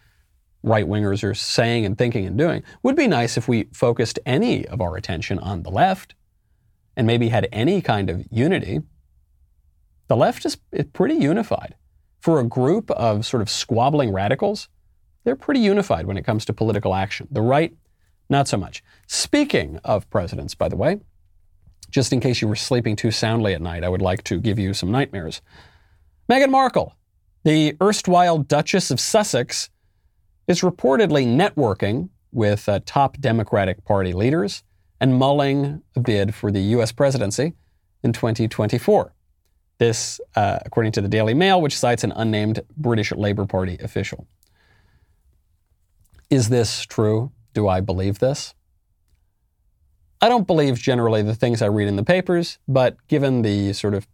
right 0.62 0.86
wingers 0.86 1.22
are 1.22 1.34
saying 1.34 1.86
and 1.86 1.96
thinking 1.96 2.26
and 2.26 2.36
doing, 2.36 2.62
would 2.82 2.96
be 2.96 3.06
nice 3.06 3.36
if 3.36 3.48
we 3.48 3.68
focused 3.72 4.18
any 4.26 4.66
of 4.66 4.80
our 4.80 4.96
attention 4.96 5.38
on 5.38 5.62
the 5.62 5.70
left 5.70 6.14
and 6.96 7.06
maybe 7.06 7.28
had 7.28 7.48
any 7.52 7.80
kind 7.80 8.10
of 8.10 8.24
unity 8.30 8.80
the 10.10 10.16
left 10.16 10.44
is, 10.44 10.56
pretty 10.92 11.14
unified. 11.14 11.76
For 12.20 12.40
a 12.40 12.44
group 12.44 12.90
of 12.90 13.24
sort 13.24 13.42
of 13.42 13.48
squabbling 13.48 14.12
radicals, 14.12 14.68
they're 15.22 15.36
pretty 15.36 15.60
unified 15.60 16.04
when 16.04 16.16
it 16.16 16.24
comes 16.24 16.44
to 16.46 16.52
political 16.52 16.96
action. 16.96 17.28
The 17.30 17.42
right, 17.42 17.76
not 18.28 18.48
so 18.48 18.56
much. 18.56 18.82
Speaking 19.06 19.78
of 19.84 20.10
presidents, 20.10 20.56
by 20.56 20.68
the 20.68 20.74
way, 20.74 20.98
just 21.90 22.12
in 22.12 22.18
case 22.18 22.42
you 22.42 22.48
were 22.48 22.56
sleeping 22.56 22.96
too 22.96 23.12
soundly 23.12 23.54
at 23.54 23.62
night, 23.62 23.84
I 23.84 23.88
would 23.88 24.02
like 24.02 24.24
to 24.24 24.40
give 24.40 24.58
you 24.58 24.74
some 24.74 24.90
nightmares. 24.90 25.42
Meghan 26.28 26.50
Markle, 26.50 26.96
the 27.44 27.76
erstwhile 27.80 28.38
Duchess 28.38 28.90
of 28.90 28.98
Sussex, 28.98 29.70
is 30.50 30.62
reportedly 30.62 31.24
networking 31.24 32.08
with 32.32 32.68
uh, 32.68 32.80
top 32.84 33.16
Democratic 33.18 33.84
Party 33.84 34.12
leaders 34.12 34.64
and 35.00 35.14
mulling 35.14 35.80
a 35.94 36.00
bid 36.00 36.34
for 36.34 36.50
the 36.50 36.60
U.S. 36.74 36.90
presidency 36.90 37.54
in 38.02 38.12
2024. 38.12 39.14
This, 39.78 40.20
uh, 40.34 40.58
according 40.66 40.90
to 40.92 41.00
the 41.00 41.08
Daily 41.08 41.34
Mail, 41.34 41.62
which 41.62 41.78
cites 41.78 42.02
an 42.02 42.12
unnamed 42.16 42.60
British 42.76 43.12
Labour 43.12 43.46
Party 43.46 43.78
official. 43.80 44.26
Is 46.28 46.48
this 46.48 46.82
true? 46.82 47.30
Do 47.54 47.68
I 47.68 47.80
believe 47.80 48.18
this? 48.18 48.54
I 50.20 50.28
don't 50.28 50.48
believe 50.48 50.78
generally 50.78 51.22
the 51.22 51.34
things 51.34 51.62
I 51.62 51.66
read 51.66 51.86
in 51.86 51.94
the 51.94 52.04
papers, 52.04 52.58
but 52.66 52.96
given 53.06 53.42
the 53.42 53.72
sort 53.72 53.94
of 53.94 54.08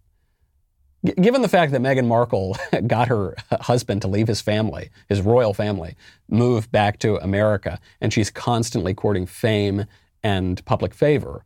given 1.20 1.42
the 1.42 1.48
fact 1.48 1.72
that 1.72 1.80
Meghan 1.80 2.06
Markle 2.06 2.56
got 2.86 3.08
her 3.08 3.36
husband 3.60 4.02
to 4.02 4.08
leave 4.08 4.28
his 4.28 4.40
family, 4.40 4.90
his 5.08 5.20
royal 5.20 5.54
family, 5.54 5.96
move 6.28 6.70
back 6.70 6.98
to 7.00 7.16
America, 7.16 7.78
and 8.00 8.12
she's 8.12 8.30
constantly 8.30 8.94
courting 8.94 9.26
fame 9.26 9.86
and 10.22 10.64
public 10.64 10.94
favor, 10.94 11.44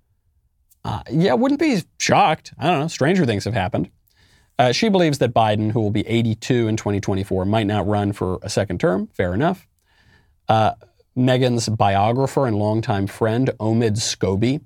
uh, 0.84 1.02
yeah, 1.10 1.34
wouldn't 1.34 1.60
be 1.60 1.82
shocked. 1.98 2.52
I 2.58 2.66
don't 2.66 2.80
know. 2.80 2.88
Stranger 2.88 3.26
things 3.26 3.44
have 3.44 3.54
happened. 3.54 3.90
Uh, 4.58 4.72
she 4.72 4.88
believes 4.88 5.18
that 5.18 5.32
Biden, 5.32 5.72
who 5.72 5.80
will 5.80 5.90
be 5.90 6.06
82 6.06 6.68
in 6.68 6.76
2024, 6.76 7.44
might 7.44 7.66
not 7.66 7.86
run 7.86 8.12
for 8.12 8.38
a 8.42 8.50
second 8.50 8.78
term. 8.80 9.08
Fair 9.14 9.34
enough. 9.34 9.66
Uh, 10.48 10.72
Meghan's 11.16 11.68
biographer 11.68 12.46
and 12.46 12.56
longtime 12.56 13.06
friend, 13.06 13.50
Omid 13.58 13.96
Scobie, 13.96 14.60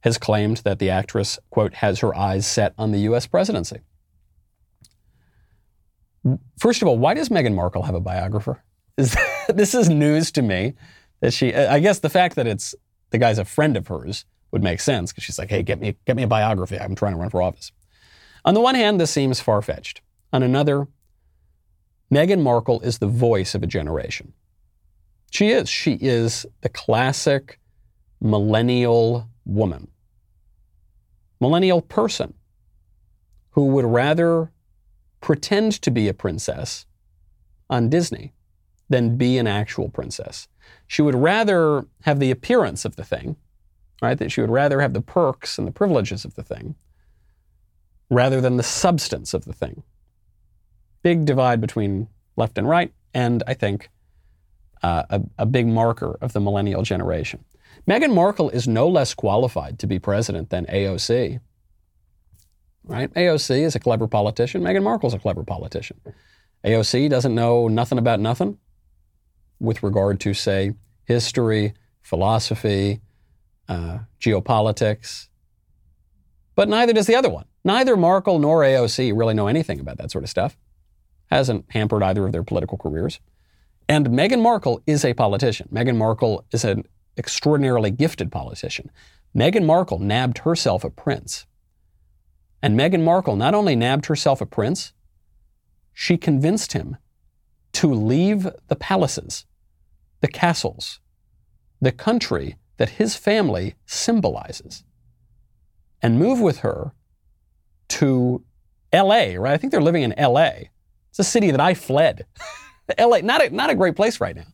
has 0.00 0.18
claimed 0.18 0.58
that 0.58 0.78
the 0.78 0.90
actress, 0.90 1.38
quote, 1.50 1.74
has 1.74 2.00
her 2.00 2.14
eyes 2.14 2.46
set 2.46 2.74
on 2.78 2.92
the 2.92 3.00
U.S. 3.00 3.26
presidency. 3.26 3.80
First 6.58 6.82
of 6.82 6.88
all, 6.88 6.98
why 6.98 7.14
does 7.14 7.28
Meghan 7.28 7.54
Markle 7.54 7.82
have 7.82 7.94
a 7.94 8.00
biographer? 8.00 8.62
Is, 8.96 9.16
this 9.48 9.74
is 9.74 9.88
news 9.88 10.32
to 10.32 10.42
me. 10.42 10.74
That 11.20 11.32
she, 11.32 11.54
I 11.54 11.78
guess 11.78 12.00
the 12.00 12.10
fact 12.10 12.36
that 12.36 12.46
it's 12.46 12.74
the 13.10 13.18
guy's 13.18 13.38
a 13.38 13.44
friend 13.44 13.76
of 13.76 13.86
hers 13.86 14.24
would 14.50 14.62
make 14.62 14.80
sense 14.80 15.12
because 15.12 15.24
she's 15.24 15.38
like, 15.38 15.50
hey, 15.50 15.62
get 15.62 15.80
me, 15.80 15.96
get 16.06 16.16
me 16.16 16.22
a 16.22 16.28
biography. 16.28 16.78
I'm 16.78 16.94
trying 16.94 17.12
to 17.12 17.18
run 17.18 17.30
for 17.30 17.40
office. 17.40 17.72
On 18.44 18.54
the 18.54 18.60
one 18.60 18.74
hand, 18.74 19.00
this 19.00 19.10
seems 19.10 19.40
far 19.40 19.62
fetched. 19.62 20.00
On 20.32 20.42
another, 20.42 20.86
Meghan 22.12 22.42
Markle 22.42 22.80
is 22.80 22.98
the 22.98 23.06
voice 23.06 23.54
of 23.54 23.62
a 23.62 23.66
generation. 23.66 24.32
She 25.30 25.50
is. 25.50 25.68
She 25.68 25.98
is 26.00 26.46
the 26.60 26.68
classic 26.68 27.58
millennial 28.20 29.28
woman, 29.44 29.88
millennial 31.40 31.82
person 31.82 32.34
who 33.50 33.66
would 33.66 33.84
rather 33.84 34.52
pretend 35.24 35.72
to 35.72 35.90
be 35.90 36.06
a 36.06 36.12
princess 36.12 36.84
on 37.70 37.88
Disney 37.88 38.34
than 38.90 39.16
be 39.16 39.38
an 39.38 39.46
actual 39.46 39.88
princess. 39.88 40.48
She 40.86 41.00
would 41.00 41.14
rather 41.14 41.86
have 42.02 42.20
the 42.20 42.30
appearance 42.30 42.84
of 42.84 42.96
the 42.96 43.04
thing, 43.04 43.36
right? 44.02 44.18
That 44.18 44.30
she 44.30 44.42
would 44.42 44.50
rather 44.50 44.82
have 44.82 44.92
the 44.92 45.00
perks 45.00 45.56
and 45.56 45.66
the 45.66 45.72
privileges 45.72 46.26
of 46.26 46.34
the 46.34 46.42
thing 46.42 46.74
rather 48.10 48.42
than 48.42 48.58
the 48.58 48.62
substance 48.62 49.32
of 49.32 49.46
the 49.46 49.54
thing. 49.54 49.82
Big 51.02 51.24
divide 51.24 51.58
between 51.58 52.06
left 52.36 52.58
and 52.58 52.68
right, 52.68 52.92
and 53.14 53.42
I 53.46 53.54
think 53.54 53.88
uh, 54.82 55.04
a, 55.08 55.22
a 55.38 55.46
big 55.46 55.66
marker 55.66 56.18
of 56.20 56.34
the 56.34 56.40
millennial 56.40 56.82
generation. 56.82 57.46
Meghan 57.88 58.14
Markle 58.14 58.50
is 58.50 58.68
no 58.68 58.88
less 58.88 59.14
qualified 59.14 59.78
to 59.78 59.86
be 59.86 59.98
president 59.98 60.50
than 60.50 60.66
AOC. 60.66 61.40
Right? 62.84 63.12
AOC 63.14 63.62
is 63.62 63.74
a 63.74 63.80
clever 63.80 64.06
politician. 64.06 64.62
Meghan 64.62 64.82
Markle's 64.82 65.14
a 65.14 65.18
clever 65.18 65.42
politician. 65.42 65.98
AOC 66.64 67.08
doesn't 67.08 67.34
know 67.34 67.68
nothing 67.68 67.98
about 67.98 68.20
nothing 68.20 68.58
with 69.58 69.82
regard 69.82 70.20
to, 70.20 70.34
say, 70.34 70.74
history, 71.04 71.74
philosophy, 72.02 73.00
uh, 73.68 73.98
geopolitics, 74.20 75.28
but 76.54 76.68
neither 76.68 76.92
does 76.92 77.06
the 77.06 77.16
other 77.16 77.30
one. 77.30 77.46
Neither 77.64 77.96
Markle 77.96 78.38
nor 78.38 78.62
AOC 78.62 79.16
really 79.16 79.34
know 79.34 79.46
anything 79.46 79.80
about 79.80 79.98
that 79.98 80.10
sort 80.10 80.24
of 80.24 80.30
stuff. 80.30 80.56
Hasn't 81.30 81.64
hampered 81.70 82.02
either 82.02 82.26
of 82.26 82.32
their 82.32 82.42
political 82.42 82.78
careers. 82.78 83.20
And 83.88 84.08
Meghan 84.08 84.42
Markle 84.42 84.82
is 84.86 85.04
a 85.04 85.14
politician. 85.14 85.68
Meghan 85.72 85.96
Markle 85.96 86.44
is 86.52 86.64
an 86.64 86.84
extraordinarily 87.16 87.90
gifted 87.90 88.30
politician. 88.30 88.90
Meghan 89.36 89.64
Markle 89.64 89.98
nabbed 89.98 90.38
herself 90.38 90.84
a 90.84 90.90
prince. 90.90 91.46
And 92.64 92.80
Meghan 92.80 93.02
Markle 93.02 93.36
not 93.36 93.52
only 93.52 93.76
nabbed 93.76 94.06
herself 94.06 94.40
a 94.40 94.46
prince, 94.46 94.94
she 95.92 96.16
convinced 96.16 96.72
him 96.72 96.96
to 97.74 97.92
leave 97.92 98.48
the 98.68 98.74
palaces, 98.74 99.44
the 100.22 100.28
castles, 100.28 100.98
the 101.82 101.92
country 101.92 102.56
that 102.78 102.88
his 102.88 103.16
family 103.16 103.74
symbolizes, 103.84 104.82
and 106.00 106.18
move 106.18 106.40
with 106.40 106.60
her 106.60 106.94
to 107.88 108.42
LA, 108.94 109.34
right? 109.36 109.52
I 109.52 109.58
think 109.58 109.70
they're 109.70 109.82
living 109.82 110.02
in 110.02 110.14
LA. 110.18 110.70
It's 111.10 111.18
a 111.18 111.22
city 111.24 111.50
that 111.50 111.60
I 111.60 111.74
fled. 111.74 112.24
LA, 112.98 113.18
not 113.18 113.44
a, 113.44 113.50
not 113.50 113.68
a 113.68 113.74
great 113.74 113.94
place 113.94 114.22
right 114.22 114.34
now. 114.34 114.46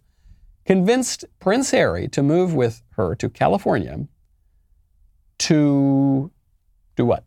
Convinced 0.66 1.26
Prince 1.38 1.70
Harry 1.70 2.08
to 2.08 2.24
move 2.24 2.54
with 2.54 2.82
her 2.96 3.14
to 3.14 3.30
California 3.30 4.08
to 5.38 6.32
do 6.96 7.06
what? 7.06 7.22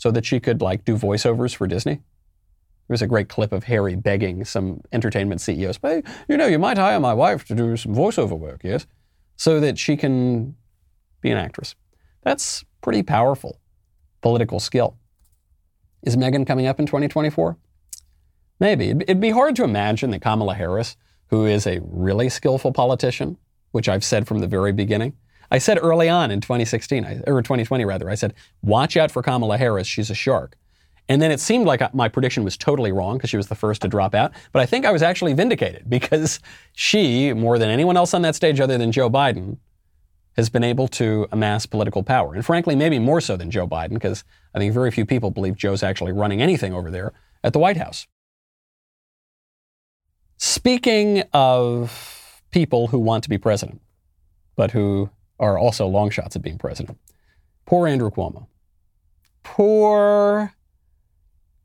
So 0.00 0.10
that 0.12 0.24
she 0.24 0.40
could 0.40 0.62
like 0.62 0.86
do 0.86 0.96
voiceovers 0.96 1.54
for 1.54 1.66
Disney? 1.66 1.96
There 1.96 2.94
was 2.94 3.02
a 3.02 3.06
great 3.06 3.28
clip 3.28 3.52
of 3.52 3.64
Harry 3.64 3.96
begging 3.96 4.46
some 4.46 4.80
entertainment 4.92 5.42
CEOs, 5.42 5.76
but 5.76 6.04
you 6.26 6.38
know, 6.38 6.46
you 6.46 6.58
might 6.58 6.78
hire 6.78 6.98
my 6.98 7.12
wife 7.12 7.44
to 7.44 7.54
do 7.54 7.76
some 7.76 7.94
voiceover 7.94 8.38
work, 8.38 8.62
yes? 8.64 8.86
So 9.36 9.60
that 9.60 9.78
she 9.78 9.98
can 9.98 10.56
be 11.20 11.30
an 11.30 11.36
actress. 11.36 11.74
That's 12.22 12.64
pretty 12.80 13.02
powerful 13.02 13.60
political 14.22 14.58
skill. 14.58 14.96
Is 16.02 16.16
Meghan 16.16 16.46
coming 16.46 16.66
up 16.66 16.80
in 16.80 16.86
2024? 16.86 17.58
Maybe. 18.58 18.88
It'd 18.88 19.20
be 19.20 19.30
hard 19.30 19.54
to 19.56 19.64
imagine 19.64 20.12
that 20.12 20.22
Kamala 20.22 20.54
Harris, 20.54 20.96
who 21.26 21.44
is 21.44 21.66
a 21.66 21.78
really 21.82 22.30
skillful 22.30 22.72
politician, 22.72 23.36
which 23.72 23.86
I've 23.86 24.04
said 24.04 24.26
from 24.26 24.38
the 24.38 24.46
very 24.46 24.72
beginning, 24.72 25.12
I 25.50 25.58
said 25.58 25.78
early 25.80 26.08
on 26.08 26.30
in 26.30 26.40
2016, 26.40 27.24
or 27.26 27.42
2020 27.42 27.84
rather, 27.84 28.08
I 28.08 28.14
said, 28.14 28.34
watch 28.62 28.96
out 28.96 29.10
for 29.10 29.22
Kamala 29.22 29.58
Harris. 29.58 29.86
She's 29.86 30.10
a 30.10 30.14
shark. 30.14 30.56
And 31.08 31.20
then 31.20 31.32
it 31.32 31.40
seemed 31.40 31.66
like 31.66 31.82
uh, 31.82 31.90
my 31.92 32.08
prediction 32.08 32.44
was 32.44 32.56
totally 32.56 32.92
wrong 32.92 33.16
because 33.16 33.30
she 33.30 33.36
was 33.36 33.48
the 33.48 33.56
first 33.56 33.82
to 33.82 33.88
drop 33.88 34.14
out. 34.14 34.32
But 34.52 34.62
I 34.62 34.66
think 34.66 34.86
I 34.86 34.92
was 34.92 35.02
actually 35.02 35.32
vindicated 35.32 35.84
because 35.90 36.38
she, 36.72 37.32
more 37.32 37.58
than 37.58 37.68
anyone 37.68 37.96
else 37.96 38.14
on 38.14 38.22
that 38.22 38.36
stage 38.36 38.60
other 38.60 38.78
than 38.78 38.92
Joe 38.92 39.10
Biden, 39.10 39.58
has 40.36 40.48
been 40.48 40.62
able 40.62 40.86
to 40.86 41.26
amass 41.32 41.66
political 41.66 42.04
power. 42.04 42.34
And 42.34 42.46
frankly, 42.46 42.76
maybe 42.76 43.00
more 43.00 43.20
so 43.20 43.36
than 43.36 43.50
Joe 43.50 43.66
Biden 43.66 43.94
because 43.94 44.22
I 44.54 44.58
think 44.58 44.72
very 44.72 44.92
few 44.92 45.04
people 45.04 45.32
believe 45.32 45.56
Joe's 45.56 45.82
actually 45.82 46.12
running 46.12 46.40
anything 46.40 46.72
over 46.72 46.92
there 46.92 47.12
at 47.42 47.52
the 47.52 47.58
White 47.58 47.76
House. 47.76 48.06
Speaking 50.36 51.24
of 51.32 52.42
people 52.52 52.86
who 52.86 53.00
want 53.00 53.24
to 53.24 53.28
be 53.28 53.36
president, 53.36 53.82
but 54.54 54.70
who 54.70 55.10
are 55.40 55.58
also 55.58 55.86
long 55.86 56.10
shots 56.10 56.36
at 56.36 56.42
being 56.42 56.58
president, 56.58 56.98
poor 57.66 57.88
Andrew 57.88 58.10
Cuomo. 58.10 58.46
Poor 59.42 60.52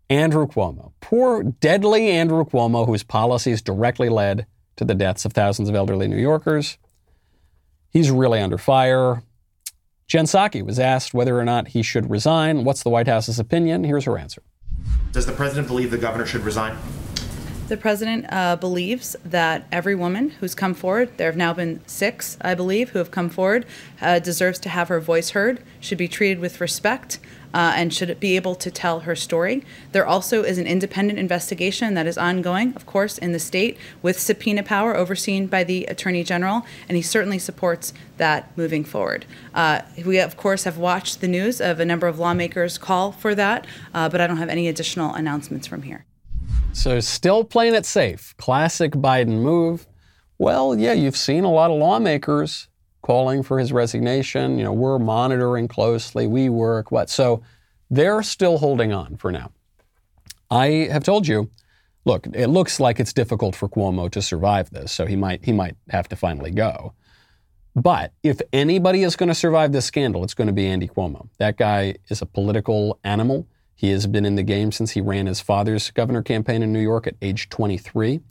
Andrew 0.10 0.48
Cuomo. 0.48 0.94
Poor, 1.02 1.44
deadly 1.44 2.10
Andrew 2.10 2.46
Cuomo, 2.46 2.88
whose 2.88 3.04
policies 3.04 3.62
directly 3.62 4.10
led 4.10 4.48
to 4.78 4.86
the 4.86 4.96
deaths 4.96 5.26
of 5.26 5.34
thousands 5.34 5.70
of 5.70 5.76
elderly 5.76 6.08
New 6.08 6.18
Yorkers. 6.18 6.78
He's 7.90 8.12
really 8.12 8.40
under 8.40 8.58
fire. 8.58 9.24
Jen 10.08 10.26
Psaki 10.26 10.64
was 10.64 10.80
asked 10.80 11.14
whether 11.14 11.40
or 11.40 11.46
not 11.46 11.70
he 11.70 11.82
should 11.82 12.10
resign. 12.10 12.64
What's 12.64 12.84
the 12.84 12.90
White 12.90 13.08
House's 13.08 13.40
opinion? 13.40 13.84
Here's 13.84 14.06
her 14.06 14.18
answer. 14.18 14.44
Does 15.12 15.26
the 15.26 15.32
president 15.32 15.68
believe 15.68 15.92
the 15.92 15.98
governor 15.98 16.26
should 16.26 16.42
resign? 16.42 16.78
The 17.68 17.78
president 17.78 18.28
uh, 18.30 18.58
believes 18.58 19.16
that 19.26 19.66
every 19.72 19.96
woman 19.96 20.30
who's 20.30 20.54
come 20.54 20.76
forward, 20.76 21.10
there 21.18 21.26
have 21.26 21.36
now 21.36 21.52
been 21.52 21.82
six, 21.88 22.38
I 22.42 22.54
believe, 22.54 22.92
who 22.92 23.00
have 23.00 23.10
come 23.10 23.28
forward, 23.28 23.66
uh, 24.00 24.20
deserves 24.20 24.60
to 24.60 24.70
have 24.70 24.88
her 24.90 25.00
voice 25.00 25.32
heard, 25.32 25.64
should 25.80 25.98
be 25.98 26.08
treated 26.08 26.38
with 26.38 26.62
respect, 26.62 27.18
uh, 27.56 27.74
and 27.76 27.92
should 27.92 28.20
be 28.20 28.36
able 28.36 28.54
to 28.54 28.70
tell 28.70 29.00
her 29.00 29.16
story. 29.16 29.64
There 29.94 30.06
also 30.06 30.44
is 30.44 30.60
an 30.60 30.68
independent 30.68 31.18
investigation 31.18 31.96
that 31.96 32.06
is 32.06 32.20
ongoing, 32.20 32.76
of 32.76 32.86
course, 32.86 33.18
in 33.18 33.32
the 33.32 33.40
state 33.40 33.80
with 34.04 34.20
subpoena 34.20 34.62
power 34.62 34.96
overseen 34.96 35.48
by 35.48 35.64
the 35.64 35.86
Attorney 35.86 36.24
General, 36.24 36.68
and 36.88 36.96
he 36.96 37.02
certainly 37.02 37.40
supports 37.40 37.94
that 38.18 38.56
moving 38.56 38.84
forward. 38.84 39.26
Uh, 39.56 39.82
we, 40.06 40.20
of 40.20 40.38
course, 40.38 40.66
have 40.66 40.78
watched 40.78 41.20
the 41.20 41.28
news 41.28 41.60
of 41.60 41.80
a 41.80 41.86
number 41.86 42.06
of 42.06 42.20
lawmakers 42.20 42.78
call 42.78 43.12
for 43.12 43.34
that, 43.34 43.66
uh, 43.92 44.08
but 44.08 44.22
I 44.22 44.28
don't 44.28 44.38
have 44.38 44.50
any 44.50 44.68
additional 44.68 45.16
announcements 45.16 45.66
from 45.66 45.82
here. 45.82 46.06
So, 46.76 47.00
still 47.00 47.46
playing 47.46 47.74
it 47.74 47.86
safe. 47.86 48.36
Classic 48.38 48.92
Biden 48.92 49.42
move. 49.42 49.88
Well, 50.38 50.78
yeah, 50.78 50.92
you've 50.92 51.16
seen 51.16 51.46
a 51.46 51.52
lot 51.52 51.72
of 51.72 51.78
lawmakers 51.78 52.68
calling 53.02 53.44
for 53.44 53.58
his 53.60 53.72
resignation. 53.72 54.58
You 54.58 54.66
know, 54.66 54.74
we're 54.74 55.00
monitoring 55.00 55.70
closely, 55.70 56.28
we 56.28 56.50
work, 56.50 56.92
what. 56.92 57.10
So 57.10 57.42
they're 57.90 58.22
still 58.24 58.58
holding 58.58 58.92
on 58.92 59.16
for 59.16 59.32
now. 59.32 59.52
I 60.52 60.90
have 60.92 61.06
told 61.06 61.28
you, 61.28 61.50
look, 62.04 62.28
it 62.34 62.48
looks 62.48 62.80
like 62.80 63.00
it's 63.00 63.14
difficult 63.14 63.56
for 63.56 63.70
Cuomo 63.70 64.12
to 64.12 64.22
survive 64.22 64.70
this, 64.70 64.92
so 64.92 65.06
he 65.06 65.16
might 65.16 65.46
he 65.46 65.54
might 65.54 65.78
have 65.90 66.10
to 66.10 66.18
finally 66.18 66.52
go. 66.52 66.94
But 67.74 68.12
if 68.22 68.42
anybody 68.52 69.04
is 69.04 69.16
going 69.16 69.30
to 69.30 69.36
survive 69.36 69.72
this 69.72 69.86
scandal, 69.86 70.26
it's 70.26 70.34
going 70.34 70.48
to 70.48 70.54
be 70.54 70.68
Andy 70.68 70.90
Cuomo. 70.90 71.30
That 71.40 71.58
guy 71.58 71.96
is 72.10 72.22
a 72.22 72.26
political 72.26 73.00
animal. 73.04 73.48
He 73.76 73.92
has 73.92 74.08
been 74.08 74.26
in 74.26 74.36
the 74.36 74.44
game 74.44 74.72
since 74.72 74.92
he 74.92 75.02
ran 75.02 75.28
his 75.28 75.42
father's 75.42 75.92
governor 75.92 76.24
campaign 76.24 76.64
in 76.64 76.72
New 76.72 76.80
York 76.80 77.06
at 77.08 77.16
age 77.22 77.50
23. 77.50 78.22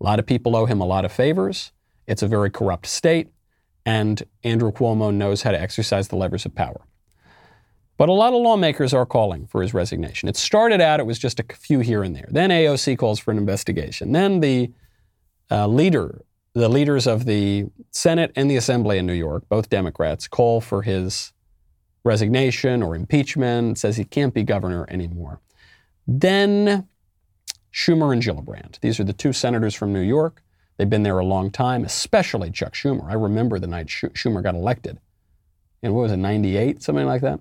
A 0.00 0.04
lot 0.04 0.18
of 0.18 0.26
people 0.26 0.56
owe 0.56 0.66
him 0.66 0.80
a 0.80 0.86
lot 0.86 1.04
of 1.04 1.12
favors. 1.12 1.72
It's 2.06 2.22
a 2.22 2.28
very 2.28 2.50
corrupt 2.50 2.86
state 2.86 3.28
and 3.88 4.22
Andrew 4.44 4.70
Cuomo 4.70 5.14
knows 5.14 5.40
how 5.40 5.50
to 5.50 5.58
exercise 5.58 6.08
the 6.08 6.16
levers 6.16 6.44
of 6.44 6.54
power. 6.54 6.82
But 7.96 8.10
a 8.10 8.12
lot 8.12 8.34
of 8.34 8.42
lawmakers 8.42 8.92
are 8.92 9.06
calling 9.06 9.46
for 9.46 9.62
his 9.62 9.72
resignation. 9.72 10.28
It 10.28 10.36
started 10.36 10.82
out, 10.82 11.00
it 11.00 11.06
was 11.06 11.18
just 11.18 11.40
a 11.40 11.44
few 11.54 11.80
here 11.80 12.02
and 12.02 12.14
there. 12.14 12.28
Then 12.30 12.50
AOC 12.50 12.98
calls 12.98 13.18
for 13.18 13.30
an 13.30 13.38
investigation. 13.38 14.12
Then 14.12 14.40
the 14.40 14.72
uh, 15.50 15.66
leader, 15.66 16.20
the 16.52 16.68
leaders 16.68 17.06
of 17.06 17.24
the 17.24 17.70
Senate 17.90 18.30
and 18.36 18.50
the 18.50 18.56
Assembly 18.56 18.98
in 18.98 19.06
New 19.06 19.14
York, 19.14 19.48
both 19.48 19.70
Democrats, 19.70 20.28
call 20.28 20.60
for 20.60 20.82
his 20.82 21.32
resignation 22.08 22.82
or 22.82 22.96
impeachment, 22.96 23.78
says 23.78 23.96
he 23.96 24.04
can't 24.04 24.34
be 24.34 24.42
governor 24.42 24.86
anymore. 24.88 25.40
Then 26.06 26.88
Schumer 27.72 28.12
and 28.12 28.22
Gillibrand. 28.22 28.80
These 28.80 28.98
are 28.98 29.04
the 29.04 29.12
two 29.12 29.32
senators 29.32 29.74
from 29.74 29.92
New 29.92 30.00
York 30.00 30.42
They've 30.78 30.88
been 30.88 31.02
there 31.02 31.18
a 31.18 31.24
long 31.24 31.50
time, 31.50 31.84
especially 31.84 32.50
Chuck 32.52 32.72
Schumer. 32.72 33.10
I 33.10 33.14
remember 33.14 33.58
the 33.58 33.66
night 33.66 33.88
Schumer 33.88 34.42
got 34.42 34.54
elected. 34.54 34.98
And 35.82 35.92
what 35.92 36.02
was 36.02 36.12
it, 36.12 36.18
98, 36.18 36.82
something 36.82 37.06
like 37.06 37.20
that? 37.22 37.40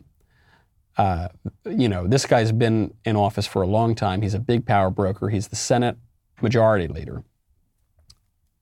Uh, 0.98 1.28
you 1.66 1.88
know, 1.88 2.08
this 2.08 2.26
guy's 2.26 2.52
been 2.52 2.96
in 3.06 3.16
office 3.16 3.46
for 3.46 3.62
a 3.62 3.68
long 3.68 3.94
time. 3.94 4.24
He's 4.24 4.34
a 4.34 4.40
big 4.40 4.66
power 4.66 4.90
broker. 4.90 5.30
He's 5.30 5.50
the 5.50 5.56
Senate 5.56 5.98
Majority 6.42 6.88
Leader. 6.88 7.24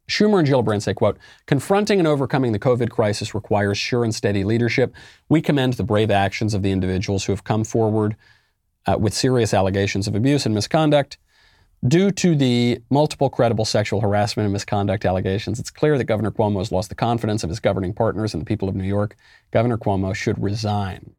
Schumer 0.08 0.40
and 0.40 0.48
Gillibrand 0.48 0.84
say, 0.84 0.94
quote, 0.94 1.18
confronting 1.48 2.00
and 2.00 2.08
overcoming 2.08 2.52
the 2.52 2.60
COVID 2.60 2.90
crisis 2.90 3.34
requires 3.34 3.78
sure 3.78 4.04
and 4.04 4.14
steady 4.14 4.44
leadership. 4.44 4.94
We 5.30 5.42
commend 5.42 5.74
the 5.74 5.84
brave 5.84 6.12
actions 6.12 6.54
of 6.54 6.62
the 6.62 6.72
individuals 6.72 7.26
who 7.26 7.32
have 7.32 7.44
come 7.44 7.64
forward 7.64 8.16
uh, 8.86 8.98
with 9.00 9.14
serious 9.14 9.54
allegations 9.54 10.08
of 10.08 10.16
abuse 10.16 10.46
and 10.46 10.54
misconduct. 10.54 11.18
Due 11.88 12.10
to 12.10 12.36
the 12.36 12.80
multiple 12.90 13.30
credible 13.30 13.66
sexual 13.66 14.02
harassment 14.02 14.46
and 14.46 14.54
misconduct 14.54 15.06
allegations, 15.06 15.60
it's 15.60 15.70
clear 15.70 15.98
that 15.98 16.06
Governor 16.06 16.32
Cuomo 16.32 16.60
has 16.60 16.72
lost 16.72 16.90
the 16.90 16.96
confidence 16.96 17.44
of 17.44 17.50
his 17.50 17.60
governing 17.60 17.94
partners 17.94 18.34
and 18.34 18.42
the 18.42 18.46
people 18.46 18.70
of 18.70 18.76
New 18.76 18.86
York. 18.86 19.16
Governor 19.52 19.78
Cuomo 19.78 20.16
should 20.16 20.42
resign. 20.42 21.16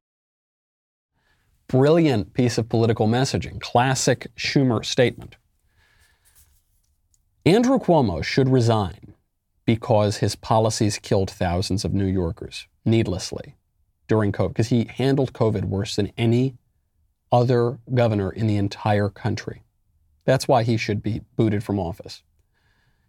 Brilliant 1.69 2.33
piece 2.35 2.59
of 2.59 2.69
political 2.69 3.07
messaging. 3.07 3.61
Classic 3.61 4.29
Schumer 4.37 4.85
statement. 4.85 5.37
Andrew 7.47 7.79
Cuomo 7.79 8.25
should 8.25 8.49
resign 8.49 9.15
because 9.65 10.17
his 10.17 10.35
policies 10.35 10.99
killed 10.99 11.31
thousands 11.31 11.85
of 11.85 11.95
New 11.95 12.05
Yorkers 12.05 12.67
needlessly 12.85 13.55
during 14.09 14.33
COVID, 14.33 14.49
because 14.49 14.71
he 14.71 14.91
handled 14.91 15.33
COVID 15.33 15.67
worse 15.67 15.95
than 15.95 16.11
any 16.19 16.57
other 17.31 17.79
governor 17.95 18.33
in 18.33 18.49
the 18.49 18.57
entire 18.57 19.09
country. 19.09 19.63
That's 20.25 20.49
why 20.49 20.65
he 20.65 20.77
should 20.77 21.05
be 21.05 21.21
booted 21.37 21.63
from 21.63 21.79
office. 21.79 22.25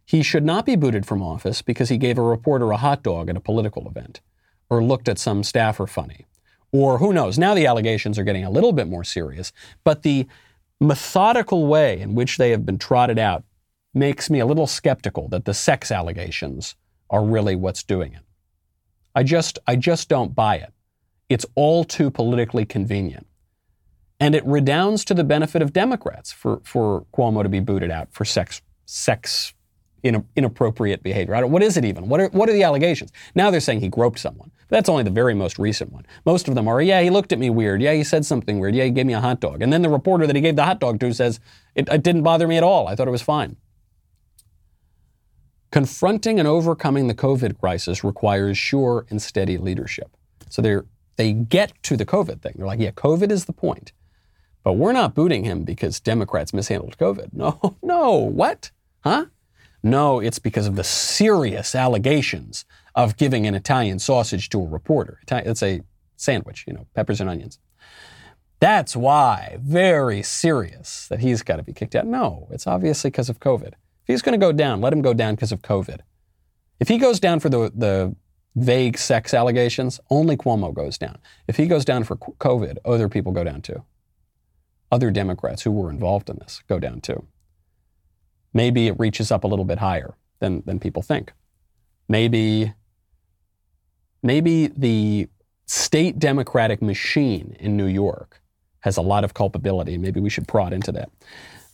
He 0.05 0.21
should 0.21 0.45
not 0.45 0.67
be 0.67 0.75
booted 0.75 1.07
from 1.07 1.23
office 1.23 1.63
because 1.63 1.89
he 1.89 1.97
gave 1.97 2.19
a 2.19 2.21
reporter 2.21 2.71
a 2.71 2.77
hot 2.77 3.01
dog 3.01 3.31
at 3.31 3.37
a 3.37 3.41
political 3.41 3.87
event 3.87 4.21
or 4.69 4.83
looked 4.83 5.09
at 5.09 5.17
some 5.17 5.43
staffer 5.43 5.87
funny. 5.87 6.27
Or 6.71 6.99
who 6.99 7.11
knows, 7.11 7.39
now 7.39 7.55
the 7.55 7.65
allegations 7.65 8.19
are 8.19 8.23
getting 8.23 8.45
a 8.45 8.51
little 8.51 8.71
bit 8.71 8.87
more 8.87 9.03
serious, 9.03 9.51
but 9.83 10.03
the 10.03 10.27
methodical 10.79 11.65
way 11.65 11.99
in 11.99 12.13
which 12.13 12.37
they 12.37 12.51
have 12.51 12.67
been 12.67 12.77
trotted 12.77 13.17
out 13.17 13.43
makes 13.97 14.29
me 14.29 14.39
a 14.39 14.45
little 14.45 14.67
skeptical 14.67 15.27
that 15.29 15.45
the 15.45 15.53
sex 15.53 15.91
allegations 15.91 16.75
are 17.09 17.23
really 17.23 17.55
what's 17.55 17.83
doing 17.83 18.13
it. 18.13 18.21
I 19.15 19.23
just 19.23 19.59
I 19.67 19.75
just 19.75 20.09
don't 20.09 20.35
buy 20.35 20.55
it. 20.57 20.73
It's 21.29 21.45
all 21.55 21.83
too 21.83 22.09
politically 22.09 22.65
convenient. 22.65 23.27
And 24.19 24.33
it 24.33 24.45
redounds 24.45 25.05
to 25.05 25.13
the 25.13 25.23
benefit 25.23 25.61
of 25.61 25.73
Democrats 25.73 26.31
for, 26.31 26.61
for 26.63 27.05
Cuomo 27.13 27.43
to 27.43 27.49
be 27.49 27.59
booted 27.59 27.91
out 27.91 28.07
for 28.11 28.25
sex, 28.25 28.61
sex 28.85 29.53
inappropriate 30.35 31.03
behavior. 31.03 31.45
what 31.47 31.61
is 31.61 31.75
it 31.75 31.83
even? 31.83 32.07
What 32.07 32.21
are, 32.21 32.29
what 32.29 32.47
are 32.47 32.53
the 32.53 32.63
allegations? 32.63 33.11
Now 33.35 33.51
they're 33.51 33.59
saying 33.59 33.81
he 33.81 33.89
groped 33.89 34.19
someone. 34.19 34.51
That's 34.69 34.89
only 34.89 35.03
the 35.03 35.11
very 35.11 35.33
most 35.33 35.59
recent 35.59 35.91
one. 35.91 36.05
Most 36.25 36.47
of 36.47 36.55
them 36.55 36.67
are, 36.67 36.81
yeah, 36.81 37.01
he 37.01 37.09
looked 37.09 37.33
at 37.33 37.39
me 37.39 37.49
weird. 37.49 37.81
Yeah, 37.81 37.93
he 37.93 38.03
said 38.03 38.25
something 38.25 38.59
weird. 38.59 38.75
Yeah, 38.75 38.85
he 38.85 38.91
gave 38.91 39.05
me 39.05 39.13
a 39.13 39.19
hot 39.19 39.39
dog. 39.39 39.61
And 39.61 39.71
then 39.71 39.81
the 39.81 39.89
reporter 39.89 40.25
that 40.27 40.35
he 40.35 40.41
gave 40.41 40.55
the 40.55 40.63
hot 40.63 40.79
dog 40.79 40.99
to 41.01 41.13
says, 41.13 41.39
it, 41.75 41.89
it 41.89 42.03
didn't 42.03 42.23
bother 42.23 42.47
me 42.47 42.57
at 42.57 42.63
all. 42.63 42.87
I 42.87 42.95
thought 42.95 43.07
it 43.07 43.11
was 43.11 43.21
fine. 43.21 43.57
Confronting 45.71 46.39
and 46.39 46.47
overcoming 46.47 47.07
the 47.07 47.13
COVID 47.13 47.59
crisis 47.59 48.03
requires 48.03 48.57
sure 48.57 49.05
and 49.09 49.21
steady 49.21 49.57
leadership. 49.57 50.15
So 50.49 50.61
they 50.61 50.77
they 51.17 51.33
get 51.33 51.73
to 51.83 51.97
the 51.97 52.05
COVID 52.05 52.41
thing. 52.41 52.53
They're 52.55 52.67
like, 52.67 52.79
yeah, 52.79 52.91
COVID 52.91 53.31
is 53.31 53.45
the 53.45 53.53
point. 53.53 53.91
But 54.63 54.73
we're 54.73 54.93
not 54.93 55.15
booting 55.15 55.43
him 55.43 55.63
because 55.63 55.99
Democrats 55.99 56.53
mishandled 56.53 56.97
COVID. 56.97 57.29
No, 57.33 57.77
no, 57.81 58.17
what? 58.17 58.71
Huh? 59.01 59.25
No, 59.83 60.19
it's 60.19 60.39
because 60.39 60.67
of 60.67 60.75
the 60.75 60.83
serious 60.83 61.75
allegations 61.75 62.65
of 62.95 63.17
giving 63.17 63.45
an 63.45 63.55
Italian 63.55 63.99
sausage 63.99 64.49
to 64.49 64.61
a 64.61 64.65
reporter. 64.65 65.19
It's 65.29 65.63
a 65.63 65.81
sandwich, 66.15 66.65
you 66.67 66.73
know, 66.73 66.87
peppers 66.95 67.21
and 67.21 67.29
onions. 67.29 67.59
That's 68.59 68.95
why, 68.95 69.57
very 69.61 70.23
serious, 70.23 71.07
that 71.09 71.19
he's 71.19 71.43
got 71.43 71.57
to 71.57 71.63
be 71.63 71.73
kicked 71.73 71.95
out. 71.95 72.07
No, 72.07 72.47
it's 72.51 72.65
obviously 72.65 73.11
because 73.11 73.29
of 73.29 73.39
COVID. 73.39 73.73
If 74.07 74.13
he's 74.13 74.21
going 74.21 74.39
to 74.39 74.45
go 74.45 74.53
down, 74.53 74.79
let 74.79 74.93
him 74.93 75.01
go 75.01 75.13
down 75.13 75.35
because 75.35 75.51
of 75.51 75.61
COVID. 75.61 75.99
If 76.79 76.87
he 76.87 76.97
goes 76.97 77.19
down 77.19 77.41
for 77.41 77.49
the, 77.49 77.71
the 77.75 78.15
vague 78.55 78.97
sex 78.97 79.33
allegations, 79.33 79.99
only 80.09 80.37
Cuomo 80.37 80.73
goes 80.73 80.97
down. 80.97 81.17
If 81.47 81.57
he 81.57 81.67
goes 81.67 81.83
down 81.83 82.05
for 82.05 82.15
COVID, 82.15 82.77
other 82.85 83.09
people 83.09 83.33
go 83.33 83.43
down 83.43 83.61
too. 83.61 83.83
Other 84.91 85.11
Democrats 85.11 85.63
who 85.63 85.71
were 85.71 85.89
involved 85.89 86.29
in 86.29 86.37
this 86.39 86.63
go 86.69 86.79
down 86.79 87.01
too. 87.01 87.25
Maybe 88.53 88.87
it 88.87 88.97
reaches 88.97 89.29
up 89.29 89.43
a 89.43 89.47
little 89.47 89.65
bit 89.65 89.79
higher 89.79 90.13
than, 90.39 90.63
than 90.65 90.79
people 90.79 91.01
think. 91.01 91.33
Maybe, 92.07 92.73
maybe 94.23 94.67
the 94.67 95.27
state 95.65 96.17
Democratic 96.17 96.81
machine 96.81 97.57
in 97.59 97.75
New 97.75 97.87
York 97.87 98.41
has 98.79 98.95
a 98.95 99.01
lot 99.01 99.25
of 99.25 99.33
culpability. 99.33 99.97
Maybe 99.97 100.21
we 100.21 100.29
should 100.29 100.47
prod 100.47 100.71
into 100.71 100.93
that. 100.93 101.09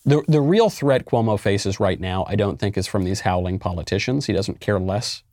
The, 0.06 0.22
the 0.28 0.42
real 0.42 0.70
threat 0.70 1.06
Cuomo 1.06 1.40
faces 1.40 1.80
right 1.80 2.00
now, 2.00 2.26
I 2.28 2.36
don't 2.36 2.60
think, 2.60 2.78
is 2.78 2.88
from 2.88 3.04
these 3.04 3.22
howling 3.22 3.60
politicians. 3.60 4.26
He 4.26 4.34
doesn't 4.34 4.60
care 4.60 4.80
less. 4.80 5.24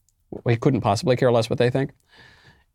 He 0.48 0.56
couldn't 0.56 0.82
possibly 0.82 1.16
care 1.16 1.32
less 1.32 1.50
what 1.50 1.58
they 1.58 1.70
think. 1.70 1.90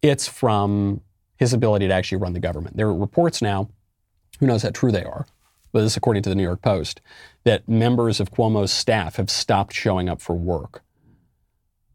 It's 0.02 0.28
from 0.28 1.02
his 1.38 1.54
ability 1.54 1.88
to 1.88 1.93
actually 1.93 2.18
run 2.18 2.34
the 2.34 2.39
government. 2.39 2.76
There 2.76 2.88
are 2.88 2.96
reports 2.96 3.41
now, 3.41 3.70
who 4.39 4.48
knows 4.48 4.64
how 4.64 4.72
true 4.72 4.91
they 4.91 5.04
are, 5.04 5.26
but 5.72 5.82
this 5.82 5.93
is 5.93 5.98
according 5.98 6.24
to 6.24 6.30
the 6.30 6.36
New 6.36 6.43
York 6.43 6.62
Post, 6.62 7.02
that 7.46 7.68
members 7.68 8.20
of 8.20 8.32
Cuomo's 8.32 8.72
staff 8.72 9.16
have 9.16 9.30
stopped 9.30 9.74
showing 9.74 10.10
up 10.10 10.22
for 10.22 10.36
work. 10.36 10.84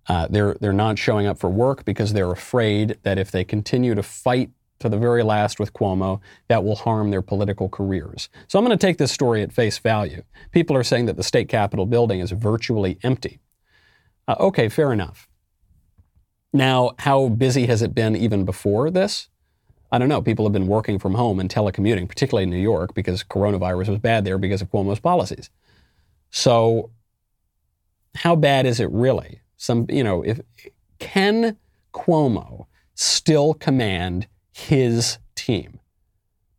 Uh, 0.06 0.26
they're, 0.30 0.56
they're 0.60 0.72
not 0.72 0.98
showing 0.98 1.26
up 1.26 1.38
for 1.38 1.50
work 1.50 1.84
because 1.84 2.14
they're 2.14 2.32
afraid 2.32 2.98
that 3.02 3.18
if 3.18 3.30
they 3.30 3.44
continue 3.44 3.94
to 3.94 4.02
fight 4.02 4.50
to 4.80 4.88
the 4.88 4.98
very 4.98 5.22
last 5.22 5.60
with 5.60 5.72
Cuomo, 5.72 6.20
that 6.48 6.64
will 6.64 6.76
harm 6.76 7.10
their 7.10 7.22
political 7.22 7.68
careers. 7.68 8.28
So 8.48 8.58
I'm 8.58 8.64
going 8.64 8.76
to 8.76 8.86
take 8.86 8.98
this 8.98 9.12
story 9.12 9.42
at 9.42 9.52
face 9.52 9.78
value. 9.78 10.22
People 10.50 10.76
are 10.76 10.82
saying 10.82 11.06
that 11.06 11.16
the 11.16 11.22
state 11.22 11.48
capitol 11.48 11.86
building 11.86 12.20
is 12.20 12.32
virtually 12.32 12.98
empty. 13.02 13.40
Uh, 14.26 14.36
okay, 14.40 14.68
fair 14.68 14.92
enough. 14.92 15.28
Now, 16.52 16.92
how 16.98 17.28
busy 17.28 17.66
has 17.66 17.82
it 17.82 17.94
been 17.94 18.16
even 18.16 18.44
before 18.44 18.90
this? 18.90 19.28
I 19.92 19.98
don't 19.98 20.08
know. 20.08 20.22
People 20.22 20.44
have 20.44 20.52
been 20.52 20.66
working 20.66 20.98
from 20.98 21.14
home 21.14 21.40
and 21.40 21.50
telecommuting, 21.50 22.08
particularly 22.08 22.44
in 22.44 22.50
New 22.50 22.56
York, 22.56 22.94
because 22.94 23.22
coronavirus 23.22 23.88
was 23.88 23.98
bad 23.98 24.24
there 24.24 24.38
because 24.38 24.62
of 24.62 24.70
Cuomo's 24.70 25.00
policies. 25.00 25.50
So, 26.30 26.90
how 28.14 28.36
bad 28.36 28.66
is 28.66 28.80
it 28.80 28.90
really? 28.90 29.40
Some, 29.56 29.86
you 29.88 30.02
know, 30.02 30.22
if 30.22 30.40
can 30.98 31.56
Cuomo 31.92 32.66
still 32.94 33.54
command 33.54 34.28
his 34.60 35.18
team. 35.34 35.80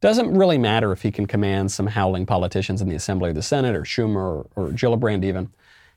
Doesn't 0.01 0.33
really 0.33 0.57
matter 0.57 0.91
if 0.91 1.03
he 1.03 1.11
can 1.11 1.27
command 1.27 1.71
some 1.71 1.87
howling 1.87 2.25
politicians 2.25 2.81
in 2.81 2.89
the 2.89 2.95
Assembly 2.95 3.29
or 3.29 3.33
the 3.33 3.43
Senate 3.43 3.75
or 3.75 3.83
Schumer 3.83 4.15
or, 4.15 4.47
or 4.55 4.69
Gillibrand 4.69 5.23
even. 5.23 5.51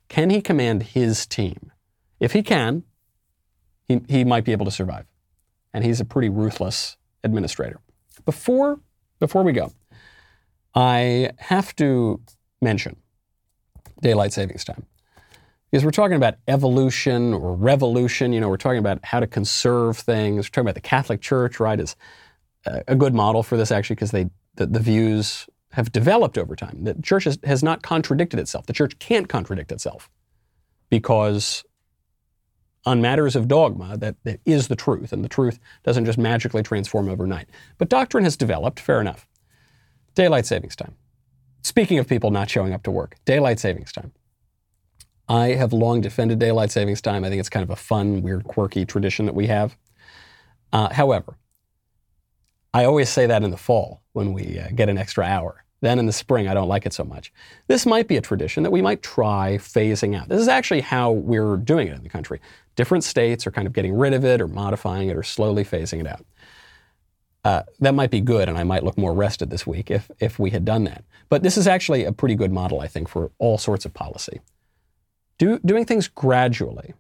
Can 0.09 0.29
he 0.29 0.43
command 0.43 0.83
his 0.83 1.27
team? 1.27 1.73
If 2.21 2.33
he 2.33 2.43
can, 2.43 2.85
he, 3.89 4.03
he 4.09 4.25
might 4.25 4.45
be 4.45 4.53
able 4.53 4.67
to 4.67 4.71
survive. 4.71 5.07
And 5.73 5.85
he's 5.85 6.01
a 6.01 6.05
pretty 6.05 6.29
ruthless 6.29 6.97
administrator. 7.25 7.81
Before, 8.25 8.81
before 9.19 9.43
we 9.43 9.53
go, 9.53 9.73
I 10.75 11.31
have 11.39 11.75
to 11.77 12.21
mention 12.61 12.97
daylight 14.03 14.33
savings 14.33 14.65
time. 14.65 14.87
Because 15.75 15.85
we're 15.85 15.91
talking 15.91 16.15
about 16.15 16.37
evolution 16.47 17.35
or 17.35 17.53
revolution, 17.53 18.33
you 18.33 18.41
know, 18.41 18.49
we're 18.49 18.57
talking 18.57 18.79
about 18.79 19.05
how 19.05 19.19
to 19.19 19.27
conserve 19.27 19.99
things. 19.99 20.47
We're 20.47 20.51
talking 20.51 20.67
about 20.67 20.77
the 20.77 20.81
Catholic 20.81 21.21
Church, 21.21 21.59
right, 21.59 21.81
is 21.81 21.97
uh, 22.65 22.83
a 22.87 22.95
good 22.95 23.13
model 23.13 23.43
for 23.43 23.57
this 23.57 23.73
actually 23.73 23.97
because 23.97 24.13
they 24.13 24.31
the, 24.55 24.67
the, 24.67 24.79
views 24.79 25.49
have 25.73 25.91
developed 25.91 26.39
over 26.39 26.55
time. 26.55 26.85
The 26.85 26.95
church 27.03 27.25
has, 27.25 27.41
has 27.43 27.65
not 27.65 27.83
contradicted 27.83 28.39
itself. 28.39 28.67
The 28.67 28.73
church 28.73 29.01
can't 29.01 29.29
contradict 29.29 29.73
itself 29.73 30.09
because 30.91 31.65
on 32.87 33.03
matters 33.03 33.35
of 33.35 33.49
dogma, 33.49 33.97
that, 33.97 34.15
that 34.23 34.39
is 34.45 34.69
the 34.69 34.77
truth, 34.77 35.13
and 35.13 35.25
the 35.25 35.29
truth 35.29 35.59
doesn't 35.83 36.05
just 36.05 36.19
magically 36.19 36.63
transform 36.63 37.09
overnight. 37.09 37.49
But 37.79 37.89
doctrine 37.89 38.23
has 38.23 38.37
developed, 38.37 38.79
fair 38.79 39.01
enough. 39.01 39.27
Daylight 40.15 40.47
savings 40.47 40.77
time. 40.77 40.95
Speaking 41.65 41.99
of 41.99 42.07
people 42.07 42.31
not 42.31 42.49
showing 42.49 42.73
up 42.73 42.85
to 42.85 42.93
work, 42.93 43.17
daylight 43.25 43.59
savings 43.59 43.91
time. 43.91 44.13
I 45.29 45.49
have 45.49 45.73
long 45.73 46.01
defended 46.01 46.39
daylight 46.39 46.71
savings 46.71 47.01
time. 47.01 47.25
I 47.25 47.29
think 47.29 47.41
it's 47.41 47.49
kind 47.49 47.63
of 47.63 47.71
a 47.71 47.77
fun, 47.77 48.23
weird, 48.23 48.45
quirky 48.45 48.85
tradition 48.85 49.27
that 49.27 49.35
we 49.35 49.47
have. 49.47 49.77
Uh, 50.73 50.93
however, 50.93 51.37
I 52.75 52.85
always 52.85 53.09
say 53.09 53.27
that 53.27 53.43
in 53.43 53.51
the 53.51 53.57
fall 53.57 54.03
when 54.13 54.33
we 54.33 54.59
uh, 54.59 54.69
get 54.75 54.89
an 54.89 54.99
extra 54.99 55.25
hour. 55.25 55.65
Then 55.81 55.99
in 55.99 56.07
the 56.07 56.13
spring, 56.13 56.49
I 56.49 56.55
don't 56.55 56.69
like 56.69 56.87
it 56.87 56.93
so 56.93 57.05
much. 57.05 57.33
This 57.67 57.85
might 57.85 58.09
be 58.09 58.17
a 58.17 58.21
tradition 58.21 58.63
that 58.63 58.71
we 58.71 58.81
might 58.81 59.03
try 59.03 59.59
phasing 59.59 60.19
out. 60.19 60.29
This 60.29 60.41
is 60.41 60.49
actually 60.49 60.81
how 60.81 61.13
we're 61.13 61.59
doing 61.59 61.89
it 61.89 61.95
in 61.95 62.03
the 62.03 62.09
country. 62.09 62.41
Different 62.75 63.05
states 63.05 63.47
are 63.47 63.51
kind 63.51 63.67
of 63.67 63.73
getting 63.73 63.95
rid 63.95 64.15
of 64.15 64.25
it 64.25 64.41
or 64.41 64.49
modifying 64.49 65.11
it 65.11 65.17
or 65.17 65.23
slowly 65.23 65.65
phasing 65.65 66.01
it 66.01 66.07
out. 66.07 66.25
Uh, 67.45 67.63
that 67.81 67.95
might 67.95 68.11
be 68.11 68.23
good, 68.23 68.49
and 68.49 68.57
I 68.57 68.65
might 68.65 68.83
look 68.83 68.97
more 68.97 69.13
rested 69.13 69.51
this 69.51 69.67
week 69.67 69.91
if, 69.91 70.11
if 70.19 70.39
we 70.39 70.51
had 70.51 70.65
done 70.65 70.85
that. 70.85 71.05
But 71.29 71.43
this 71.43 71.59
is 71.59 71.67
actually 71.67 72.05
a 72.05 72.13
pretty 72.13 72.35
good 72.35 72.51
model, 72.51 72.81
I 72.81 72.89
think, 72.89 73.07
for 73.07 73.31
all 73.39 73.59
sorts 73.59 73.85
of 73.85 73.93
policy. 73.93 74.41
Do, 75.39 75.59
doing 75.65 75.85
things 75.85 76.07
gradually, 76.07 76.95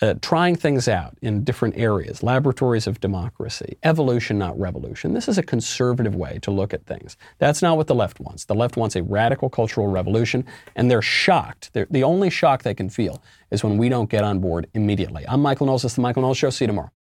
uh, 0.00 0.14
trying 0.22 0.54
things 0.54 0.86
out 0.86 1.18
in 1.22 1.42
different 1.42 1.76
areas, 1.76 2.22
laboratories 2.22 2.86
of 2.86 3.00
democracy, 3.00 3.76
evolution, 3.82 4.38
not 4.38 4.56
revolution. 4.56 5.12
This 5.12 5.26
is 5.26 5.38
a 5.38 5.42
conservative 5.42 6.14
way 6.14 6.38
to 6.42 6.52
look 6.52 6.72
at 6.72 6.86
things. 6.86 7.16
That's 7.38 7.60
not 7.60 7.76
what 7.76 7.88
the 7.88 7.96
left 7.96 8.20
wants. 8.20 8.44
The 8.44 8.54
left 8.54 8.76
wants 8.76 8.94
a 8.94 9.02
radical 9.02 9.50
cultural 9.50 9.88
revolution, 9.88 10.44
and 10.76 10.88
they're 10.88 11.02
shocked. 11.02 11.70
They're, 11.72 11.88
the 11.90 12.04
only 12.04 12.30
shock 12.30 12.62
they 12.62 12.74
can 12.74 12.88
feel 12.88 13.20
is 13.50 13.64
when 13.64 13.76
we 13.76 13.88
don't 13.88 14.08
get 14.08 14.22
on 14.22 14.38
board 14.38 14.68
immediately. 14.74 15.24
I'm 15.26 15.42
Michael 15.42 15.66
Knowles. 15.66 15.82
This 15.82 15.92
is 15.92 15.96
The 15.96 16.02
Michael 16.02 16.22
Knowles 16.22 16.38
Show. 16.38 16.50
See 16.50 16.64
you 16.64 16.68
tomorrow. 16.68 16.92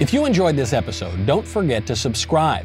If 0.00 0.14
you 0.14 0.24
enjoyed 0.24 0.56
this 0.56 0.72
episode, 0.72 1.26
don't 1.26 1.46
forget 1.46 1.84
to 1.88 1.96
subscribe. 1.96 2.64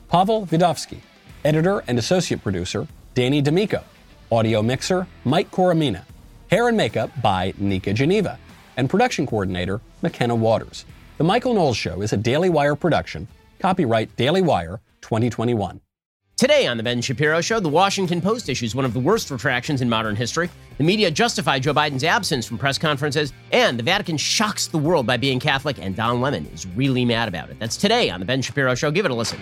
Pavel 0.11 0.45
Vidovsky. 0.45 0.99
Editor 1.45 1.85
and 1.87 1.97
associate 1.97 2.43
producer, 2.43 2.85
Danny 3.13 3.41
D'Amico. 3.41 3.81
Audio 4.29 4.61
mixer, 4.61 5.07
Mike 5.23 5.49
Coromina. 5.51 6.03
Hair 6.49 6.67
and 6.67 6.75
makeup 6.75 7.09
by 7.21 7.53
Nika 7.57 7.93
Geneva. 7.93 8.37
And 8.75 8.89
production 8.89 9.25
coordinator, 9.25 9.79
McKenna 10.01 10.35
Waters. 10.35 10.83
The 11.17 11.23
Michael 11.23 11.53
Knowles 11.53 11.77
Show 11.77 12.01
is 12.01 12.11
a 12.11 12.17
Daily 12.17 12.49
Wire 12.49 12.75
production. 12.75 13.25
Copyright 13.59 14.13
Daily 14.17 14.41
Wire 14.41 14.81
2021. 14.99 15.79
Today 16.41 16.65
on 16.65 16.75
The 16.75 16.81
Ben 16.81 17.01
Shapiro 17.01 17.39
Show, 17.39 17.59
the 17.59 17.69
Washington 17.69 18.19
Post 18.19 18.49
issues 18.49 18.73
one 18.73 18.83
of 18.83 18.95
the 18.95 18.99
worst 18.99 19.29
retractions 19.29 19.79
in 19.79 19.87
modern 19.87 20.15
history. 20.15 20.49
The 20.79 20.83
media 20.83 21.11
justify 21.11 21.59
Joe 21.59 21.71
Biden's 21.71 22.03
absence 22.03 22.47
from 22.47 22.57
press 22.57 22.79
conferences, 22.79 23.31
and 23.51 23.77
the 23.77 23.83
Vatican 23.83 24.17
shocks 24.17 24.65
the 24.65 24.79
world 24.79 25.05
by 25.05 25.17
being 25.17 25.39
Catholic, 25.39 25.77
and 25.79 25.95
Don 25.95 26.19
Lemon 26.19 26.47
is 26.47 26.65
really 26.65 27.05
mad 27.05 27.27
about 27.27 27.51
it. 27.51 27.59
That's 27.59 27.77
today 27.77 28.09
on 28.09 28.19
The 28.19 28.25
Ben 28.25 28.41
Shapiro 28.41 28.73
Show. 28.73 28.89
Give 28.89 29.05
it 29.05 29.11
a 29.11 29.13
listen. 29.13 29.37